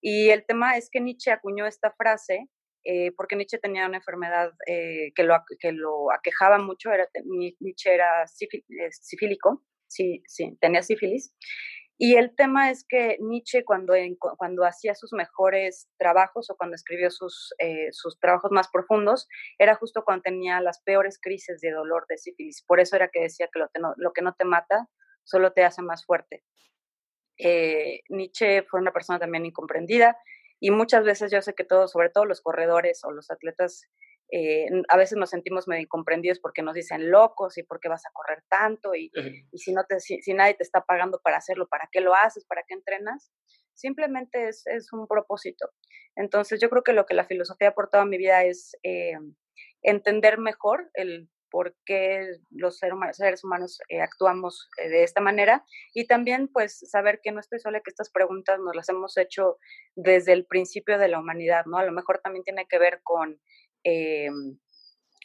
Y 0.00 0.30
el 0.30 0.44
tema 0.44 0.76
es 0.76 0.90
que 0.90 1.00
Nietzsche 1.00 1.30
acuñó 1.30 1.66
esta 1.66 1.92
frase 1.92 2.48
eh, 2.84 3.12
porque 3.16 3.36
Nietzsche 3.36 3.58
tenía 3.58 3.86
una 3.86 3.96
enfermedad 3.96 4.52
que, 4.66 5.22
lo, 5.22 5.36
que 5.58 5.72
lo 5.72 6.12
aquejaba 6.12 6.58
mucho, 6.58 6.92
era, 6.92 7.08
Nietzsche 7.24 7.94
era 7.94 8.26
sifílico, 8.26 9.64
sí, 9.86 10.22
sí, 10.26 10.58
tenía 10.60 10.82
sífilis, 10.82 11.34
y 11.96 12.16
el 12.16 12.34
tema 12.34 12.70
es 12.70 12.84
que 12.84 13.18
Nietzsche 13.20 13.64
cuando, 13.64 13.94
cuando 14.36 14.64
hacía 14.64 14.94
sus 14.94 15.12
mejores 15.12 15.88
trabajos 15.96 16.50
o 16.50 16.56
cuando 16.56 16.74
escribió 16.74 17.10
sus, 17.10 17.54
eh, 17.58 17.88
sus 17.92 18.18
trabajos 18.18 18.50
más 18.50 18.68
profundos, 18.68 19.28
era 19.58 19.76
justo 19.76 20.02
cuando 20.04 20.22
tenía 20.22 20.60
las 20.60 20.82
peores 20.82 21.20
crisis 21.20 21.60
de 21.60 21.70
dolor 21.70 22.06
de 22.08 22.18
sífilis. 22.18 22.62
Por 22.66 22.80
eso 22.80 22.96
era 22.96 23.08
que 23.08 23.20
decía 23.20 23.48
que 23.52 23.60
lo, 23.60 24.12
que 24.12 24.22
no 24.22 24.34
te 24.34 24.44
mata 24.44 24.88
solo 25.22 25.52
te 25.52 25.62
hace 25.64 25.82
más 25.82 26.04
fuerte. 26.04 26.42
Eh, 27.38 28.00
Nietzsche 28.08 28.64
fue 28.64 28.80
una 28.80 28.92
persona 28.92 29.18
también 29.18 29.44
incomprendida 29.44 30.16
Y 30.60 30.70
muchas 30.70 31.02
veces 31.04 31.32
yo 31.32 31.42
sé 31.42 31.54
que 31.54 31.64
todos, 31.64 31.90
sobre 31.90 32.10
todo 32.10 32.24
los 32.26 32.40
corredores 32.40 33.04
o 33.04 33.12
los 33.12 33.30
atletas, 33.30 33.88
eh, 34.30 34.66
a 34.88 34.96
veces 34.96 35.18
nos 35.18 35.30
sentimos 35.30 35.68
medio 35.68 35.82
incomprendidos 35.82 36.40
porque 36.40 36.62
nos 36.62 36.74
dicen 36.74 37.10
locos 37.10 37.58
y 37.58 37.62
por 37.62 37.80
qué 37.80 37.88
vas 37.88 38.04
a 38.06 38.10
correr 38.12 38.42
tanto 38.48 38.94
y, 38.94 39.10
y 39.52 39.58
si, 39.58 39.72
no 39.72 39.84
te, 39.84 40.00
si, 40.00 40.18
nadie 40.34 40.54
te 40.54 40.62
está 40.62 40.82
pagando 40.82 41.20
para 41.22 41.36
hacerlo, 41.36 41.68
¿para 41.68 41.88
qué 41.92 42.00
lo 42.00 42.14
haces? 42.14 42.44
¿Para 42.46 42.62
qué 42.66 42.74
entrenas? 42.74 43.32
Simplemente 43.74 44.48
es, 44.48 44.66
es 44.66 44.92
un 44.92 45.06
propósito. 45.06 45.70
Entonces 46.16 46.60
yo 46.60 46.70
creo 46.70 46.82
que 46.82 46.92
lo 46.92 47.06
que 47.06 47.14
la 47.14 47.26
filosofía 47.26 47.68
ha 47.68 47.70
aportado 47.72 48.02
a 48.02 48.06
mi 48.06 48.18
vida 48.18 48.44
es 48.44 48.76
eh, 48.82 49.18
entender 49.82 50.38
mejor 50.38 50.90
el 50.94 51.28
por 51.54 51.76
qué 51.86 52.32
los 52.50 52.78
seres 52.78 53.44
humanos 53.44 53.78
eh, 53.88 54.00
actuamos 54.00 54.68
eh, 54.76 54.88
de 54.88 55.04
esta 55.04 55.20
manera 55.20 55.64
y 55.92 56.08
también 56.08 56.48
pues 56.48 56.80
saber 56.90 57.20
que 57.22 57.30
no 57.30 57.38
estoy 57.38 57.60
sola, 57.60 57.78
que 57.78 57.90
estas 57.90 58.10
preguntas 58.10 58.58
nos 58.58 58.74
las 58.74 58.88
hemos 58.88 59.16
hecho 59.16 59.58
desde 59.94 60.32
el 60.32 60.46
principio 60.46 60.98
de 60.98 61.06
la 61.06 61.20
humanidad, 61.20 61.64
¿no? 61.66 61.78
A 61.78 61.84
lo 61.84 61.92
mejor 61.92 62.18
también 62.24 62.42
tiene 62.42 62.66
que 62.68 62.80
ver 62.80 63.02
con 63.04 63.40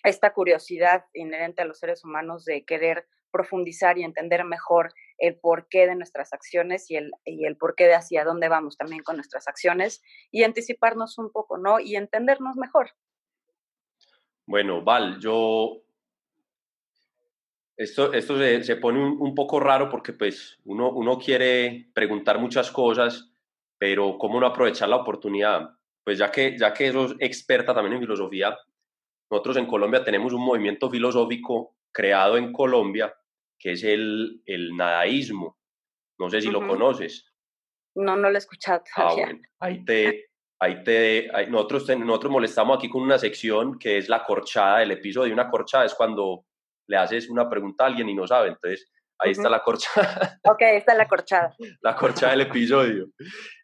esta 0.04 0.34
curiosidad 0.34 1.06
inherente 1.14 1.62
a 1.62 1.66
los 1.66 1.80
seres 1.80 2.04
humanos 2.04 2.46
de 2.46 2.64
querer 2.66 3.08
profundizar 3.32 3.98
y 3.98 4.04
entender 4.04 4.44
mejor 4.44 4.94
el 5.18 5.40
porqué 5.40 5.88
de 5.88 5.96
nuestras 5.96 6.34
acciones 6.34 6.90
y 6.90 6.96
el, 6.96 7.12
y 7.26 7.46
el 7.46 7.58
porqué 7.58 7.86
de 7.86 7.96
hacia 7.96 8.24
dónde 8.24 8.50
vamos 8.50 8.78
también 8.78 9.04
con 9.04 9.18
nuestras 9.18 9.48
acciones 9.48 10.02
y 10.32 10.44
anticiparnos 10.44 11.18
un 11.18 11.32
poco, 11.32 11.58
¿no? 11.58 11.80
Y 11.80 11.96
entendernos 11.96 12.56
mejor. 12.56 12.92
Bueno, 14.46 14.84
Val, 14.84 15.20
yo... 15.20 15.84
Esto, 17.78 18.12
esto 18.12 18.38
se, 18.38 18.76
pone 18.76 19.00
un, 19.00 19.34
poco 19.34 19.58
raro 19.62 19.88
porque 19.90 20.12
pues 20.12 20.60
uno, 20.66 20.92
uno 20.92 21.18
quiere 21.18 21.90
preguntar 21.94 22.38
muchas 22.38 22.72
cosas, 22.72 23.32
pero 23.78 24.18
¿cómo 24.18 24.38
no 24.38 24.48
aprovechar 24.48 24.90
la 24.90 24.98
oportunidad? 24.98 25.79
Pues 26.10 26.18
ya 26.18 26.32
que, 26.32 26.58
ya 26.58 26.74
que 26.74 26.92
sos 26.92 27.16
experta 27.20 27.72
también 27.72 27.94
en 27.94 28.00
filosofía, 28.00 28.58
nosotros 29.30 29.58
en 29.58 29.68
Colombia 29.68 30.04
tenemos 30.04 30.34
un 30.34 30.44
movimiento 30.44 30.90
filosófico 30.90 31.76
creado 31.92 32.36
en 32.36 32.52
Colombia 32.52 33.14
que 33.60 33.74
es 33.74 33.84
el, 33.84 34.42
el 34.48 34.76
nadaísmo. 34.76 35.60
No 36.18 36.28
sé 36.28 36.42
si 36.42 36.50
lo 36.50 36.66
conoces. 36.68 37.32
No, 37.94 38.16
no 38.16 38.28
lo 38.28 38.34
he 38.34 38.40
escuchado 38.40 38.82
Ah, 38.96 39.14
bueno. 39.14 39.40
Ahí 39.60 39.86
te, 39.86 40.32
ahí 40.58 40.84
te, 40.84 41.30
nosotros, 41.48 41.88
nosotros 42.00 42.32
molestamos 42.32 42.80
aquí 42.80 42.90
con 42.90 43.04
una 43.04 43.20
sección 43.20 43.78
que 43.78 44.00
es 44.00 44.10
la 44.10 44.24
corchada 44.24 44.80
del 44.80 44.90
episodio. 44.90 45.32
Una 45.32 45.48
corchada 45.48 45.86
es 45.86 45.94
cuando 45.94 46.44
le 46.88 46.98
haces 46.98 47.30
una 47.30 47.48
pregunta 47.48 47.84
a 47.84 47.88
alguien 47.88 48.10
y 48.10 48.16
no 48.16 48.26
sabe. 48.26 48.48
Entonces, 48.48 48.92
ahí 49.20 49.32
está 49.32 49.50
la 49.50 49.62
corchada. 49.62 50.40
Ok, 50.50 50.62
ahí 50.62 50.78
está 50.78 50.94
la 50.96 51.08
corchada. 51.08 51.54
la 51.82 51.96
corchada 51.96 52.32
del 52.32 52.42
episodio. 52.42 53.08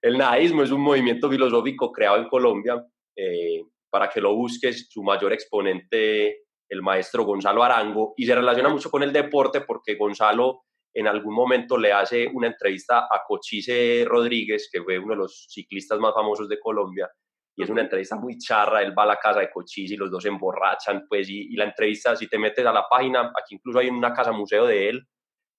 El 0.01 0.17
nadaísmo 0.17 0.63
es 0.63 0.71
un 0.71 0.81
movimiento 0.81 1.29
filosófico 1.29 1.91
creado 1.91 2.17
en 2.17 2.27
Colombia. 2.27 2.83
Eh, 3.17 3.63
para 3.89 4.09
que 4.09 4.19
lo 4.19 4.35
busques, 4.35 4.87
su 4.89 5.01
mayor 5.03 5.31
exponente 5.31 6.45
el 6.69 6.81
maestro 6.81 7.23
Gonzalo 7.23 7.63
Arango, 7.63 8.13
y 8.17 8.25
se 8.25 8.35
relaciona 8.35 8.69
mucho 8.69 8.89
con 8.89 9.03
el 9.03 9.13
deporte 9.13 9.61
porque 9.61 9.95
Gonzalo 9.95 10.63
en 10.93 11.07
algún 11.07 11.33
momento 11.33 11.77
le 11.77 11.91
hace 11.91 12.27
una 12.33 12.47
entrevista 12.47 12.99
a 12.99 13.21
Cochise 13.27 14.05
Rodríguez, 14.05 14.69
que 14.71 14.81
fue 14.81 14.97
uno 14.97 15.13
de 15.13 15.19
los 15.19 15.45
ciclistas 15.49 15.99
más 15.99 16.13
famosos 16.13 16.47
de 16.47 16.59
Colombia, 16.59 17.09
y 17.57 17.63
es 17.63 17.69
una 17.69 17.81
entrevista 17.81 18.15
muy 18.15 18.37
charra, 18.37 18.81
él 18.81 18.93
va 18.97 19.03
a 19.03 19.07
la 19.07 19.17
casa 19.17 19.41
de 19.41 19.49
Cochise 19.49 19.93
y 19.93 19.97
los 19.97 20.09
dos 20.09 20.23
se 20.23 20.29
emborrachan, 20.29 21.05
pues, 21.07 21.29
y, 21.29 21.55
la 21.55 21.65
entrevista, 21.65 22.15
si 22.15 22.27
te 22.27 22.39
metes 22.39 22.65
a 22.65 22.73
la 22.73 22.85
página, 22.89 23.31
aquí 23.37 23.55
incluso 23.55 23.79
hay 23.79 23.89
una 23.89 24.13
casa 24.13 24.31
museo 24.31 24.65
de 24.65 24.89
él, 24.89 25.05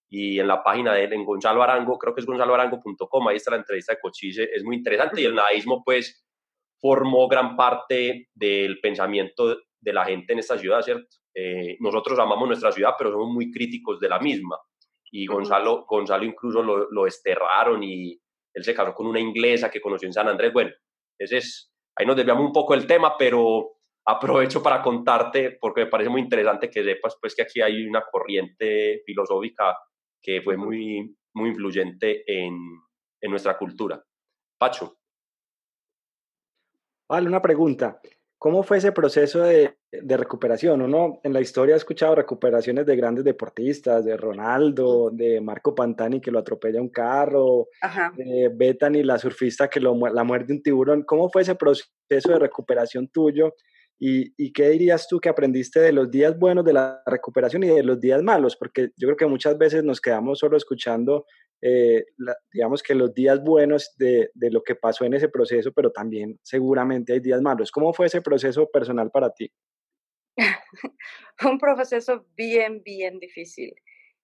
y 0.09 0.39
en 0.39 0.47
la 0.47 0.63
página 0.63 0.95
de 0.95 1.05
él, 1.05 1.13
en 1.13 1.25
Gonzalo 1.25 1.63
Arango, 1.63 1.99
creo 1.99 2.15
que 2.15 2.21
es 2.21 2.27
gonzaloarango.com, 2.27 3.29
ahí 3.29 3.37
está 3.37 3.51
la 3.51 3.59
entrevista 3.59 3.93
de 3.93 4.01
Cochise, 4.01 4.51
es 4.53 4.65
muy 4.65 4.77
interesante, 4.77 5.21
y 5.21 5.25
el 5.25 5.35
nadaísmo, 5.35 5.83
pues, 5.85 6.25
formó 6.81 7.27
gran 7.27 7.57
parte 7.57 8.29
del 8.35 8.79
pensamiento 8.81 9.59
de 9.81 9.93
la 9.93 10.05
gente 10.05 10.33
en 10.33 10.39
esta 10.39 10.59
ciudad, 10.59 10.83
¿cierto? 10.83 11.17
Eh, 11.35 11.77
nosotros 11.81 12.19
amamos 12.19 12.47
nuestra 12.47 12.73
ciudad, 12.73 12.95
pero 12.97 13.11
somos 13.11 13.29
muy 13.29 13.51
críticos 13.51 13.99
de 14.01 14.09
la 14.09 14.19
misma. 14.19 14.59
Y 15.11 15.27
Gonzalo, 15.27 15.85
Gonzalo 15.87 16.25
incluso 16.25 16.63
lo, 16.63 16.91
lo 16.91 17.05
desterraron 17.05 17.83
y 17.83 18.21
él 18.53 18.65
se 18.65 18.75
casó 18.75 18.95
con 18.95 19.07
una 19.07 19.21
inglesa 19.21 19.71
que 19.71 19.81
conoció 19.81 20.07
en 20.07 20.13
San 20.13 20.29
Andrés. 20.29 20.53
Bueno, 20.53 20.71
ese 21.19 21.39
es, 21.39 21.73
ahí 21.95 22.07
nos 22.07 22.17
desviamos 22.17 22.45
un 22.45 22.53
poco 22.53 22.75
del 22.75 22.87
tema, 22.87 23.17
pero 23.17 23.77
aprovecho 24.07 24.63
para 24.63 24.81
contarte, 24.81 25.59
porque 25.61 25.85
me 25.85 25.91
parece 25.91 26.11
muy 26.11 26.21
interesante 26.21 26.71
que 26.71 26.83
sepas 26.83 27.17
pues, 27.21 27.35
que 27.35 27.43
aquí 27.43 27.61
hay 27.61 27.87
una 27.87 28.03
corriente 28.11 29.03
filosófica 29.05 29.77
que 30.27 30.43
fue 30.43 30.57
muy, 30.57 31.17
muy 31.35 31.51
influyente 31.51 32.25
en, 32.27 32.59
en 33.21 33.31
nuestra 33.31 33.57
cultura. 33.57 34.05
Pacho. 34.59 34.99
Vale, 37.09 37.29
una 37.29 37.41
pregunta. 37.41 38.01
¿Cómo 38.37 38.65
fue 38.65 38.79
ese 38.79 38.91
proceso 38.91 39.41
de, 39.41 39.77
recuperación? 39.93 40.83
Uno 40.83 41.21
en 41.23 41.33
la 41.33 41.41
historia 41.41 41.75
ha 41.75 41.79
escuchado 41.79 42.17
recuperaciones 42.17 42.85
de 42.85 42.97
grandes 42.97 43.25
deportistas, 43.25 44.05
de 44.05 44.17
Ronaldo, 44.17 45.11
de 45.11 45.41
Marco 45.41 45.75
Pantani 45.75 46.21
que 46.21 46.33
lo 46.33 46.41
atropella 46.41 46.83
un 46.83 46.91
carro, 46.91 47.69
de 48.17 48.51
Bethany, 48.53 49.05
la 49.05 49.19
surfista 49.19 49.69
que 49.69 49.81
lo, 49.81 49.97
la 50.09 50.25
muerde 50.25 50.53
un 50.53 50.63
tiburón. 50.63 51.05
¿Cómo 51.05 51.31
fue 51.31 51.43
ese 51.43 51.55
proceso 51.55 51.89
de 52.09 52.39
recuperación 52.39 53.09
tuyo? 53.09 53.55
¿Y, 53.99 54.35
¿Y, 54.37 54.53
qué 54.53 54.69
dirías 54.69 55.09
tú 55.09 55.19
que 55.19 55.31
aprendiste 55.31 55.81
de 55.81 55.91
los 55.91 56.11
días 56.11 56.39
buenos 56.39 56.65
de 56.67 56.75
la 56.75 57.03
recuperación 57.07 57.65
y 57.65 57.69
de 57.69 57.83
los 57.83 57.99
días 57.99 58.23
malos? 58.23 58.55
Porque 58.55 58.91
yo 58.97 59.09
creo 59.09 59.17
que 59.17 59.27
muchas 59.27 59.57
veces 59.57 59.85
nos 59.85 60.03
quedamos 60.03 60.39
solo 60.39 60.57
escuchando 60.57 61.25
eh, 61.63 62.05
digamos 62.53 62.83
que 62.83 62.95
los 62.95 63.15
días 63.15 63.43
buenos 63.43 63.95
de, 63.97 64.31
de, 64.35 64.51
lo 64.51 64.63
que 64.63 64.75
pasó 64.75 65.05
en 65.05 65.15
ese 65.15 65.29
proceso, 65.29 65.73
pero 65.73 65.91
también 65.91 66.39
seguramente 66.43 67.15
hay 67.15 67.21
días 67.21 67.41
malos. 67.41 67.71
¿Cómo 67.71 67.93
fue 67.93 68.07
ese 68.07 68.21
proceso 68.21 68.69
personal 68.71 69.11
para 69.11 69.31
ti? 69.33 69.51
Un 71.45 71.59
proceso 71.59 72.27
bien, 72.37 72.83
bien 72.83 73.19
difícil. 73.19 73.75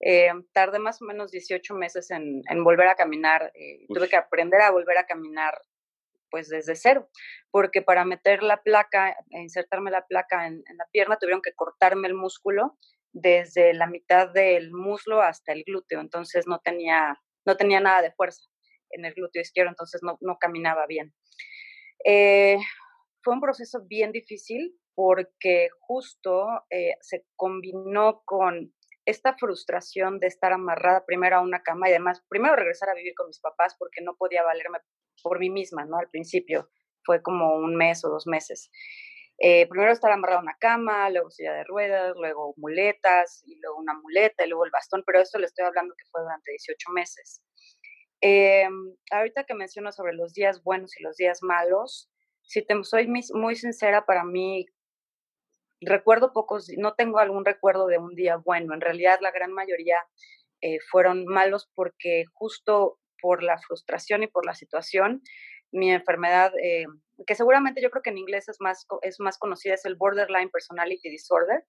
Eh, 0.00 0.30
tardé 0.52 0.78
más 0.78 1.00
o 1.00 1.04
menos 1.04 1.30
18 1.30 1.74
meses 1.74 2.10
en, 2.10 2.42
en 2.48 2.64
volver 2.64 2.88
a 2.88 2.96
caminar. 2.96 3.50
Eh, 3.54 3.86
tuve 3.88 4.08
que 4.08 4.16
aprender 4.16 4.60
a 4.60 4.70
volver 4.70 4.98
a 4.98 5.06
caminar 5.06 5.54
pues 6.32 6.48
desde 6.48 6.74
cero, 6.74 7.08
porque 7.50 7.82
para 7.82 8.06
meter 8.06 8.42
la 8.42 8.62
placa, 8.62 9.14
insertarme 9.30 9.90
la 9.90 10.06
placa 10.06 10.46
en, 10.46 10.64
la 10.76 10.86
pierna, 10.90 11.18
tuvieron 11.18 11.42
que 11.42 11.54
cortarme 11.54 12.08
el 12.08 12.14
músculo 12.14 12.78
desde 13.12 13.74
la 13.74 13.86
mitad 13.86 14.32
del 14.32 14.72
muslo 14.72 15.20
hasta 15.20 15.52
el 15.52 15.62
glúteo, 15.64 16.00
entonces 16.00 16.46
no 16.48 16.58
tenía, 16.60 17.20
no 17.44 17.56
tenía 17.58 17.80
nada 17.80 18.00
de 18.00 18.12
fuerza 18.12 18.42
en 18.90 19.04
el 19.04 19.12
glúteo 19.12 19.42
izquierdo, 19.42 19.70
entonces 19.70 20.00
no, 20.02 20.16
no 20.22 20.38
caminaba 20.38 20.86
bien. 20.86 21.14
Eh, 22.04 22.56
fue 23.22 23.34
un 23.34 23.40
proceso 23.40 23.82
bien 23.86 24.10
difícil 24.10 24.74
porque 24.94 25.68
justo 25.80 26.46
eh, 26.70 26.94
se 27.02 27.26
combinó 27.36 28.22
con 28.24 28.72
esta 29.04 29.36
frustración 29.36 30.18
de 30.20 30.28
estar 30.28 30.52
amarrada 30.52 31.04
primero 31.04 31.36
a 31.36 31.42
una 31.42 31.62
cama 31.62 31.88
y 31.88 31.92
además 31.92 32.22
primero 32.28 32.56
regresar 32.56 32.88
a 32.88 32.94
vivir 32.94 33.14
con 33.14 33.26
mis 33.26 33.40
papás 33.40 33.76
porque 33.78 34.00
no 34.02 34.16
podía 34.16 34.42
valerme 34.42 34.78
por 35.22 35.38
mí 35.38 35.50
misma, 35.50 35.84
¿no? 35.84 35.98
Al 35.98 36.08
principio 36.08 36.68
fue 37.04 37.22
como 37.22 37.56
un 37.56 37.76
mes 37.76 38.04
o 38.04 38.08
dos 38.08 38.26
meses. 38.26 38.70
Eh, 39.38 39.66
primero 39.68 39.90
estar 39.92 40.12
amarrado 40.12 40.40
a 40.40 40.42
una 40.42 40.56
cama, 40.58 41.10
luego 41.10 41.30
silla 41.30 41.52
de 41.54 41.64
ruedas, 41.64 42.14
luego 42.16 42.54
muletas, 42.56 43.42
y 43.46 43.58
luego 43.60 43.78
una 43.78 43.94
muleta, 43.94 44.44
y 44.44 44.48
luego 44.48 44.64
el 44.64 44.70
bastón, 44.70 45.02
pero 45.04 45.20
esto 45.20 45.38
le 45.38 45.46
estoy 45.46 45.64
hablando 45.64 45.94
que 45.96 46.04
fue 46.10 46.22
durante 46.22 46.52
18 46.52 46.90
meses. 46.92 47.42
Eh, 48.20 48.68
ahorita 49.10 49.44
que 49.44 49.54
menciono 49.54 49.90
sobre 49.90 50.12
los 50.12 50.32
días 50.32 50.62
buenos 50.62 50.96
y 50.98 51.02
los 51.02 51.16
días 51.16 51.42
malos, 51.42 52.08
si 52.42 52.62
te 52.62 52.74
soy 52.84 53.08
muy 53.08 53.56
sincera, 53.56 54.04
para 54.06 54.24
mí 54.24 54.66
recuerdo 55.80 56.32
pocos, 56.32 56.70
no 56.76 56.94
tengo 56.94 57.18
algún 57.18 57.44
recuerdo 57.44 57.86
de 57.86 57.98
un 57.98 58.14
día 58.14 58.36
bueno. 58.36 58.74
En 58.74 58.80
realidad, 58.80 59.18
la 59.20 59.32
gran 59.32 59.52
mayoría 59.52 59.98
eh, 60.60 60.78
fueron 60.90 61.24
malos 61.26 61.68
porque 61.74 62.24
justo 62.32 62.98
por 63.22 63.42
la 63.42 63.58
frustración 63.58 64.24
y 64.24 64.26
por 64.26 64.44
la 64.44 64.54
situación, 64.54 65.22
mi 65.72 65.90
enfermedad, 65.90 66.52
eh, 66.62 66.84
que 67.26 67.34
seguramente 67.34 67.80
yo 67.80 67.90
creo 67.90 68.02
que 68.02 68.10
en 68.10 68.18
inglés 68.18 68.48
es 68.48 68.56
más, 68.60 68.86
es 69.00 69.20
más 69.20 69.38
conocida, 69.38 69.74
es 69.74 69.86
el 69.86 69.94
Borderline 69.94 70.50
Personality 70.50 71.08
Disorder, 71.08 71.64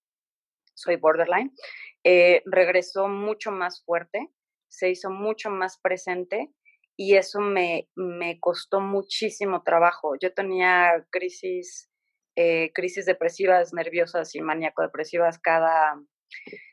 soy 0.74 0.96
borderline, 0.98 1.54
eh, 2.04 2.42
regresó 2.46 3.08
mucho 3.08 3.52
más 3.52 3.84
fuerte, 3.86 4.28
se 4.68 4.90
hizo 4.90 5.12
mucho 5.12 5.52
más 5.52 5.80
presente 5.80 6.52
y 6.98 7.16
eso 7.16 7.40
me, 7.40 7.88
me 7.96 8.40
costó 8.40 8.82
muchísimo 8.82 9.62
trabajo. 9.62 10.16
Yo 10.20 10.34
tenía 10.34 11.06
crisis, 11.12 11.92
eh, 12.36 12.72
crisis 12.74 13.06
depresivas, 13.06 13.72
nerviosas 13.72 14.34
y 14.34 14.42
maníaco-depresivas 14.42 15.38
cada 15.38 15.96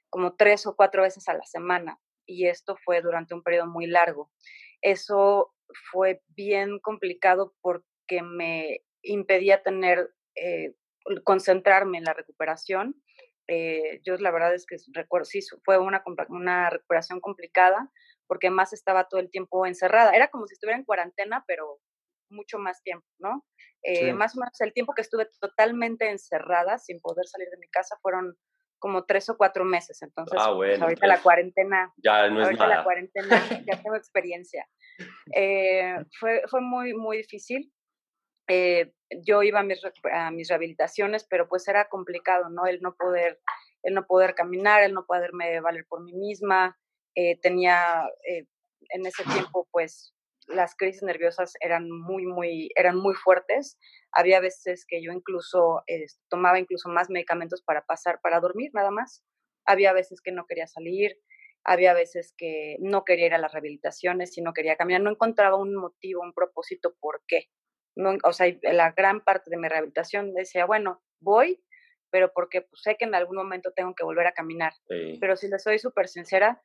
como 0.09 0.35
tres 0.35 0.67
o 0.67 0.75
cuatro 0.75 1.03
veces 1.03 1.29
a 1.29 1.35
la 1.35 1.45
semana 1.45 2.01
y 2.27 2.47
esto 2.47 2.77
fue 2.85 3.03
durante 3.03 3.35
un 3.35 3.43
periodo 3.43 3.67
muy 3.67 3.87
largo. 3.87 4.31
Eso 4.83 5.55
fue 5.91 6.23
bien 6.29 6.79
complicado 6.81 7.55
porque 7.61 8.23
me 8.23 8.81
impedía 9.03 9.63
tener, 9.63 10.11
eh, 10.35 10.75
concentrarme 11.25 11.99
en 11.99 12.05
la 12.05 12.15
recuperación. 12.15 13.01
Eh, 13.49 14.01
yo 14.05 14.17
la 14.17 14.31
verdad 14.31 14.55
es 14.55 14.67
que 14.67 14.77
recuerdo, 14.93 15.25
sí, 15.25 15.41
fue 15.65 15.79
una, 15.79 16.03
una 16.29 16.71
recuperación 16.71 17.21
complicada 17.21 17.91
porque 18.27 18.51
más 18.51 18.73
estaba 18.73 19.09
todo 19.09 19.21
el 19.21 19.31
tiempo 19.31 19.67
encerrada. 19.67 20.13
Era 20.13 20.29
como 20.29 20.47
si 20.47 20.53
estuviera 20.55 20.79
en 20.79 20.85
cuarentena, 20.85 21.45
pero 21.49 21.81
mucho 22.31 22.59
más 22.59 22.81
tiempo, 22.83 23.07
¿no? 23.19 23.45
Eh, 23.83 24.13
más 24.13 24.37
o 24.37 24.41
menos 24.41 24.61
el 24.61 24.73
tiempo 24.73 24.95
que 24.95 25.03
estuve 25.03 25.29
totalmente 25.41 26.09
encerrada, 26.09 26.79
sin 26.79 27.01
poder 27.01 27.27
salir 27.27 27.49
de 27.49 27.57
mi 27.57 27.69
casa, 27.69 27.99
fueron 28.03 28.37
como 28.81 29.05
tres 29.05 29.29
o 29.29 29.37
cuatro 29.37 29.65
meses. 29.65 30.03
Entonces, 30.03 30.39
ah, 30.43 30.53
pues, 30.55 30.81
ahorita 30.81 31.07
la 31.07 31.23
cuarentena. 31.23 31.93
Ya 32.03 32.29
no 32.29 32.41
es 32.41 32.47
ahorita 32.47 32.67
la 32.67 32.83
cuarentena, 32.83 33.29
ya 33.67 33.81
tengo 33.81 33.95
experiencia. 33.95 34.67
Eh, 35.35 35.95
fue, 36.19 36.43
fue 36.49 36.61
muy, 36.61 36.95
muy 36.95 37.19
difícil. 37.19 37.73
Eh, 38.49 38.93
yo 39.25 39.45
iba 39.45 39.61
a 39.61 39.63
mis, 39.63 39.81
a 40.13 40.31
mis 40.33 40.49
rehabilitaciones, 40.49 41.25
pero 41.29 41.49
pues 41.49 41.69
era 41.69 41.89
complicado, 41.89 42.49
¿no? 42.49 42.67
El 42.67 42.81
no 42.81 42.97
poder, 42.97 43.39
el 43.85 43.95
no 43.95 44.07
poder 44.07 44.35
caminar, 44.35 44.83
el 44.83 44.95
no 44.95 45.07
poderme 45.07 45.61
valer 45.61 45.87
por 45.89 46.03
mí 46.03 46.13
misma. 46.15 46.77
Eh, 47.15 47.39
tenía 47.41 48.09
en 48.25 49.07
ese 49.07 49.25
tiempo, 49.25 49.69
pues, 49.71 50.15
las 50.51 50.75
crisis 50.77 51.03
nerviosas 51.03 51.55
eran 51.61 51.91
muy, 51.91 52.27
muy, 52.27 52.71
eran 52.77 52.97
muy 52.97 53.15
fuertes. 53.15 53.79
Había 54.13 54.41
veces 54.41 54.85
que 54.87 55.03
yo 55.03 55.13
incluso 55.13 55.83
tomaba 56.29 56.59
incluso 56.59 56.89
más 56.89 57.11
medicamentos 57.11 57.63
para 57.63 57.85
pasar, 57.85 58.21
para 58.23 58.41
dormir 58.41 58.71
nada 58.75 58.91
más. 58.91 59.25
Había 59.67 59.93
veces 59.93 60.21
que 60.21 60.33
no 60.33 60.47
quería 60.47 60.67
salir, 60.67 61.19
había 61.65 61.95
veces 61.95 62.35
que 62.37 62.77
no 62.81 63.05
quería 63.05 63.27
ir 63.27 63.35
a 63.35 63.39
las 63.39 63.53
rehabilitaciones 63.53 64.37
y 64.39 64.43
no 64.43 64.53
quería 64.53 64.77
caminar. 64.77 65.03
No 65.03 65.11
encontraba 65.11 65.57
un 65.57 65.75
motivo, 65.75 66.23
un 66.23 66.33
propósito 66.33 66.95
por 67.01 67.23
qué. 67.27 67.47
No, 67.97 68.17
o 68.25 68.33
sea, 68.33 68.47
la 68.63 68.93
gran 68.93 69.21
parte 69.21 69.51
de 69.51 69.57
mi 69.57 69.69
rehabilitación 69.69 70.33
decía, 70.33 70.65
bueno, 70.65 71.03
voy, 71.21 71.63
pero 72.11 72.33
porque 72.33 72.63
pues, 72.63 72.83
sé 72.83 72.97
que 72.97 73.05
en 73.05 73.15
algún 73.15 73.37
momento 73.37 73.73
tengo 73.73 73.95
que 73.95 74.05
volver 74.05 74.27
a 74.27 74.33
caminar. 74.33 74.73
Pero 75.21 75.37
si 75.37 75.49
les 75.49 75.63
soy 75.63 75.79
súper 75.79 76.09
sincera, 76.09 76.63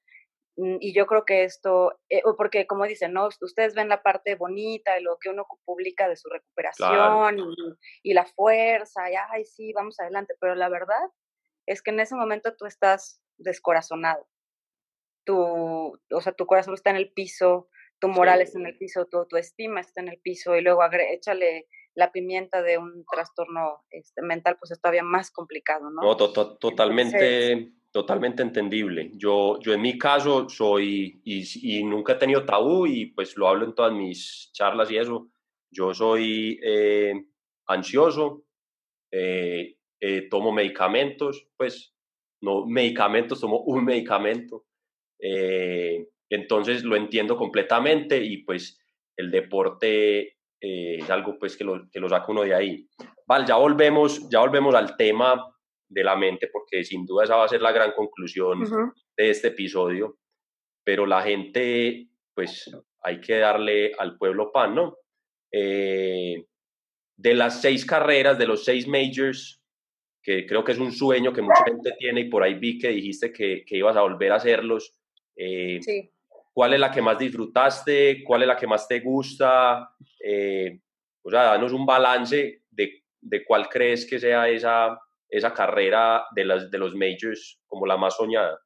y 0.58 0.94
yo 0.94 1.06
creo 1.06 1.26
que 1.26 1.44
esto, 1.44 2.00
eh, 2.10 2.22
porque 2.38 2.65
como 2.65 2.86
dicen, 2.86 3.12
¿no? 3.13 3.28
Ustedes 3.41 3.76
ven 3.76 3.89
la 3.89 4.02
parte 4.02 4.36
bonita 4.36 4.94
de 4.94 5.02
lo 5.02 5.18
que 5.20 5.30
uno 5.30 5.46
publica 5.65 6.08
de 6.08 6.15
su 6.15 6.30
recuperación 6.30 7.39
y, 7.39 8.12
y, 8.12 8.13
la 8.13 8.26
fuerza, 8.26 9.12
y 9.12 9.15
ay, 9.15 9.44
sí, 9.44 9.74
vamos 9.74 10.00
adelante, 10.00 10.36
pero 10.39 10.56
la 10.56 10.70
verdad 10.70 11.10
es 11.65 11.82
que 11.82 11.91
en 11.91 12.00
ese 12.00 12.15
momento 12.15 12.56
tú 12.56 12.65
estás 12.65 13.22
descorazonado 13.38 14.26
tu, 15.26 15.38
o 15.38 16.22
sea, 16.22 16.32
tu 16.32 16.46
corazón 16.46 16.76
está 16.76 16.91
en 16.91 16.96
el 16.96 17.12
piso, 17.12 17.68
tu 18.00 18.08
moral 18.08 18.41
está 18.41 18.60
en 18.60 18.68
el 18.68 18.78
piso, 18.78 19.06
tu, 19.08 19.26
tu 19.26 19.36
estima 19.36 19.82
está 19.82 20.02
en 20.02 20.10
el 20.10 20.20
piso 20.20 20.56
y 20.56 20.62
luego 20.62 20.82
échale 21.10 21.68
la 21.96 22.12
pimienta 22.12 22.62
de 22.62 22.78
un 22.78 23.06
trastorno 23.12 23.84
este, 23.89 24.22
mental, 24.22 24.58
pues 24.60 24.72
es 24.72 24.82
todavía 24.82 25.04
más 25.04 25.32
complicado, 25.32 25.89
¿no? 25.89 26.02
No, 26.02 26.15
totalmente, 26.15 27.72
totalmente 27.96 28.44
entendible. 28.44 29.10
Yo, 29.14 29.58
yo 29.62 29.72
en 29.72 29.82
mi 29.82 29.98
caso 29.98 30.50
soy, 30.50 31.22
y, 31.24 31.46
y, 31.80 31.82
nunca 31.82 32.12
he 32.12 32.18
tenido 32.18 32.44
tabú 32.44 32.86
y 32.86 33.06
pues 33.06 33.38
lo 33.38 33.48
hablo 33.48 33.64
en 33.64 33.74
todas 33.74 33.94
mis 33.94 34.52
charlas 34.52 34.92
y 34.92 34.98
eso, 34.98 35.30
yo 35.72 35.94
soy 35.94 36.60
eh, 36.62 37.14
ansioso, 37.68 38.44
eh, 39.14 39.78
eh, 40.02 40.28
tomo 40.30 40.52
medicamentos, 40.52 41.48
pues 41.56 41.96
no 42.42 42.66
medicamentos, 42.66 43.40
tomo 43.40 43.62
un 43.62 43.86
medicamento, 43.86 44.66
eh, 45.18 46.06
entonces 46.30 46.84
lo 46.84 46.98
entiendo 46.98 47.38
completamente 47.38 48.22
y 48.22 48.40
pues 48.40 48.78
el 49.16 49.32
deporte 49.32 50.36
eh, 50.60 50.98
es 51.00 51.10
algo 51.10 51.40
pues 51.40 51.56
que 51.56 51.64
lo, 51.64 51.90
que 51.90 52.02
lo 52.02 52.10
saca 52.10 52.30
uno 52.30 52.42
de 52.42 52.56
ahí. 52.56 52.90
Vale, 53.26 53.48
ya 53.48 53.56
volvemos, 53.56 54.28
ya 54.30 54.42
volvemos 54.42 54.76
al 54.76 54.98
tema 54.98 55.55
de 55.96 56.04
la 56.04 56.16
mente 56.16 56.50
porque 56.52 56.84
sin 56.84 57.06
duda 57.06 57.24
esa 57.24 57.38
va 57.38 57.46
a 57.46 57.50
ser 57.50 57.62
la 57.62 57.72
gran 57.72 57.94
conclusión 57.94 58.64
de 59.18 59.30
este 59.30 59.48
episodio, 59.48 60.18
pero 60.84 61.06
la 61.06 61.22
gente 61.24 62.10
pues 62.34 62.70
hay 63.02 63.22
que 63.22 63.38
darle 63.38 63.94
al 63.98 64.18
pueblo 64.18 64.52
pan, 64.52 64.76
¿no? 64.76 64.98
Eh, 65.52 66.46
de 67.16 67.34
las 67.34 67.62
seis 67.62 67.86
carreras, 67.86 68.38
de 68.38 68.46
los 68.46 68.66
seis 68.66 68.86
majors, 68.88 69.62
que 70.22 70.46
creo 70.46 70.66
que 70.66 70.74
es 70.74 70.80
un 70.80 70.92
sueño 70.92 71.32
que 71.32 71.42
mucha 71.42 71.64
gente 71.64 71.94
tiene 71.98 72.22
y 72.22 72.30
por 72.30 72.44
ahí 72.44 72.56
vi 72.56 72.78
que 72.78 72.90
dijiste 72.90 73.32
que, 73.32 73.64
que 73.66 73.78
ibas 73.78 73.96
a 73.96 74.02
volver 74.02 74.34
a 74.34 74.36
hacerlos, 74.36 75.00
eh, 75.38 75.80
sí. 75.82 76.12
¿Cuál 76.54 76.74
es 76.74 76.80
la 76.80 76.90
que 76.90 77.02
más 77.02 77.20
disfrutaste? 77.20 78.24
¿Cuál 78.24 78.44
es 78.44 78.48
la 78.48 78.56
que 78.56 78.66
más 78.66 78.88
te 78.88 79.02
gusta? 79.02 79.90
Eh, 80.24 80.80
o 81.22 81.30
sea, 81.30 81.44
danos 81.44 81.74
un 81.74 81.86
balance 81.86 82.64
de, 82.70 83.04
de, 83.20 83.44
cuál 83.44 83.68
crees 83.68 84.06
que 84.06 84.18
sea 84.20 84.48
esa, 84.48 84.98
esa 85.30 85.54
carrera 85.54 86.26
de, 86.36 86.46
las, 86.46 86.72
de 86.72 86.78
los 86.78 86.94
majors 86.96 87.60
como 87.68 87.86
la 87.86 87.98
más 87.98 88.16
soñada. 88.16 88.60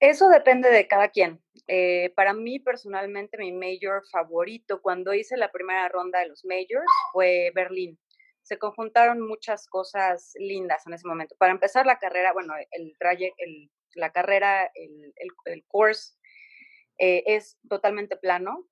Eso 0.00 0.28
depende 0.28 0.70
de 0.70 0.86
cada 0.86 1.08
quien. 1.08 1.42
Eh, 1.66 2.12
para 2.14 2.32
mí 2.32 2.60
personalmente 2.60 3.36
mi 3.36 3.52
major 3.52 4.02
favorito 4.10 4.80
cuando 4.80 5.12
hice 5.12 5.36
la 5.36 5.50
primera 5.50 5.88
ronda 5.88 6.20
de 6.20 6.28
los 6.28 6.44
majors 6.44 6.86
fue 7.12 7.50
Berlín. 7.54 7.98
Se 8.42 8.58
conjuntaron 8.58 9.20
muchas 9.20 9.66
cosas 9.66 10.32
lindas 10.36 10.86
en 10.86 10.94
ese 10.94 11.06
momento. 11.06 11.34
Para 11.38 11.52
empezar 11.52 11.84
la 11.84 11.98
carrera, 11.98 12.32
bueno, 12.32 12.54
el, 12.70 12.94
el 13.38 13.70
la 13.94 14.12
carrera, 14.12 14.70
el, 14.74 15.12
el, 15.44 15.64
course 15.66 16.14
eh, 16.98 17.24
es 17.26 17.58
totalmente 17.68 18.16
plano. 18.16 18.66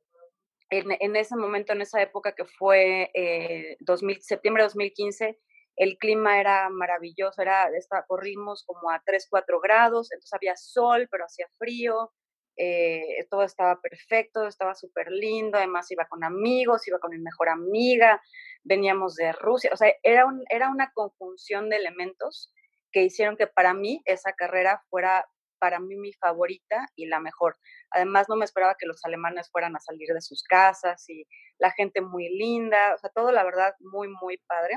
En, 0.70 0.86
en, 1.00 1.16
ese 1.16 1.36
momento, 1.36 1.72
en 1.72 1.82
esa 1.82 2.00
época 2.02 2.34
que 2.34 2.44
fue 2.44 3.10
eh, 3.14 3.76
2000, 3.80 4.22
septiembre 4.22 4.62
de 4.62 4.66
2015, 4.66 5.38
el 5.76 5.98
clima 5.98 6.40
era 6.40 6.68
maravilloso, 6.70 7.42
era, 7.42 7.70
corrimos 8.06 8.64
como 8.64 8.90
a 8.90 9.02
3, 9.04 9.26
4 9.30 9.60
grados, 9.60 10.10
entonces 10.12 10.32
había 10.32 10.56
sol, 10.56 11.08
pero 11.10 11.24
hacía 11.24 11.46
frío, 11.58 12.12
eh, 12.56 13.26
todo 13.30 13.42
estaba 13.42 13.80
perfecto, 13.80 14.46
estaba 14.46 14.74
súper 14.74 15.10
lindo, 15.10 15.58
además 15.58 15.90
iba 15.90 16.06
con 16.06 16.24
amigos, 16.24 16.88
iba 16.88 16.98
con 16.98 17.10
mi 17.10 17.18
mejor 17.18 17.50
amiga, 17.50 18.22
veníamos 18.64 19.14
de 19.16 19.32
Rusia, 19.32 19.70
o 19.72 19.76
sea, 19.76 19.92
era, 20.02 20.24
un, 20.24 20.42
era 20.48 20.70
una 20.70 20.90
conjunción 20.94 21.68
de 21.68 21.76
elementos 21.76 22.52
que 22.90 23.02
hicieron 23.02 23.36
que 23.36 23.46
para 23.46 23.74
mí 23.74 24.00
esa 24.06 24.32
carrera 24.32 24.82
fuera 24.88 25.26
para 25.58 25.80
mí 25.80 25.96
mi 25.96 26.12
favorita 26.12 26.86
y 26.96 27.06
la 27.06 27.20
mejor. 27.20 27.56
Además, 27.90 28.28
no 28.28 28.36
me 28.36 28.44
esperaba 28.44 28.76
que 28.78 28.86
los 28.86 29.04
alemanes 29.04 29.50
fueran 29.50 29.74
a 29.76 29.80
salir 29.80 30.08
de 30.12 30.20
sus 30.20 30.42
casas 30.42 31.08
y 31.08 31.26
la 31.58 31.70
gente 31.72 32.00
muy 32.00 32.28
linda, 32.28 32.94
o 32.94 32.98
sea, 32.98 33.10
todo 33.10 33.32
la 33.32 33.44
verdad 33.44 33.74
muy, 33.80 34.08
muy 34.08 34.38
padre. 34.46 34.76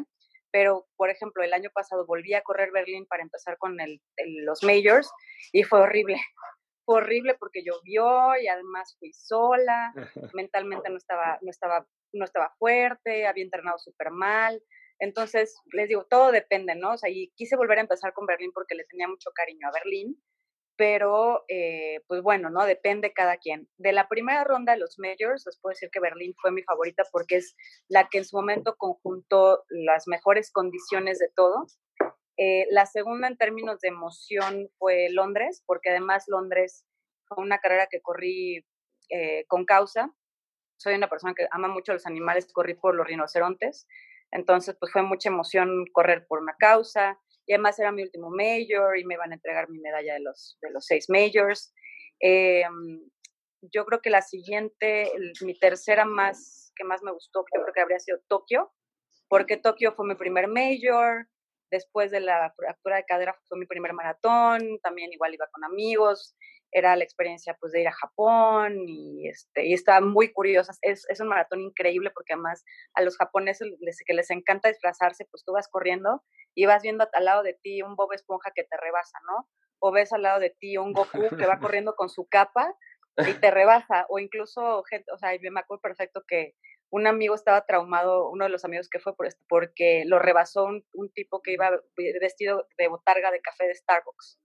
Pero, 0.51 0.88
por 0.95 1.09
ejemplo, 1.09 1.43
el 1.43 1.53
año 1.53 1.69
pasado 1.73 2.05
volví 2.05 2.33
a 2.33 2.41
correr 2.41 2.71
Berlín 2.71 3.05
para 3.05 3.23
empezar 3.23 3.57
con 3.57 3.79
el, 3.79 4.01
los 4.45 4.63
majors 4.63 5.12
y 5.51 5.63
fue 5.63 5.81
horrible. 5.81 6.17
Fue 6.85 6.97
horrible 6.97 7.35
porque 7.35 7.63
llovió 7.63 8.35
y 8.41 8.47
además 8.47 8.95
fui 8.97 9.13
sola, 9.13 9.93
mentalmente 10.33 10.89
no 10.89 10.97
estaba, 10.97 11.38
no 11.43 11.51
estaba, 11.51 11.88
no 12.13 12.25
estaba 12.25 12.51
fuerte, 12.57 13.27
había 13.27 13.43
entrenado 13.43 13.77
súper 13.77 14.09
mal. 14.09 14.59
Entonces, 14.97 15.55
les 15.71 15.88
digo, 15.88 16.07
todo 16.09 16.31
depende, 16.31 16.73
¿no? 16.73 16.93
O 16.93 16.97
sea, 16.97 17.12
y 17.12 17.31
quise 17.35 17.55
volver 17.57 17.77
a 17.77 17.81
empezar 17.81 18.12
con 18.13 18.25
Berlín 18.25 18.51
porque 18.51 18.73
le 18.73 18.85
tenía 18.85 19.07
mucho 19.07 19.29
cariño 19.35 19.67
a 19.67 19.71
Berlín, 19.71 20.19
pero 20.79 21.43
eh, 21.49 21.99
pues 22.07 22.21
bueno, 22.21 22.49
¿no? 22.49 22.63
Depende 22.63 23.11
cada 23.11 23.35
quien. 23.35 23.67
De 23.75 23.91
la 23.91 24.07
primera 24.07 24.45
ronda 24.45 24.71
de 24.71 24.79
los 24.79 24.97
majors, 24.97 25.43
les 25.45 25.59
puedo 25.59 25.71
decir 25.71 25.89
que 25.91 25.99
Berlín 25.99 26.33
fue 26.41 26.53
mi 26.53 26.63
favorita 26.63 27.03
porque 27.11 27.35
es 27.35 27.53
la 27.89 28.07
que 28.07 28.19
en 28.19 28.23
su 28.23 28.37
momento 28.37 28.77
conjuntó 28.77 29.65
las 29.67 30.07
mejores 30.07 30.53
condiciones 30.53 31.19
de 31.19 31.29
todo. 31.35 31.65
Eh, 32.37 32.65
la 32.71 32.85
segunda 32.85 33.27
en 33.27 33.35
términos 33.35 33.81
de 33.81 33.89
emoción 33.89 34.69
fue 34.77 35.09
Londres, 35.09 35.61
porque 35.65 35.89
además 35.89 36.23
Londres 36.27 36.85
fue 37.27 37.43
una 37.43 37.59
carrera 37.59 37.87
que 37.91 37.99
corrí 37.99 38.65
eh, 39.09 39.43
con 39.49 39.65
causa. 39.65 40.15
Soy 40.77 40.95
una 40.95 41.09
persona 41.09 41.33
que 41.33 41.45
ama 41.51 41.67
mucho 41.67 41.91
los 41.91 42.05
animales, 42.05 42.47
corrí 42.53 42.75
por 42.75 42.95
los 42.95 43.05
rinocerontes. 43.05 43.85
Entonces, 44.31 44.77
pues 44.79 44.93
fue 44.93 45.01
mucha 45.01 45.27
emoción 45.27 45.83
correr 45.91 46.25
por 46.25 46.39
una 46.39 46.55
causa. 46.57 47.19
Y 47.49 47.53
además 47.53 47.79
era 47.79 47.91
mi 47.91 48.03
último 48.03 48.29
major 48.29 48.95
y 48.99 49.05
me 49.05 49.15
iban 49.15 49.31
a 49.31 49.33
entregar 49.33 49.67
mi 49.69 49.79
medalla 49.79 50.13
de 50.13 50.19
los, 50.19 50.59
de 50.62 50.69
los 50.69 50.85
seis 50.85 51.07
majors. 51.09 51.73
Em, 52.19 53.01
yo 53.62 53.85
creo 53.85 54.01
que 54.01 54.12
la 54.12 54.21
siguiente, 54.21 55.12
mi 55.41 55.57
tercera 55.57 56.05
más, 56.05 56.71
que 56.75 56.83
más 56.83 57.01
me 57.01 57.12
gustó, 57.12 57.43
yo 57.55 57.63
creo 57.63 57.73
que 57.73 57.81
habría 57.81 57.99
sido 57.99 58.19
Tokio, 58.27 58.71
porque 59.27 59.57
Tokio 59.57 59.93
fue 59.93 60.05
mi 60.05 60.13
primer 60.13 60.47
major, 60.47 61.27
después 61.71 62.12
de 62.12 62.19
la 62.19 62.53
fractura 62.55 62.97
de 62.97 63.05
cadera 63.05 63.35
fue 63.47 63.57
mi 63.57 63.65
primer 63.65 63.93
maratón, 63.93 64.79
también 64.83 65.12
igual 65.12 65.33
iba 65.33 65.47
con 65.51 65.63
amigos, 65.63 66.35
era 66.71 66.95
la 66.95 67.03
experiencia 67.03 67.58
pues 67.60 67.71
de 67.71 67.82
ir 67.82 67.88
a 67.88 67.93
Japón 67.93 68.86
y, 68.88 69.27
este, 69.27 69.65
y 69.65 69.73
estaba 69.73 70.01
muy 70.01 70.32
curiosa. 70.32 70.73
Es, 70.82 71.05
es 71.10 71.19
un 71.19 71.27
maratón 71.27 71.62
increíble 71.62 72.12
porque 72.12 72.34
además 72.34 72.63
a 72.93 73.01
los 73.01 73.17
japoneses 73.17 73.67
les, 73.79 73.99
que 74.05 74.13
les 74.13 74.29
encanta 74.29 74.69
disfrazarse, 74.69 75.25
pues 75.32 75.43
tú 75.43 75.53
vas 75.53 75.67
corriendo 75.67 76.23
y 76.55 76.65
vas 76.65 76.84
viendo 76.84 77.08
al 77.12 77.25
lado 77.25 77.43
de 77.43 77.53
ti 77.53 77.82
un 77.82 77.95
Bob 77.95 78.13
Esponja 78.13 78.51
que 78.53 78.63
te 78.63 78.77
rebasa, 78.77 79.17
¿no? 79.27 79.47
O 79.79 79.91
ves 79.91 80.12
al 80.13 80.23
lado 80.23 80.39
de 80.39 80.49
ti 80.49 80.77
un 80.77 80.93
Goku 80.93 81.36
que 81.38 81.45
va 81.45 81.60
corriendo 81.75 81.95
con 81.95 82.10
su 82.10 82.27
capa 82.27 82.75
y 83.17 83.34
te 83.34 83.51
rebasa, 83.51 84.05
o 84.08 84.19
incluso 84.19 84.84
gente, 84.84 85.12
o 85.12 85.17
sea, 85.17 85.32
me 85.51 85.60
acuerdo 85.60 85.82
perfecto 85.82 86.23
que 86.25 86.55
un 86.89 87.05
amigo 87.05 87.36
estaba 87.36 87.65
traumado, 87.65 88.29
uno 88.29 88.45
de 88.45 88.49
los 88.49 88.63
amigos 88.63 88.88
que 88.89 88.99
fue 88.99 89.15
por 89.15 89.27
esto, 89.27 89.43
porque 89.49 90.03
lo 90.05 90.19
rebasó 90.19 90.63
un, 90.63 90.86
un 90.93 91.12
tipo 91.12 91.41
que 91.41 91.51
iba 91.53 91.69
vestido 92.21 92.65
de 92.77 92.88
botarga 92.88 93.29
de 93.32 93.41
café 93.41 93.67
de 93.67 93.75
Starbucks 93.75 94.39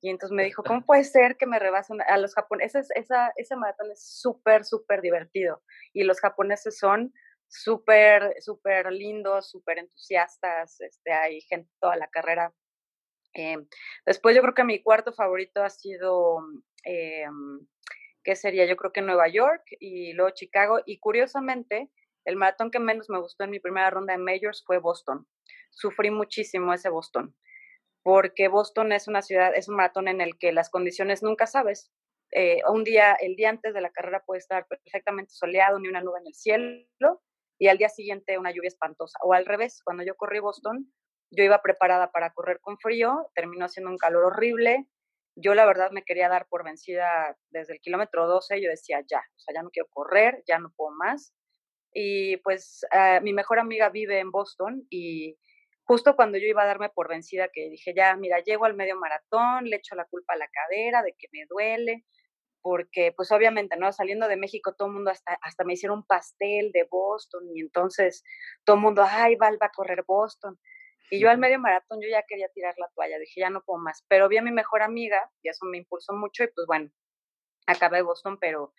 Y 0.00 0.10
entonces 0.10 0.34
me 0.34 0.44
dijo, 0.44 0.62
¿cómo 0.62 0.84
puede 0.84 1.04
ser 1.04 1.36
que 1.36 1.46
me 1.46 1.58
rebasen 1.58 2.00
a 2.02 2.18
los 2.18 2.34
japoneses? 2.34 2.88
Esa, 2.94 3.32
ese 3.36 3.56
maratón 3.56 3.90
es 3.90 4.20
súper, 4.20 4.64
súper 4.64 5.00
divertido. 5.00 5.62
Y 5.92 6.04
los 6.04 6.20
japoneses 6.20 6.78
son 6.78 7.12
súper, 7.48 8.34
súper 8.40 8.92
lindos, 8.92 9.50
súper 9.50 9.78
entusiastas. 9.78 10.80
Este, 10.80 11.12
hay 11.12 11.40
gente 11.40 11.70
toda 11.80 11.96
la 11.96 12.08
carrera. 12.08 12.54
Eh, 13.34 13.56
después 14.06 14.36
yo 14.36 14.42
creo 14.42 14.54
que 14.54 14.64
mi 14.64 14.82
cuarto 14.82 15.12
favorito 15.12 15.64
ha 15.64 15.70
sido, 15.70 16.38
eh, 16.84 17.26
¿qué 18.22 18.36
sería? 18.36 18.66
Yo 18.66 18.76
creo 18.76 18.92
que 18.92 19.02
Nueva 19.02 19.26
York 19.28 19.64
y 19.80 20.12
luego 20.12 20.30
Chicago. 20.30 20.80
Y 20.86 21.00
curiosamente, 21.00 21.90
el 22.24 22.36
maratón 22.36 22.70
que 22.70 22.78
menos 22.78 23.10
me 23.10 23.18
gustó 23.20 23.44
en 23.44 23.50
mi 23.50 23.58
primera 23.58 23.90
ronda 23.90 24.12
de 24.12 24.18
majors 24.18 24.62
fue 24.64 24.78
Boston. 24.78 25.26
Sufrí 25.70 26.12
muchísimo 26.12 26.72
ese 26.72 26.88
Boston 26.88 27.34
porque 28.08 28.48
Boston 28.48 28.92
es 28.92 29.06
una 29.06 29.20
ciudad, 29.20 29.52
es 29.54 29.68
un 29.68 29.76
maratón 29.76 30.08
en 30.08 30.22
el 30.22 30.38
que 30.38 30.50
las 30.50 30.70
condiciones 30.70 31.22
nunca 31.22 31.46
sabes. 31.46 31.92
Eh, 32.30 32.62
un 32.66 32.82
día, 32.82 33.12
el 33.12 33.36
día 33.36 33.50
antes 33.50 33.74
de 33.74 33.82
la 33.82 33.90
carrera 33.90 34.22
puede 34.24 34.38
estar 34.38 34.66
perfectamente 34.66 35.34
soleado, 35.34 35.78
ni 35.78 35.88
una 35.88 36.00
nube 36.00 36.18
en 36.18 36.26
el 36.26 36.34
cielo, 36.34 37.22
y 37.58 37.68
al 37.68 37.76
día 37.76 37.90
siguiente 37.90 38.38
una 38.38 38.50
lluvia 38.50 38.68
espantosa. 38.68 39.18
O 39.22 39.34
al 39.34 39.44
revés, 39.44 39.82
cuando 39.84 40.04
yo 40.04 40.16
corrí 40.16 40.38
Boston, 40.38 40.90
yo 41.30 41.44
iba 41.44 41.60
preparada 41.60 42.10
para 42.10 42.32
correr 42.32 42.60
con 42.62 42.78
frío, 42.78 43.28
terminó 43.34 43.66
haciendo 43.66 43.90
un 43.90 43.98
calor 43.98 44.24
horrible. 44.24 44.86
Yo 45.36 45.54
la 45.54 45.66
verdad 45.66 45.90
me 45.90 46.02
quería 46.02 46.30
dar 46.30 46.46
por 46.48 46.64
vencida 46.64 47.36
desde 47.50 47.74
el 47.74 47.80
kilómetro 47.80 48.26
12, 48.26 48.62
yo 48.62 48.70
decía 48.70 49.04
ya, 49.06 49.18
o 49.18 49.38
sea, 49.38 49.54
ya 49.54 49.62
no 49.62 49.68
quiero 49.68 49.90
correr, 49.90 50.42
ya 50.48 50.58
no 50.58 50.72
puedo 50.74 50.92
más. 50.92 51.34
Y 51.92 52.38
pues 52.38 52.86
ah, 52.90 53.20
mi 53.22 53.34
mejor 53.34 53.58
amiga 53.58 53.90
vive 53.90 54.18
en 54.18 54.30
Boston 54.30 54.86
y 54.88 55.36
justo 55.88 56.14
cuando 56.16 56.36
yo 56.36 56.46
iba 56.46 56.62
a 56.62 56.66
darme 56.66 56.90
por 56.90 57.08
vencida, 57.08 57.48
que 57.48 57.70
dije, 57.70 57.94
ya, 57.96 58.14
mira, 58.14 58.40
llego 58.40 58.66
al 58.66 58.74
medio 58.74 58.96
maratón, 58.96 59.64
le 59.64 59.76
echo 59.76 59.94
la 59.94 60.04
culpa 60.04 60.34
a 60.34 60.36
la 60.36 60.46
cadera 60.48 61.02
de 61.02 61.14
que 61.18 61.28
me 61.32 61.46
duele, 61.48 62.04
porque 62.60 63.14
pues 63.16 63.32
obviamente, 63.32 63.74
¿no? 63.78 63.90
Saliendo 63.90 64.28
de 64.28 64.36
México, 64.36 64.74
todo 64.76 64.88
el 64.88 64.94
mundo 64.94 65.10
hasta, 65.10 65.38
hasta 65.40 65.64
me 65.64 65.72
hicieron 65.72 66.00
un 66.00 66.06
pastel 66.06 66.72
de 66.72 66.86
Boston 66.90 67.42
y 67.54 67.62
entonces 67.62 68.22
todo 68.64 68.76
el 68.76 68.82
mundo, 68.82 69.02
ay, 69.08 69.36
va, 69.36 69.50
va 69.52 69.66
a 69.66 69.70
correr 69.70 70.04
Boston. 70.06 70.58
Y 71.10 71.20
yo 71.20 71.30
al 71.30 71.38
medio 71.38 71.58
maratón 71.58 72.00
yo 72.02 72.08
ya 72.10 72.22
quería 72.28 72.50
tirar 72.50 72.74
la 72.76 72.90
toalla, 72.94 73.18
dije, 73.18 73.40
ya 73.40 73.48
no 73.48 73.62
puedo 73.64 73.80
más. 73.80 74.04
Pero 74.08 74.28
vi 74.28 74.36
a 74.36 74.42
mi 74.42 74.52
mejor 74.52 74.82
amiga 74.82 75.30
y 75.42 75.48
eso 75.48 75.64
me 75.64 75.78
impulsó 75.78 76.12
mucho 76.12 76.44
y 76.44 76.48
pues 76.48 76.66
bueno, 76.66 76.90
acabé 77.66 78.02
Boston, 78.02 78.36
pero 78.38 78.74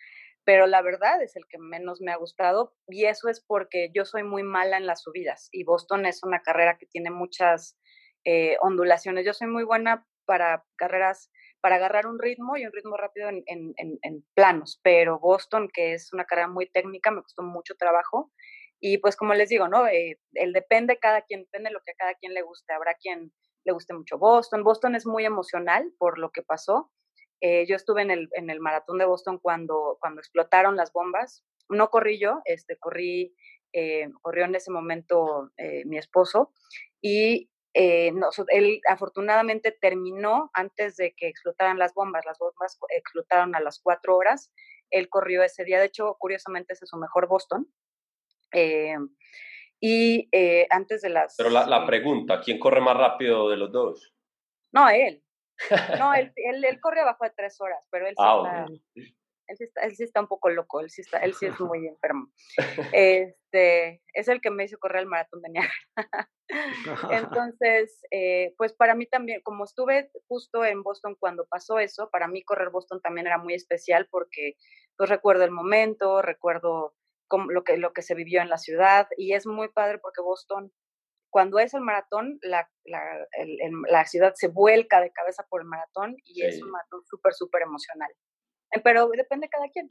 pero 0.49 0.65
la 0.65 0.81
verdad 0.81 1.21
es 1.21 1.35
el 1.35 1.45
que 1.47 1.59
menos 1.59 2.01
me 2.01 2.11
ha 2.11 2.15
gustado 2.15 2.73
y 2.87 3.05
eso 3.05 3.29
es 3.29 3.39
porque 3.39 3.91
yo 3.93 4.03
soy 4.03 4.23
muy 4.23 4.41
mala 4.41 4.77
en 4.77 4.87
las 4.87 5.03
subidas 5.03 5.47
y 5.51 5.63
Boston 5.63 6.07
es 6.07 6.23
una 6.23 6.41
carrera 6.41 6.79
que 6.79 6.87
tiene 6.87 7.11
muchas 7.11 7.77
eh, 8.25 8.57
ondulaciones. 8.61 9.27
Yo 9.27 9.35
soy 9.35 9.45
muy 9.45 9.63
buena 9.63 10.07
para 10.25 10.65
carreras, 10.75 11.29
para 11.61 11.75
agarrar 11.75 12.07
un 12.07 12.17
ritmo 12.17 12.57
y 12.57 12.65
un 12.65 12.71
ritmo 12.71 12.97
rápido 12.97 13.29
en, 13.29 14.25
planos, 14.33 14.79
pero 14.81 15.19
Boston, 15.19 15.69
que 15.71 15.93
es 15.93 16.11
una 16.13 16.25
carrera 16.25 16.47
muy 16.47 16.67
técnica, 16.67 17.11
me 17.11 17.21
costó 17.21 17.43
mucho 17.43 17.75
trabajo 17.75 18.31
y 18.79 18.97
pues 18.97 19.15
como 19.15 19.35
les 19.35 19.49
digo, 19.49 19.67
¿no? 19.67 19.85
Eh, 19.85 20.19
el 20.33 20.51
depende 20.51 20.97
cada 20.97 21.21
quien, 21.21 21.41
depende 21.41 21.69
de 21.69 21.75
lo 21.75 21.81
que 21.85 21.91
a 21.91 21.95
cada 21.95 22.15
quien 22.15 22.33
le 22.33 22.41
guste. 22.41 22.73
Habrá 22.73 22.95
quien 22.95 23.31
le 23.65 23.71
guste 23.71 23.93
mucho 23.93 24.17
Boston. 24.17 24.63
Boston 24.63 24.95
es 24.95 25.05
muy 25.05 25.25
emocional 25.25 25.93
por 25.99 26.17
lo 26.17 26.31
que 26.31 26.41
pasó 26.41 26.91
eh, 27.41 27.65
yo 27.67 27.75
estuve 27.75 28.01
en 28.01 28.11
el, 28.11 28.29
en 28.33 28.49
el 28.49 28.59
maratón 28.59 28.97
de 28.97 29.05
Boston 29.05 29.39
cuando, 29.39 29.97
cuando 29.99 30.19
explotaron 30.19 30.75
las 30.75 30.91
bombas. 30.91 31.43
No 31.69 31.89
corrí 31.89 32.19
yo, 32.19 32.41
este, 32.45 32.77
corrí, 32.77 33.33
eh, 33.73 34.09
corrió 34.21 34.45
en 34.45 34.55
ese 34.55 34.71
momento 34.71 35.51
eh, 35.57 35.83
mi 35.85 35.97
esposo 35.97 36.53
y 37.01 37.49
él 37.73 38.81
afortunadamente 38.89 39.71
terminó 39.71 40.49
antes 40.53 40.97
de 40.97 41.13
que 41.15 41.27
explotaran 41.27 41.77
las 41.77 41.93
bombas. 41.93 42.25
Las 42.25 42.39
bombas 42.39 42.77
explotaron 42.89 43.55
a 43.55 43.61
las 43.61 43.79
cuatro 43.79 44.17
horas. 44.17 44.51
Él 44.89 45.07
corrió 45.07 45.43
ese 45.43 45.63
día, 45.63 45.79
de 45.79 45.85
hecho, 45.85 46.17
curiosamente, 46.19 46.73
ese 46.73 46.85
es 46.85 46.89
su 46.89 46.97
mejor 46.97 47.27
Boston. 47.27 47.71
y 49.79 50.27
antes 50.71 51.01
de 51.03 51.09
las... 51.09 51.35
Pero 51.37 51.51
la, 51.51 51.67
la 51.67 51.85
pregunta, 51.85 52.41
¿quién 52.41 52.59
corre 52.59 52.81
más 52.81 52.97
rápido 52.97 53.49
de 53.49 53.57
los 53.57 53.71
dos? 53.71 54.13
No, 54.73 54.89
él. 54.89 55.23
No, 55.97 56.13
él, 56.13 56.31
él, 56.35 56.63
él 56.63 56.79
corre 56.79 57.01
abajo 57.01 57.23
de 57.23 57.31
tres 57.35 57.59
horas, 57.61 57.85
pero 57.91 58.07
él 58.07 58.15
sí, 58.17 58.23
ah, 58.23 58.65
está, 58.67 58.73
él, 59.47 59.57
sí 59.57 59.63
está, 59.63 59.81
él 59.81 59.95
sí 59.95 60.03
está 60.03 60.21
un 60.21 60.27
poco 60.27 60.49
loco, 60.49 60.79
él 60.79 60.89
sí, 60.89 61.01
está, 61.01 61.19
él 61.19 61.33
sí 61.33 61.47
es 61.47 61.59
muy 61.59 61.87
enfermo. 61.87 62.27
Este, 62.93 64.01
es 64.13 64.27
el 64.27 64.41
que 64.41 64.51
me 64.51 64.65
hizo 64.65 64.77
correr 64.79 65.01
el 65.01 65.07
maratón 65.07 65.41
de 65.41 65.49
Niagara. 65.49 65.73
Entonces, 67.11 68.01
eh, 68.11 68.53
pues 68.57 68.73
para 68.73 68.95
mí 68.95 69.05
también, 69.05 69.41
como 69.43 69.65
estuve 69.65 70.11
justo 70.27 70.65
en 70.65 70.83
Boston 70.83 71.15
cuando 71.19 71.45
pasó 71.45 71.79
eso, 71.79 72.09
para 72.09 72.27
mí 72.27 72.43
correr 72.43 72.69
Boston 72.69 73.01
también 73.01 73.27
era 73.27 73.37
muy 73.37 73.53
especial 73.53 74.07
porque 74.09 74.53
pues 74.97 75.09
recuerdo 75.09 75.43
el 75.43 75.51
momento, 75.51 76.21
recuerdo 76.21 76.93
lo, 77.49 77.63
que, 77.63 77.77
lo 77.77 77.93
que 77.93 78.01
se 78.01 78.15
vivió 78.15 78.41
en 78.41 78.49
la 78.49 78.57
ciudad 78.57 79.07
y 79.17 79.33
es 79.33 79.45
muy 79.45 79.69
padre 79.69 79.99
porque 79.99 80.21
Boston 80.21 80.71
cuando 81.29 81.59
es 81.59 81.73
el 81.73 81.81
maratón, 81.81 82.39
la, 82.41 82.69
la, 82.85 83.01
la, 83.89 84.05
ciudad 84.05 84.33
se 84.35 84.47
vuelca 84.47 84.99
de 85.01 85.11
cabeza 85.11 85.45
por 85.49 85.61
el 85.61 85.67
maratón 85.67 86.15
y 86.25 86.43
es 86.43 86.61
un 86.61 86.71
maratón 86.71 87.01
súper, 87.05 87.33
súper 87.33 87.61
emocional. 87.63 88.09
Eh, 88.71 88.79
pero 88.83 89.07
depende 89.09 89.45
de 89.45 89.49
cada 89.49 89.69
quien. 89.69 89.87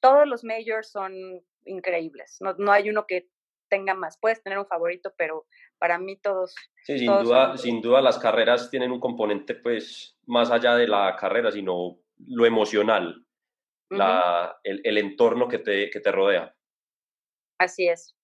Todos 0.00 0.26
los 0.26 0.44
majors 0.44 0.90
son 0.90 1.14
increíbles. 1.64 2.38
No, 2.40 2.54
no 2.54 2.72
hay 2.72 2.88
uno 2.88 3.06
que 3.06 3.28
tenga 3.68 3.94
más. 3.94 4.18
Puedes 4.18 4.42
tener 4.42 4.58
un 4.58 4.66
favorito, 4.66 5.12
pero 5.16 5.46
para 5.78 5.98
mí 5.98 6.16
todos. 6.16 6.54
Sí, 6.84 6.98
sin, 6.98 7.06
duda, 7.06 7.56
sin 7.56 7.80
duda 7.80 8.00
las 8.00 8.18
carreras 8.18 8.70
tienen 8.70 8.90
un 8.90 9.00
componente, 9.00 9.54
pues, 9.54 10.18
más 10.26 10.50
allá 10.50 10.74
de 10.74 10.88
la 10.88 11.16
carrera, 11.16 11.50
sino 11.52 12.00
lo 12.26 12.46
emocional, 12.46 13.26
la, 13.88 14.58
el, 14.62 14.80
el, 14.84 14.98
entorno 14.98 15.48
que 15.48 15.58
te, 15.58 15.90
que 15.90 16.00
te 16.00 16.12
rodea. 16.12 16.54
Así 17.58 17.88
es. 17.88 18.16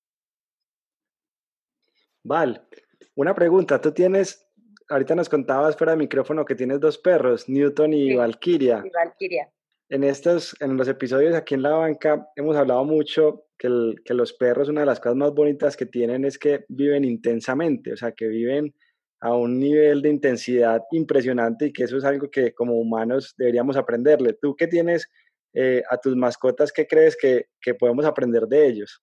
Val, 2.26 2.66
una 3.14 3.34
pregunta. 3.34 3.80
Tú 3.80 3.92
tienes, 3.92 4.46
ahorita 4.88 5.14
nos 5.14 5.28
contabas 5.28 5.76
fuera 5.76 5.92
de 5.92 5.98
micrófono 5.98 6.44
que 6.44 6.56
tienes 6.56 6.80
dos 6.80 6.98
perros, 6.98 7.48
Newton 7.48 7.92
y 7.92 8.14
Valkyria. 8.14 8.82
Y 8.84 8.90
Valkyria. 8.90 9.48
En 9.88 10.02
estos, 10.02 10.56
en 10.60 10.76
los 10.76 10.88
episodios 10.88 11.36
aquí 11.36 11.54
en 11.54 11.62
la 11.62 11.70
banca 11.70 12.28
hemos 12.34 12.56
hablado 12.56 12.84
mucho 12.84 13.44
que, 13.56 13.68
que 14.04 14.14
los 14.14 14.32
perros, 14.32 14.68
una 14.68 14.80
de 14.80 14.86
las 14.86 14.98
cosas 14.98 15.16
más 15.16 15.32
bonitas 15.32 15.76
que 15.76 15.86
tienen 15.86 16.24
es 16.24 16.36
que 16.36 16.64
viven 16.68 17.04
intensamente, 17.04 17.92
o 17.92 17.96
sea, 17.96 18.10
que 18.10 18.26
viven 18.26 18.74
a 19.20 19.34
un 19.36 19.60
nivel 19.60 20.02
de 20.02 20.10
intensidad 20.10 20.82
impresionante 20.90 21.66
y 21.66 21.72
que 21.72 21.84
eso 21.84 21.96
es 21.96 22.04
algo 22.04 22.28
que 22.28 22.52
como 22.52 22.74
humanos 22.74 23.34
deberíamos 23.38 23.76
aprenderle. 23.76 24.32
Tú 24.32 24.56
que 24.56 24.66
tienes 24.66 25.08
eh, 25.54 25.84
a 25.88 25.96
tus 25.98 26.16
mascotas, 26.16 26.72
¿qué 26.72 26.88
crees 26.88 27.16
que, 27.16 27.46
que 27.60 27.74
podemos 27.74 28.04
aprender 28.04 28.48
de 28.48 28.66
ellos? 28.66 29.00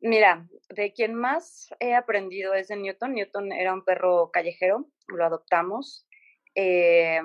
Mira, 0.00 0.46
de 0.68 0.92
quien 0.92 1.14
más 1.14 1.70
he 1.80 1.94
aprendido 1.94 2.54
es 2.54 2.68
de 2.68 2.76
Newton. 2.76 3.14
Newton 3.14 3.52
era 3.52 3.74
un 3.74 3.84
perro 3.84 4.30
callejero, 4.30 4.88
lo 5.08 5.24
adoptamos. 5.24 6.06
Eh, 6.54 7.20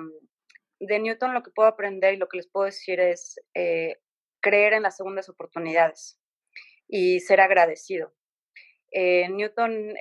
de 0.80 0.98
Newton 0.98 1.34
lo 1.34 1.42
que 1.42 1.52
puedo 1.52 1.68
aprender 1.68 2.14
y 2.14 2.16
lo 2.16 2.28
que 2.28 2.38
les 2.38 2.48
puedo 2.48 2.66
decir 2.66 2.98
es 3.00 3.40
eh, 3.54 4.00
creer 4.40 4.72
en 4.72 4.82
las 4.82 4.96
segundas 4.96 5.28
oportunidades 5.28 6.20
y 6.88 7.20
ser 7.20 7.40
agradecido. 7.40 8.12
Eh, 8.90 9.28
Newton, 9.28 9.94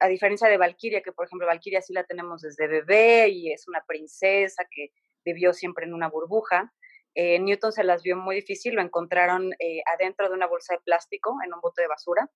a 0.00 0.08
diferencia 0.08 0.48
de 0.48 0.58
Valkyria, 0.58 1.02
que 1.02 1.12
por 1.12 1.26
ejemplo 1.26 1.46
Valkyria 1.46 1.82
sí 1.82 1.92
la 1.92 2.04
tenemos 2.04 2.42
desde 2.42 2.68
bebé 2.68 3.28
y 3.28 3.52
es 3.52 3.66
una 3.68 3.84
princesa 3.86 4.64
que 4.70 4.92
vivió 5.24 5.52
siempre 5.52 5.86
en 5.86 5.94
una 5.94 6.08
burbuja, 6.08 6.72
eh, 7.20 7.40
Newton 7.40 7.72
se 7.72 7.82
las 7.82 8.04
vio 8.04 8.16
muy 8.16 8.36
difícil, 8.36 8.74
lo 8.74 8.80
encontraron 8.80 9.52
eh, 9.58 9.82
adentro 9.92 10.28
de 10.28 10.36
una 10.36 10.46
bolsa 10.46 10.74
de 10.74 10.80
plástico 10.82 11.34
en 11.44 11.52
un 11.52 11.60
bote 11.60 11.82
de 11.82 11.88
basura. 11.88 12.30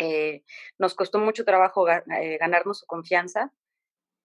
Eh, 0.00 0.42
nos 0.80 0.96
costó 0.96 1.20
mucho 1.20 1.44
trabajo 1.44 1.84
ganarnos 1.84 2.80
su 2.80 2.86
confianza, 2.86 3.54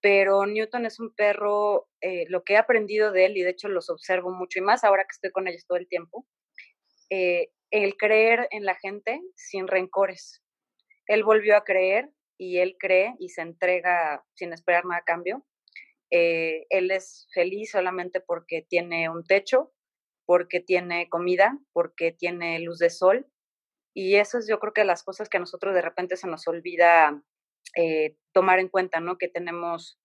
pero 0.01 0.47
Newton 0.47 0.87
es 0.87 0.99
un 0.99 1.13
perro, 1.13 1.87
lo 2.29 2.43
que 2.43 2.53
he 2.53 2.57
aprendido 2.57 3.11
de 3.11 3.25
él, 3.25 3.37
y 3.37 3.43
de 3.43 3.51
hecho 3.51 3.67
los 3.67 3.91
observo 3.91 4.31
mucho 4.31 4.57
y 4.57 4.63
más 4.63 4.83
ahora 4.83 5.03
que 5.03 5.11
estoy 5.11 5.31
con 5.31 5.47
ellos 5.47 5.67
todo 5.67 5.77
el 5.77 5.87
tiempo, 5.87 6.25
el 7.09 7.97
creer 7.97 8.47
en 8.49 8.65
la 8.65 8.73
gente 8.75 9.21
sin 9.35 9.67
rencores. 9.67 10.41
Él 11.05 11.23
volvió 11.23 11.57
a 11.57 11.63
creer 11.63 12.09
y 12.39 12.57
él 12.57 12.75
cree 12.79 13.13
y 13.19 13.29
se 13.29 13.41
entrega 13.41 14.25
sin 14.33 14.51
esperar 14.51 14.85
nada 14.85 15.01
a 15.01 15.03
cambio. 15.03 15.45
él 16.09 16.89
es 16.89 17.27
feliz 17.33 17.71
solamente 17.71 18.19
porque 18.21 18.65
tiene 18.67 19.09
un 19.09 19.23
techo, 19.23 19.74
porque 20.25 20.59
tiene 20.59 21.09
comida, 21.09 21.59
porque 21.73 22.11
tiene 22.11 22.59
luz 22.59 22.79
de 22.79 22.89
sol. 22.89 23.27
Y 23.93 24.15
eso 24.15 24.37
es 24.37 24.47
yo 24.47 24.59
creo 24.59 24.73
que 24.73 24.83
las 24.83 25.03
cosas 25.03 25.29
que 25.29 25.37
a 25.37 25.39
nosotros 25.39 25.73
de 25.73 25.81
repente 25.81 26.17
se 26.17 26.27
nos 26.27 26.47
olvida 26.47 27.23
eh, 27.75 28.17
tomar 28.33 28.59
en 28.59 28.69
cuenta, 28.69 28.99
¿no? 28.99 29.17
Que 29.17 29.27
tenemos, 29.27 29.99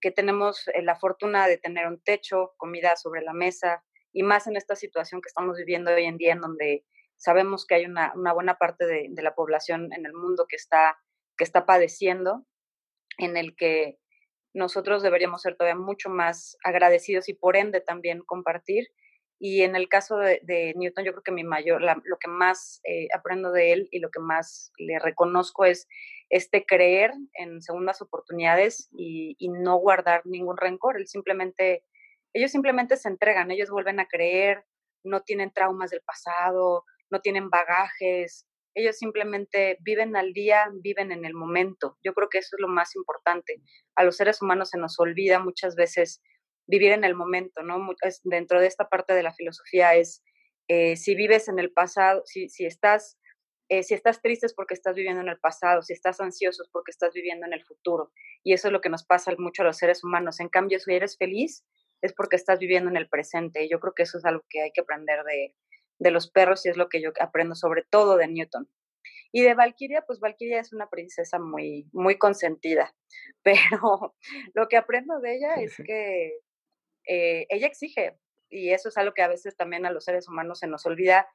que 0.00 0.10
tenemos 0.10 0.68
eh, 0.68 0.82
la 0.82 0.96
fortuna 0.96 1.48
de 1.48 1.58
tener 1.58 1.86
un 1.86 2.00
techo, 2.02 2.54
comida 2.56 2.96
sobre 2.96 3.22
la 3.22 3.32
mesa, 3.32 3.84
y 4.12 4.22
más 4.22 4.46
en 4.46 4.56
esta 4.56 4.76
situación 4.76 5.20
que 5.20 5.28
estamos 5.28 5.56
viviendo 5.58 5.92
hoy 5.92 6.04
en 6.04 6.16
día, 6.16 6.32
en 6.32 6.40
donde 6.40 6.84
sabemos 7.16 7.66
que 7.66 7.74
hay 7.76 7.84
una, 7.84 8.12
una 8.14 8.32
buena 8.32 8.56
parte 8.56 8.86
de, 8.86 9.08
de, 9.10 9.22
la 9.22 9.34
población 9.34 9.92
en 9.92 10.06
el 10.06 10.12
mundo 10.12 10.46
que 10.48 10.56
está, 10.56 10.98
que 11.36 11.44
está 11.44 11.66
padeciendo, 11.66 12.46
en 13.18 13.36
el 13.36 13.56
que 13.56 13.98
nosotros 14.54 15.02
deberíamos 15.02 15.42
ser 15.42 15.56
todavía 15.56 15.78
mucho 15.78 16.08
más 16.08 16.56
agradecidos 16.64 17.28
y 17.28 17.34
por 17.34 17.56
ende 17.56 17.80
también 17.80 18.22
compartir. 18.24 18.86
Y 19.38 19.62
en 19.62 19.76
el 19.76 19.88
caso 19.88 20.16
de, 20.16 20.72
Newton, 20.76 21.04
yo 21.04 21.12
creo 21.12 21.22
que 21.22 21.32
mi 21.32 21.44
mayor, 21.44 21.82
lo 21.82 22.18
que 22.18 22.28
más 22.28 22.80
eh, 22.84 23.08
aprendo 23.14 23.52
de 23.52 23.72
él 23.72 23.88
y 23.90 23.98
lo 23.98 24.10
que 24.10 24.20
más 24.20 24.72
le 24.78 24.98
reconozco 24.98 25.64
es 25.64 25.86
este 26.30 26.64
creer 26.64 27.12
en 27.34 27.60
segundas 27.60 28.00
oportunidades 28.00 28.88
y, 28.92 29.36
y, 29.38 29.50
no 29.50 29.76
guardar 29.76 30.22
ningún 30.24 30.56
rencor. 30.56 30.96
Él 30.96 31.06
simplemente, 31.06 31.84
ellos 32.32 32.50
simplemente 32.50 32.96
se 32.96 33.08
entregan, 33.08 33.50
ellos 33.50 33.70
vuelven 33.70 34.00
a 34.00 34.06
creer, 34.06 34.64
no 35.04 35.20
tienen 35.20 35.52
traumas 35.52 35.90
del 35.90 36.00
pasado, 36.00 36.84
no 37.10 37.20
tienen 37.20 37.50
bagajes, 37.50 38.46
ellos 38.76 38.98
simplemente 38.98 39.78
viven 39.80 40.16
al 40.16 40.34
día, 40.34 40.70
viven 40.82 41.10
en 41.10 41.24
el 41.24 41.32
momento. 41.32 41.96
Yo 42.04 42.12
creo 42.12 42.28
que 42.28 42.38
eso 42.38 42.56
es 42.56 42.60
lo 42.60 42.68
más 42.68 42.94
importante. 42.94 43.62
A 43.96 44.04
los 44.04 44.18
seres 44.18 44.42
humanos 44.42 44.68
se 44.68 44.78
nos 44.78 45.00
olvida 45.00 45.38
muchas 45.38 45.76
veces 45.76 46.20
vivir 46.66 46.92
en 46.92 47.04
el 47.04 47.14
momento, 47.14 47.62
¿no? 47.62 47.78
Dentro 48.24 48.60
de 48.60 48.66
esta 48.66 48.88
parte 48.88 49.14
de 49.14 49.22
la 49.22 49.32
filosofía 49.32 49.94
es, 49.94 50.22
eh, 50.68 50.96
si 50.96 51.14
vives 51.14 51.48
en 51.48 51.58
el 51.58 51.72
pasado, 51.72 52.22
si, 52.24 52.48
si 52.48 52.66
estás... 52.66 53.18
Eh, 53.68 53.82
si 53.82 53.94
estás 53.94 54.22
triste 54.22 54.46
es 54.46 54.54
porque 54.54 54.74
estás 54.74 54.94
viviendo 54.94 55.20
en 55.20 55.28
el 55.28 55.40
pasado, 55.40 55.82
si 55.82 55.92
estás 55.92 56.20
ansioso 56.20 56.62
es 56.62 56.68
porque 56.70 56.92
estás 56.92 57.12
viviendo 57.12 57.46
en 57.46 57.52
el 57.52 57.64
futuro. 57.64 58.12
Y 58.44 58.52
eso 58.52 58.68
es 58.68 58.72
lo 58.72 58.80
que 58.80 58.88
nos 58.88 59.04
pasa 59.04 59.34
mucho 59.38 59.62
a 59.62 59.64
los 59.64 59.78
seres 59.78 60.04
humanos. 60.04 60.38
En 60.38 60.48
cambio, 60.48 60.78
si 60.78 60.94
eres 60.94 61.18
feliz, 61.18 61.64
es 62.00 62.12
porque 62.12 62.36
estás 62.36 62.60
viviendo 62.60 62.90
en 62.90 62.96
el 62.96 63.08
presente. 63.08 63.64
Y 63.64 63.68
yo 63.68 63.80
creo 63.80 63.92
que 63.92 64.04
eso 64.04 64.18
es 64.18 64.24
algo 64.24 64.44
que 64.48 64.62
hay 64.62 64.70
que 64.70 64.82
aprender 64.82 65.24
de, 65.24 65.52
de 65.98 66.10
los 66.10 66.30
perros 66.30 66.64
y 66.64 66.68
es 66.68 66.76
lo 66.76 66.88
que 66.88 67.00
yo 67.00 67.10
aprendo 67.20 67.54
sobre 67.54 67.82
todo 67.82 68.16
de 68.16 68.28
Newton. 68.28 68.68
Y 69.32 69.42
de 69.42 69.54
Valkyria, 69.54 70.02
pues 70.06 70.20
Valkyria 70.20 70.60
es 70.60 70.72
una 70.72 70.88
princesa 70.88 71.38
muy, 71.38 71.88
muy 71.92 72.16
consentida, 72.18 72.94
pero 73.42 74.14
lo 74.54 74.68
que 74.68 74.76
aprendo 74.76 75.20
de 75.20 75.36
ella 75.36 75.54
es 75.56 75.76
que 75.86 76.38
eh, 77.06 77.46
ella 77.48 77.66
exige, 77.66 78.16
y 78.48 78.70
eso 78.70 78.88
es 78.88 78.96
algo 78.96 79.14
que 79.14 79.22
a 79.22 79.28
veces 79.28 79.56
también 79.56 79.86
a 79.86 79.90
los 79.90 80.04
seres 80.04 80.28
humanos 80.28 80.60
se 80.60 80.66
nos 80.66 80.86
olvida, 80.86 81.28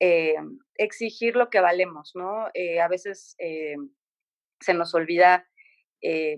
eh, 0.00 0.36
exigir 0.76 1.36
lo 1.36 1.50
que 1.50 1.60
valemos, 1.60 2.12
¿no? 2.14 2.48
Eh, 2.54 2.80
a 2.80 2.88
veces 2.88 3.36
se 3.38 4.74
nos 4.74 4.94
olvida 4.94 5.48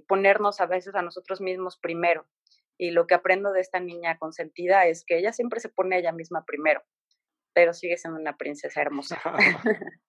ponernos 0.07 0.61
a 0.61 0.67
veces 0.67 0.95
a 0.95 1.03
nosotros 1.03 1.41
mismos 1.41 1.77
primero. 1.77 2.27
Y 2.79 2.91
lo 2.91 3.07
que 3.07 3.15
aprendo 3.15 3.53
de 3.53 3.61
esta 3.61 3.81
niña 3.81 4.19
consentida 4.19 4.87
es 4.87 5.05
que 5.05 5.19
ella 5.19 5.33
siempre 5.33 5.59
se 5.59 5.71
pone 5.71 5.97
a 5.97 5.99
ella 5.99 6.13
misma 6.13 6.45
primero 6.45 6.85
pero 7.57 7.73
sigue 7.73 7.97
siendo 7.97 8.21
una 8.21 8.37
princesa 8.37 8.83
hermosa. 8.83 9.19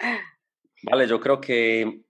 vale, 0.90 1.06
yo 1.06 1.20
creo 1.20 1.38
que, 1.38 2.00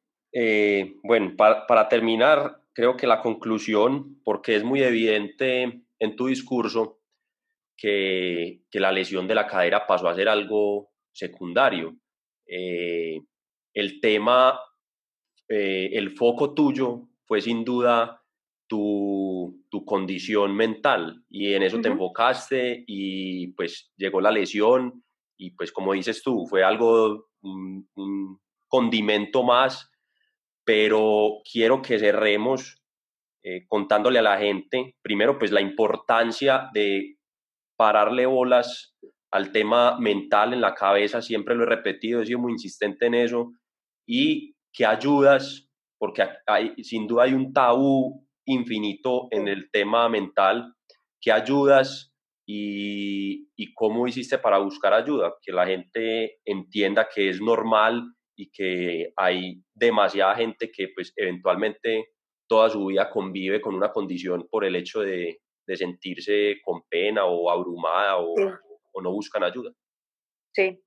bueno, 1.02 1.34
para, 1.36 1.88
terminar, 1.88 2.60
creo 2.72 2.96
que 2.96 3.08
la 3.08 3.20
conclusión, 3.20 4.22
porque 4.22 4.54
es 4.54 4.62
muy 4.62 4.84
evidente 4.84 5.83
en 5.98 6.16
tu 6.16 6.26
discurso 6.26 7.00
que, 7.76 8.62
la 8.72 8.92
lesión 8.92 9.26
de 9.26 9.34
la 9.34 9.46
cadera 9.46 9.86
pasó 9.86 10.08
a 10.08 10.14
ser 10.14 10.28
algo 10.28 10.90
secundario. 11.12 11.96
Eh, 12.46 13.20
el 13.72 14.00
tema, 14.00 14.58
eh, 15.48 15.90
el 15.92 16.16
foco 16.16 16.54
tuyo 16.54 17.08
fue 17.24 17.40
sin 17.40 17.64
duda 17.64 18.24
tu, 18.66 19.84
condición 19.86 20.54
mental 20.56 21.24
y 21.28 21.52
en 21.52 21.62
eso 21.62 21.80
te 21.80 21.88
enfocaste 21.88 22.84
y 22.86 23.48
pues 23.48 23.92
llegó 23.96 24.20
la 24.20 24.30
lesión 24.30 25.04
y 25.36 25.50
pues 25.50 25.72
como 25.72 25.92
dices 25.92 26.22
tú, 26.22 26.46
fue 26.46 26.62
algo, 26.62 27.28
un, 27.42 28.40
condimento 28.68 29.42
más, 29.44 29.90
pero 30.64 31.40
quiero 31.50 31.82
que 31.82 31.98
cerremos 31.98 32.82
eh, 33.44 33.66
contándole 33.68 34.18
a 34.18 34.22
la 34.22 34.38
gente, 34.38 34.96
primero 35.02 35.38
pues 35.38 35.52
la 35.52 35.60
importancia 35.60 36.70
de 36.72 37.16
pararle 37.76 38.26
bolas 38.26 38.96
al 39.30 39.52
tema 39.52 39.98
mental 39.98 40.54
en 40.54 40.60
la 40.60 40.74
cabeza, 40.74 41.20
siempre 41.20 41.54
lo 41.54 41.64
he 41.64 41.66
repetido, 41.66 42.22
he 42.22 42.26
sido 42.26 42.38
muy 42.38 42.52
insistente 42.52 43.06
en 43.06 43.14
eso, 43.14 43.52
y 44.08 44.54
que 44.72 44.86
ayudas, 44.86 45.68
porque 45.98 46.24
sin 46.82 47.06
duda 47.06 47.24
hay 47.24 47.34
un 47.34 47.52
tabú 47.52 48.26
infinito 48.46 49.28
en 49.30 49.48
el 49.48 49.70
tema 49.70 50.08
mental. 50.08 50.74
¿Qué 51.20 51.32
ayudas 51.32 52.12
y, 52.46 53.46
cómo 53.74 54.06
hiciste 54.06 54.38
para 54.38 54.58
buscar 54.58 54.94
ayuda? 54.94 55.34
Que 55.42 55.52
la 55.52 55.66
gente 55.66 56.38
entienda 56.44 57.08
que 57.12 57.28
es 57.28 57.40
normal 57.40 58.04
y 58.36 58.50
que 58.50 59.12
hay 59.16 59.62
demasiada 59.74 60.34
gente 60.34 60.70
que 60.70 60.88
pues 60.94 61.12
eventualmente 61.16 62.13
toda 62.46 62.70
su 62.70 62.86
vida 62.86 63.10
convive 63.10 63.60
con 63.60 63.74
una 63.74 63.92
condición 63.92 64.46
por 64.50 64.64
el 64.64 64.76
hecho 64.76 65.00
de, 65.00 65.40
sentirse 65.76 66.60
con 66.62 66.82
pena 66.90 67.24
o 67.24 67.50
abrumada 67.50 68.18
o, 68.18 68.34
o 68.92 69.02
no 69.02 69.12
buscan 69.12 69.44
ayuda. 69.44 69.72
Sí, 70.52 70.82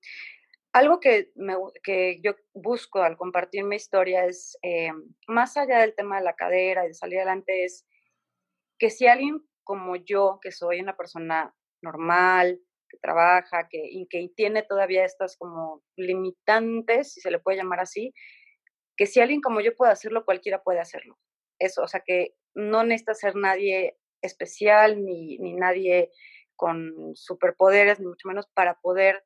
algo 0.78 1.00
que, 1.00 1.32
que 1.84 2.20
yo 2.24 2.36
busco 2.54 3.02
al 3.02 3.18
compartir 3.18 3.64
mi 3.64 3.76
historia 3.76 4.26
es, 4.26 4.58
eh, 4.62 4.92
más 5.28 5.58
allá 5.58 5.80
del 5.80 5.96
tema 5.96 6.18
de 6.18 6.24
la 6.24 6.36
cadera 6.36 6.86
y 6.86 6.90
de 6.90 6.94
salir 6.94 7.18
adelante, 7.18 7.64
es 7.64 7.88
que 8.78 8.90
si 8.90 9.08
alguien 9.08 9.42
como 9.64 9.96
yo, 9.96 10.40
que 10.42 10.52
soy 10.52 10.80
una 10.80 10.96
persona 10.96 11.54
normal, 11.82 12.60
que 12.90 12.98
trabaja, 13.00 13.68
que, 13.70 13.82
y 13.84 14.08
que 14.08 14.30
tiene 14.36 14.64
todavía 14.64 15.04
estas 15.04 15.36
como 15.36 15.84
limitantes, 15.98 17.14
si 17.14 17.22
se 17.22 17.32
le 17.32 17.40
puede 17.40 17.58
llamar 17.58 17.80
así, 17.80 18.14
que 18.96 19.08
si 19.08 19.20
alguien 19.20 19.42
como 19.42 19.62
yo 19.62 19.76
puede 19.76 19.92
hacerlo, 19.92 20.26
cualquiera 20.26 20.64
puede 20.64 20.80
hacerlo. 20.80 21.18
Eso, 21.60 21.84
o 21.84 21.88
sea, 21.88 22.02
que 22.06 22.36
no 22.54 22.84
necesita 22.84 23.14
ser 23.14 23.36
nadie 23.36 23.98
especial 24.22 25.04
ni, 25.04 25.38
ni 25.38 25.54
nadie 25.54 26.12
con 26.56 27.16
superpoderes, 27.16 28.00
ni 28.00 28.08
mucho 28.08 28.28
menos 28.28 28.48
para 28.54 28.80
poder 28.82 29.24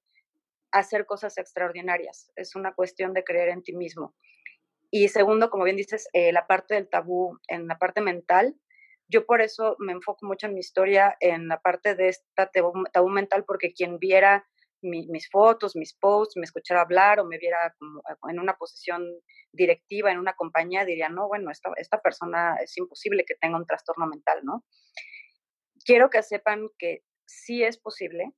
hacer 0.71 1.05
cosas 1.05 1.37
extraordinarias. 1.37 2.31
Es 2.35 2.55
una 2.55 2.73
cuestión 2.73 3.13
de 3.13 3.23
creer 3.23 3.49
en 3.49 3.63
ti 3.63 3.73
mismo. 3.73 4.15
Y 4.89 5.07
segundo, 5.07 5.49
como 5.49 5.63
bien 5.63 5.77
dices, 5.77 6.09
eh, 6.13 6.33
la 6.33 6.47
parte 6.47 6.75
del 6.75 6.89
tabú, 6.89 7.39
en 7.47 7.67
la 7.67 7.77
parte 7.77 8.01
mental, 8.01 8.55
yo 9.07 9.25
por 9.25 9.41
eso 9.41 9.75
me 9.79 9.93
enfoco 9.93 10.25
mucho 10.25 10.47
en 10.47 10.53
mi 10.53 10.59
historia, 10.59 11.15
en 11.19 11.47
la 11.47 11.61
parte 11.61 11.95
de 11.95 12.09
esta 12.09 12.49
tabú, 12.49 13.09
mental, 13.09 13.43
porque 13.45 13.73
quien 13.73 13.99
viera 13.99 14.47
mis 14.81 15.29
fotos, 15.29 15.75
mis 15.75 15.93
posts, 15.93 16.37
me 16.37 16.43
escuchara 16.43 16.81
hablar 16.81 17.19
o 17.19 17.25
me 17.25 17.37
viera 17.37 17.73
como 17.77 17.99
eh, 17.99 18.15
en 18.29 18.39
una 18.39 18.55
posición 18.55 19.03
directiva 19.53 20.11
en 20.11 20.19
una 20.19 20.33
compañía, 20.33 20.85
diría, 20.85 21.09
no, 21.09 21.27
bueno, 21.27 21.51
esta, 21.51 21.71
esta 21.77 22.01
persona 22.01 22.55
es 22.63 22.77
imposible 22.77 23.25
que 23.25 23.35
tenga 23.35 23.57
un 23.57 23.65
trastorno 23.65 24.07
mental, 24.07 24.39
¿no? 24.43 24.63
Quiero 25.83 26.09
que 26.09 26.23
sepan 26.23 26.67
que 26.77 27.03
sí 27.25 27.63
es 27.63 27.77
posible, 27.77 28.31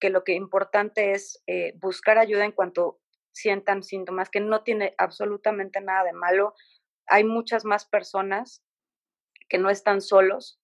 que 0.00 0.10
lo 0.10 0.22
que 0.24 0.34
importante 0.34 1.12
es 1.12 1.42
eh, 1.46 1.72
buscar 1.76 2.18
ayuda 2.18 2.44
en 2.44 2.52
cuanto 2.52 3.00
sientan 3.32 3.82
síntomas, 3.82 4.30
que 4.30 4.40
no 4.40 4.62
tiene 4.62 4.94
absolutamente 4.98 5.80
nada 5.80 6.04
de 6.04 6.12
malo. 6.12 6.54
Hay 7.06 7.24
muchas 7.24 7.64
más 7.64 7.86
personas 7.86 8.62
que 9.48 9.58
no 9.58 9.70
están 9.70 10.00
solos, 10.00 10.60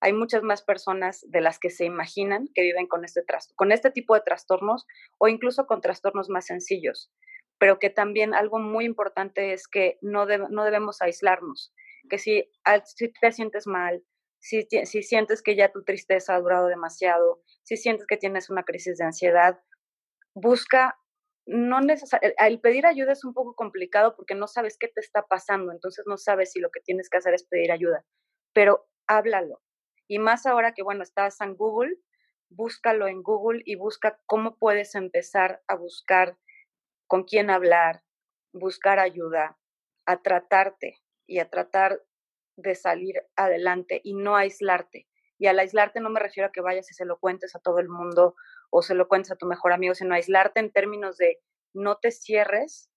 hay 0.00 0.12
muchas 0.12 0.42
más 0.42 0.62
personas 0.62 1.24
de 1.28 1.40
las 1.40 1.58
que 1.58 1.70
se 1.70 1.84
imaginan 1.84 2.48
que 2.54 2.62
viven 2.62 2.86
con 2.86 3.04
este, 3.04 3.22
con 3.56 3.72
este 3.72 3.90
tipo 3.90 4.14
de 4.14 4.20
trastornos 4.20 4.86
o 5.18 5.28
incluso 5.28 5.66
con 5.66 5.80
trastornos 5.80 6.28
más 6.28 6.46
sencillos, 6.46 7.12
pero 7.58 7.78
que 7.78 7.90
también 7.90 8.34
algo 8.34 8.58
muy 8.58 8.84
importante 8.84 9.52
es 9.52 9.66
que 9.66 9.98
no, 10.00 10.26
no 10.26 10.64
debemos 10.64 11.02
aislarnos, 11.02 11.74
que 12.08 12.18
si, 12.18 12.48
si 12.84 13.12
te 13.12 13.32
sientes 13.32 13.66
mal, 13.66 14.02
si, 14.40 14.66
si 14.84 15.02
sientes 15.02 15.42
que 15.42 15.56
ya 15.56 15.72
tu 15.72 15.82
tristeza 15.82 16.34
ha 16.34 16.40
durado 16.40 16.68
demasiado, 16.68 17.42
si 17.64 17.76
sientes 17.76 18.06
que 18.06 18.16
tienes 18.16 18.50
una 18.50 18.62
crisis 18.62 18.98
de 18.98 19.04
ansiedad, 19.04 19.58
busca, 20.34 20.96
no 21.46 21.78
el 21.80 22.60
pedir 22.60 22.86
ayuda 22.86 23.12
es 23.12 23.24
un 23.24 23.34
poco 23.34 23.54
complicado 23.54 24.14
porque 24.16 24.34
no 24.34 24.46
sabes 24.46 24.76
qué 24.78 24.88
te 24.88 25.00
está 25.00 25.22
pasando, 25.22 25.72
entonces 25.72 26.04
no 26.06 26.18
sabes 26.18 26.52
si 26.52 26.60
lo 26.60 26.70
que 26.70 26.80
tienes 26.80 27.08
que 27.10 27.18
hacer 27.18 27.34
es 27.34 27.44
pedir 27.44 27.72
ayuda, 27.72 28.04
pero 28.52 28.86
háblalo. 29.06 29.60
Y 30.08 30.18
más 30.18 30.46
ahora 30.46 30.72
que, 30.72 30.82
bueno, 30.82 31.02
estás 31.02 31.40
en 31.40 31.54
Google, 31.54 31.96
búscalo 32.48 33.06
en 33.06 33.22
Google 33.22 33.62
y 33.64 33.76
busca 33.76 34.18
cómo 34.26 34.56
puedes 34.56 34.94
empezar 34.94 35.62
a 35.68 35.76
buscar 35.76 36.38
con 37.06 37.24
quién 37.24 37.50
hablar, 37.50 38.02
buscar 38.52 38.98
ayuda, 38.98 39.58
a 40.06 40.22
tratarte 40.22 41.02
y 41.26 41.38
a 41.40 41.50
tratar 41.50 42.02
de 42.56 42.74
salir 42.74 43.22
adelante 43.36 44.00
y 44.02 44.14
no 44.14 44.36
aislarte. 44.36 45.06
Y 45.38 45.46
al 45.46 45.58
aislarte 45.58 46.00
no 46.00 46.10
me 46.10 46.20
refiero 46.20 46.48
a 46.48 46.52
que 46.52 46.62
vayas 46.62 46.90
y 46.90 46.94
se 46.94 47.04
lo 47.04 47.18
cuentes 47.18 47.54
a 47.54 47.60
todo 47.60 47.78
el 47.78 47.88
mundo 47.88 48.34
o 48.70 48.82
se 48.82 48.94
lo 48.94 49.06
cuentes 49.08 49.30
a 49.30 49.36
tu 49.36 49.46
mejor 49.46 49.72
amigo, 49.72 49.94
sino 49.94 50.14
aislarte 50.14 50.60
en 50.60 50.72
términos 50.72 51.16
de 51.18 51.38
no 51.74 51.98
te 51.98 52.10
cierres 52.10 52.90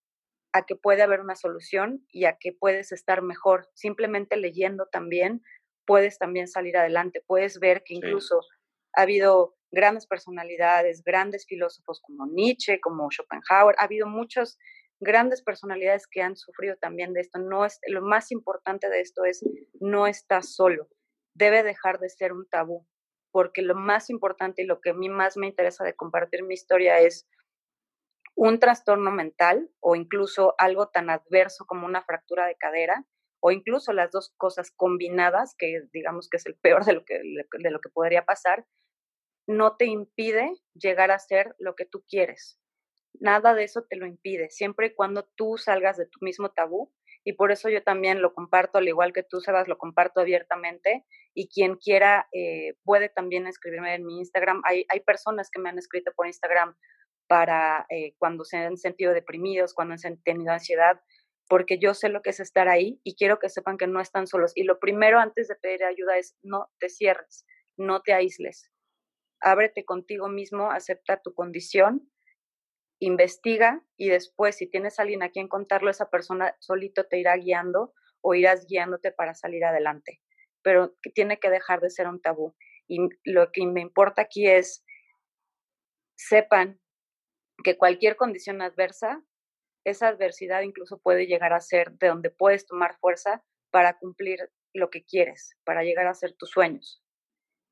a 0.52 0.66
que 0.66 0.76
puede 0.76 1.02
haber 1.02 1.20
una 1.20 1.36
solución 1.36 2.04
y 2.10 2.24
a 2.24 2.36
que 2.38 2.52
puedes 2.52 2.92
estar 2.92 3.22
mejor. 3.22 3.68
Simplemente 3.74 4.36
leyendo 4.36 4.86
también 4.86 5.42
puedes 5.86 6.18
también 6.18 6.48
salir 6.48 6.76
adelante. 6.76 7.22
Puedes 7.26 7.58
ver 7.58 7.82
que 7.84 7.94
incluso 7.94 8.40
ha 8.94 9.02
habido 9.02 9.54
grandes 9.70 10.06
personalidades, 10.06 11.02
grandes 11.02 11.46
filósofos 11.46 12.00
como 12.02 12.26
Nietzsche, 12.26 12.80
como 12.80 13.08
Schopenhauer, 13.10 13.74
ha 13.78 13.84
habido 13.84 14.06
muchos 14.06 14.58
grandes 15.00 15.42
personalidades 15.42 16.06
que 16.06 16.22
han 16.22 16.36
sufrido 16.36 16.76
también 16.76 17.12
de 17.12 17.20
esto. 17.20 17.38
No 17.38 17.64
es, 17.64 17.80
lo 17.88 18.02
más 18.02 18.30
importante 18.30 18.88
de 18.88 19.00
esto 19.00 19.24
es 19.24 19.44
no 19.80 20.06
estás 20.06 20.54
solo. 20.54 20.88
Debe 21.34 21.62
dejar 21.62 21.98
de 21.98 22.10
ser 22.10 22.32
un 22.32 22.46
tabú, 22.48 22.86
porque 23.32 23.62
lo 23.62 23.74
más 23.74 24.10
importante 24.10 24.62
y 24.62 24.66
lo 24.66 24.80
que 24.80 24.90
a 24.90 24.94
mí 24.94 25.08
más 25.08 25.36
me 25.36 25.46
interesa 25.46 25.84
de 25.84 25.96
compartir 25.96 26.42
mi 26.44 26.54
historia 26.54 27.00
es 27.00 27.26
un 28.34 28.58
trastorno 28.60 29.10
mental 29.10 29.70
o 29.80 29.96
incluso 29.96 30.54
algo 30.58 30.88
tan 30.88 31.10
adverso 31.10 31.64
como 31.66 31.86
una 31.86 32.02
fractura 32.02 32.46
de 32.46 32.56
cadera 32.56 33.04
o 33.42 33.50
incluso 33.50 33.92
las 33.92 34.12
dos 34.12 34.32
cosas 34.36 34.70
combinadas, 34.70 35.54
que 35.58 35.82
digamos 35.92 36.28
que 36.30 36.36
es 36.36 36.46
el 36.46 36.54
peor 36.54 36.84
de 36.84 36.94
lo 36.94 37.04
que, 37.04 37.14
de 37.18 37.70
lo 37.70 37.80
que 37.80 37.90
podría 37.90 38.24
pasar, 38.24 38.64
no 39.48 39.76
te 39.76 39.86
impide 39.86 40.52
llegar 40.74 41.10
a 41.10 41.18
ser 41.18 41.54
lo 41.58 41.74
que 41.74 41.84
tú 41.84 42.04
quieres. 42.08 42.60
Nada 43.14 43.54
de 43.54 43.64
eso 43.64 43.84
te 43.88 43.96
lo 43.96 44.06
impide, 44.06 44.48
siempre 44.50 44.86
y 44.86 44.94
cuando 44.94 45.28
tú 45.36 45.58
salgas 45.58 45.96
de 45.96 46.06
tu 46.06 46.20
mismo 46.22 46.50
tabú. 46.50 46.94
Y 47.24 47.34
por 47.34 47.52
eso 47.52 47.68
yo 47.68 47.82
también 47.82 48.22
lo 48.22 48.32
comparto, 48.32 48.78
al 48.78 48.88
igual 48.88 49.12
que 49.12 49.22
tú, 49.22 49.40
Sebas, 49.40 49.68
lo 49.68 49.78
comparto 49.78 50.20
abiertamente. 50.20 51.04
Y 51.34 51.48
quien 51.48 51.76
quiera 51.76 52.28
eh, 52.32 52.74
puede 52.84 53.08
también 53.08 53.46
escribirme 53.46 53.94
en 53.94 54.04
mi 54.04 54.18
Instagram. 54.18 54.60
Hay, 54.64 54.86
hay 54.88 55.00
personas 55.00 55.50
que 55.50 55.60
me 55.60 55.68
han 55.68 55.78
escrito 55.78 56.12
por 56.16 56.26
Instagram 56.26 56.76
para 57.28 57.86
eh, 57.90 58.14
cuando 58.18 58.44
se 58.44 58.56
han 58.56 58.76
sentido 58.76 59.14
deprimidos, 59.14 59.74
cuando 59.74 59.94
han 59.94 60.22
tenido 60.22 60.52
ansiedad, 60.52 61.00
porque 61.48 61.78
yo 61.78 61.94
sé 61.94 62.08
lo 62.08 62.22
que 62.22 62.30
es 62.30 62.40
estar 62.40 62.68
ahí 62.68 63.00
y 63.04 63.14
quiero 63.16 63.38
que 63.38 63.48
sepan 63.48 63.76
que 63.76 63.86
no 63.86 64.00
están 64.00 64.26
solos. 64.26 64.52
Y 64.54 64.64
lo 64.64 64.78
primero 64.78 65.18
antes 65.18 65.48
de 65.48 65.56
pedir 65.56 65.84
ayuda 65.84 66.16
es 66.16 66.36
no 66.42 66.70
te 66.78 66.88
cierres, 66.88 67.46
no 67.76 68.00
te 68.02 68.12
aísles 68.12 68.72
ábrete 69.42 69.84
contigo 69.84 70.28
mismo, 70.28 70.70
acepta 70.70 71.20
tu 71.20 71.34
condición, 71.34 72.08
investiga 73.00 73.84
y 73.96 74.08
después 74.08 74.56
si 74.56 74.68
tienes 74.68 74.98
a 74.98 75.02
alguien 75.02 75.22
a 75.22 75.30
quien 75.30 75.48
contarlo, 75.48 75.90
esa 75.90 76.08
persona 76.08 76.56
solito 76.60 77.06
te 77.06 77.18
irá 77.18 77.36
guiando 77.36 77.92
o 78.22 78.34
irás 78.34 78.66
guiándote 78.66 79.10
para 79.10 79.34
salir 79.34 79.64
adelante. 79.64 80.20
Pero 80.62 80.94
tiene 81.14 81.40
que 81.40 81.50
dejar 81.50 81.80
de 81.80 81.90
ser 81.90 82.06
un 82.06 82.22
tabú. 82.22 82.54
Y 82.88 83.00
lo 83.24 83.50
que 83.50 83.66
me 83.66 83.80
importa 83.80 84.22
aquí 84.22 84.46
es, 84.46 84.84
sepan 86.16 86.80
que 87.64 87.76
cualquier 87.76 88.16
condición 88.16 88.62
adversa, 88.62 89.24
esa 89.84 90.08
adversidad 90.08 90.62
incluso 90.62 90.98
puede 90.98 91.26
llegar 91.26 91.52
a 91.52 91.60
ser 91.60 91.92
de 91.92 92.08
donde 92.08 92.30
puedes 92.30 92.66
tomar 92.66 92.96
fuerza 92.98 93.44
para 93.70 93.98
cumplir 93.98 94.38
lo 94.74 94.90
que 94.90 95.04
quieres, 95.04 95.56
para 95.64 95.82
llegar 95.82 96.06
a 96.06 96.14
ser 96.14 96.34
tus 96.34 96.50
sueños. 96.50 97.02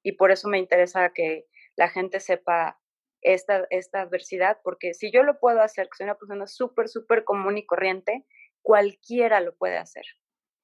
Y 0.03 0.13
por 0.13 0.31
eso 0.31 0.49
me 0.49 0.59
interesa 0.59 1.13
que 1.13 1.47
la 1.77 1.89
gente 1.89 2.21
sepa 2.21 2.81
esta, 3.23 3.67
esta 3.71 4.03
adversidad, 4.03 4.59
porque 4.65 4.95
si 4.95 5.13
yo 5.13 5.23
lo 5.23 5.39
puedo 5.39 5.61
hacer, 5.61 5.89
que 5.89 5.97
soy 5.99 6.05
una 6.05 6.19
persona 6.19 6.47
súper, 6.47 6.89
súper 6.89 7.25
común 7.25 7.59
y 7.59 7.67
corriente, 7.67 8.25
cualquiera 8.63 9.41
lo 9.41 9.55
puede 9.57 9.77
hacer. 9.77 10.05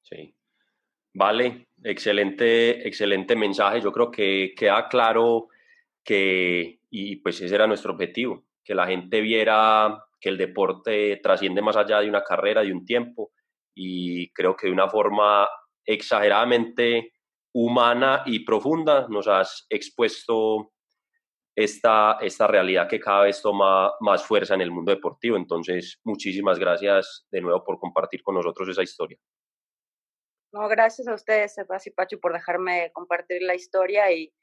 Sí. 0.01 0.35
Vale, 1.13 1.67
excelente, 1.83 2.87
excelente 2.87 3.35
mensaje. 3.35 3.81
Yo 3.81 3.91
creo 3.91 4.11
que 4.11 4.53
queda 4.55 4.87
claro 4.87 5.47
que, 6.03 6.79
y 6.89 7.17
pues 7.17 7.41
ese 7.41 7.55
era 7.55 7.67
nuestro 7.67 7.93
objetivo, 7.93 8.45
que 8.63 8.75
la 8.75 8.85
gente 8.85 9.21
viera 9.21 10.06
que 10.19 10.29
el 10.29 10.37
deporte 10.37 11.19
trasciende 11.21 11.61
más 11.61 11.77
allá 11.77 11.99
de 11.99 12.09
una 12.09 12.23
carrera, 12.23 12.61
de 12.61 12.73
un 12.73 12.85
tiempo, 12.85 13.31
y 13.75 14.31
creo 14.31 14.55
que 14.55 14.67
de 14.67 14.73
una 14.73 14.89
forma 14.89 15.47
exageradamente 15.85 17.13
humana 17.53 18.23
y 18.25 18.43
profunda 18.43 19.07
nos 19.09 19.27
has 19.27 19.65
expuesto 19.69 20.71
esta, 21.55 22.17
esta 22.21 22.45
realidad 22.45 22.87
que 22.87 22.99
cada 22.99 23.23
vez 23.23 23.41
toma 23.41 23.91
más 23.99 24.23
fuerza 24.23 24.53
en 24.53 24.61
el 24.61 24.71
mundo 24.71 24.91
deportivo. 24.91 25.37
Entonces, 25.37 25.99
muchísimas 26.03 26.59
gracias 26.59 27.25
de 27.31 27.41
nuevo 27.41 27.63
por 27.63 27.79
compartir 27.79 28.21
con 28.21 28.35
nosotros 28.35 28.69
esa 28.69 28.83
historia. 28.83 29.17
No, 30.53 30.67
gracias 30.67 31.07
a 31.07 31.13
ustedes, 31.13 31.55
Sebas 31.55 31.87
y 31.87 31.91
Pacho, 31.91 32.19
por 32.19 32.33
dejarme 32.33 32.91
compartir 32.93 33.41
la 33.41 33.55
historia 33.55 34.11
y, 34.11 34.33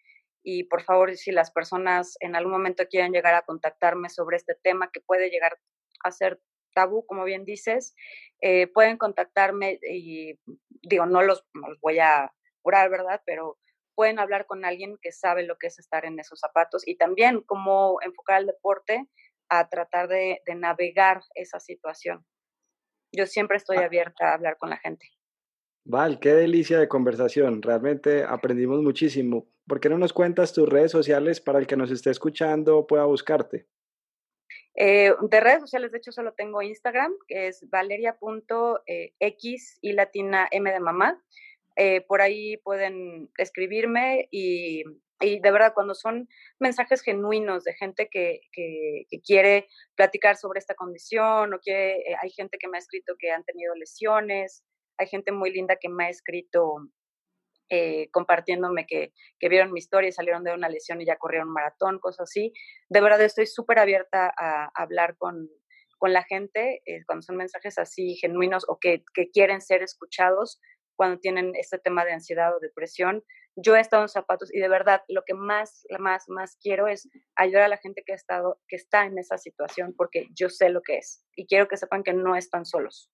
y 0.45 0.65
por 0.65 0.83
favor, 0.83 1.17
si 1.17 1.33
las 1.33 1.51
personas 1.51 2.17
en 2.21 2.37
algún 2.37 2.53
momento 2.53 2.87
quieren 2.87 3.13
llegar 3.13 3.35
a 3.35 3.43
contactarme 3.43 4.11
sobre 4.11 4.37
este 4.37 4.55
tema 4.63 4.91
que 4.93 5.01
puede 5.01 5.31
llegar 5.31 5.59
a 6.05 6.13
ser 6.13 6.41
tabú, 6.75 7.07
como 7.07 7.25
bien 7.25 7.47
dices, 7.47 7.97
eh, 8.43 8.67
pueden 8.67 8.99
contactarme 8.99 9.79
y 9.91 10.39
digo, 10.83 11.07
no 11.07 11.23
los, 11.23 11.47
no 11.55 11.69
los 11.71 11.81
voy 11.81 11.99
a 11.99 12.31
curar, 12.63 12.91
¿verdad? 12.91 13.23
Pero 13.25 13.59
pueden 13.95 14.19
hablar 14.19 14.47
con 14.47 14.65
alguien 14.65 14.99
que 15.01 15.13
sabe 15.13 15.45
lo 15.45 15.57
que 15.57 15.69
es 15.69 15.79
estar 15.79 16.05
en 16.05 16.19
esos 16.19 16.41
zapatos 16.41 16.87
y 16.87 16.97
también 16.97 17.41
cómo 17.43 17.99
enfocar 18.03 18.41
el 18.41 18.47
deporte 18.47 19.09
a 19.49 19.69
tratar 19.69 20.09
de, 20.09 20.41
navegar 20.57 21.23
esa 21.35 21.59
situación. 21.59 22.27
Yo 23.13 23.27
siempre 23.27 23.57
estoy 23.57 23.79
ah. 23.79 23.87
abierta 23.87 24.31
a 24.31 24.35
hablar 24.35 24.59
con 24.59 24.69
la 24.69 24.77
gente. 24.77 25.07
Val, 25.87 26.19
qué 26.19 26.35
delicia 26.35 26.79
de 26.79 26.89
conversación. 26.89 27.63
Realmente 27.63 28.25
aprendimos 28.25 28.83
muchísimo. 28.83 29.47
¿Por 29.67 29.81
qué 29.81 29.89
no 29.89 29.97
nos 29.97 30.13
cuentas 30.13 30.53
tus 30.53 30.69
redes 30.69 30.91
sociales 30.91 31.41
para 31.41 31.59
el 31.59 31.67
que 31.67 31.77
nos 31.77 31.91
esté 31.91 32.11
escuchando 32.11 32.87
pueda 32.87 33.07
buscarte? 33.07 33.67
Eh, 34.77 35.15
de 35.23 35.41
redes 35.41 35.61
sociales, 35.61 35.93
de 35.93 35.99
hecho, 35.99 36.13
solo 36.13 36.35
tengo 36.35 36.61
Instagram, 36.61 37.15
que 37.29 37.47
es 37.49 37.69
valeria.x 37.71 38.19
y 39.81 39.93
latina 39.93 40.49
m 40.51 40.71
de 40.71 40.81
mamá. 40.81 41.23
Eh, 41.77 42.03
por 42.03 42.21
ahí 42.21 42.57
pueden 42.59 43.31
escribirme 43.39 44.29
y, 44.31 44.85
de 45.21 45.51
verdad 45.51 45.73
cuando 45.75 45.95
son 45.95 46.29
mensajes 46.59 47.01
genuinos 47.01 47.65
de 47.65 47.73
gente 47.75 48.09
que, 48.11 48.41
quiere 49.25 49.69
platicar 49.95 50.37
sobre 50.37 50.59
esta 50.59 50.75
condición 50.75 51.55
o 51.55 51.61
que 51.65 51.93
eh, 51.97 52.17
hay 52.21 52.31
gente 52.31 52.59
que 52.59 52.69
me 52.69 52.77
ha 52.77 52.81
escrito 52.81 53.15
que 53.19 53.31
han 53.31 53.45
tenido 53.45 53.75
lesiones, 53.75 54.65
hay 54.99 55.07
gente 55.07 55.33
muy 55.33 55.51
linda 55.51 55.77
que 55.77 55.89
me 55.89 56.05
ha 56.05 56.11
escrito 56.11 56.91
eh, 57.75 58.09
compartiéndome 58.13 58.87
que, 58.87 59.13
vieron 59.41 59.73
mi 59.73 59.81
historia 59.81 60.09
y 60.09 60.13
salieron 60.13 60.45
de 60.45 60.55
una 60.55 60.69
lesión 60.69 61.01
y 61.01 61.07
ya 61.07 61.17
corrieron 61.17 61.49
un 61.49 61.55
maratón, 61.55 61.99
cosas 61.99 62.31
así. 62.31 62.53
De 62.89 63.01
verdad 63.01 63.21
estoy 63.21 63.47
súper 63.47 63.79
abierta 63.79 64.33
a, 64.39 64.71
hablar 64.75 65.17
con, 65.17 65.49
la 66.07 66.23
gente 66.23 66.83
cuando 67.07 67.23
son 67.23 67.39
mensajes 67.39 67.79
así 67.79 68.17
genuinos 68.17 68.67
o 68.69 68.79
que, 68.79 69.03
que 69.15 69.31
quieren 69.31 69.63
ser 69.63 69.83
escuchados 69.83 70.61
cuando 70.97 71.19
tienen 71.19 71.53
este 71.55 71.79
tema 71.79 72.05
de 72.05 72.13
ansiedad 72.13 72.55
o 72.55 72.61
depresión. 72.61 73.25
Yo 73.57 73.75
he 73.75 73.81
estado 73.81 74.03
en 74.03 74.09
zapatos 74.09 74.53
y 74.53 74.61
de 74.61 74.69
verdad 74.69 75.03
lo 75.09 75.23
que 75.25 75.35
más, 75.35 75.87
más, 75.99 76.29
más 76.29 76.59
quiero 76.61 76.89
es 76.89 77.09
ayudar 77.37 77.63
a 77.63 77.69
la 77.69 77.79
gente 77.79 78.03
que 78.05 78.13
ha 78.13 78.17
estado, 78.17 78.61
que 78.69 78.77
está 78.77 79.07
en 79.07 79.19
esa 79.19 79.39
situación 79.39 79.95
porque 79.97 80.27
yo 80.35 80.51
sé 80.51 80.69
lo 80.69 80.83
que 80.83 80.99
es 80.99 81.25
y 81.37 81.47
quiero 81.47 81.69
que 81.69 81.79
sepan 81.79 82.03
que 82.03 82.13
no 82.13 82.37
están 82.37 82.67
solos. 82.67 83.11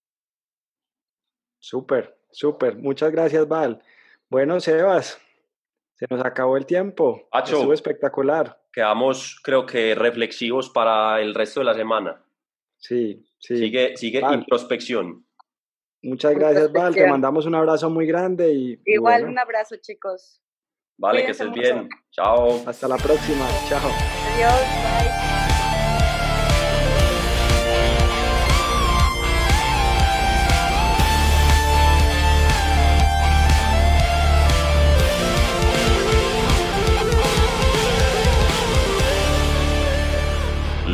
Súper, 1.60 2.18
súper. 2.30 2.76
Muchas 2.76 3.12
gracias, 3.12 3.46
Val. 3.46 3.82
Bueno, 4.30 4.60
Sebas, 4.60 5.20
se 5.94 6.06
nos 6.08 6.24
acabó 6.24 6.56
el 6.56 6.64
tiempo. 6.64 7.28
Estuvo 7.32 7.72
espectacular. 7.72 8.62
Quedamos, 8.72 9.40
creo 9.42 9.66
que, 9.66 9.96
reflexivos 9.96 10.70
para 10.70 11.20
el 11.20 11.34
resto 11.34 11.60
de 11.60 11.66
la 11.66 11.74
semana. 11.74 12.24
Sí, 12.78 13.26
sí. 13.40 13.56
Sigue, 13.56 13.96
sigue 13.96 14.22
introspección. 14.32 15.26
Muchas 16.02 16.34
gracias, 16.34 16.72
Val. 16.72 16.94
Te 16.94 17.06
mandamos 17.06 17.44
un 17.44 17.56
abrazo 17.56 17.90
muy 17.90 18.06
grande. 18.06 18.54
y 18.54 18.80
Igual 18.86 19.24
un 19.24 19.38
abrazo, 19.38 19.76
chicos. 19.76 20.40
Vale, 20.96 21.24
que 21.24 21.32
estés 21.32 21.50
bien. 21.50 21.88
Chao. 22.12 22.62
Hasta 22.66 22.86
la 22.86 22.96
próxima. 22.96 23.46
Chao. 23.68 23.90
Adiós. 24.36 25.20
Bye. 25.20 25.29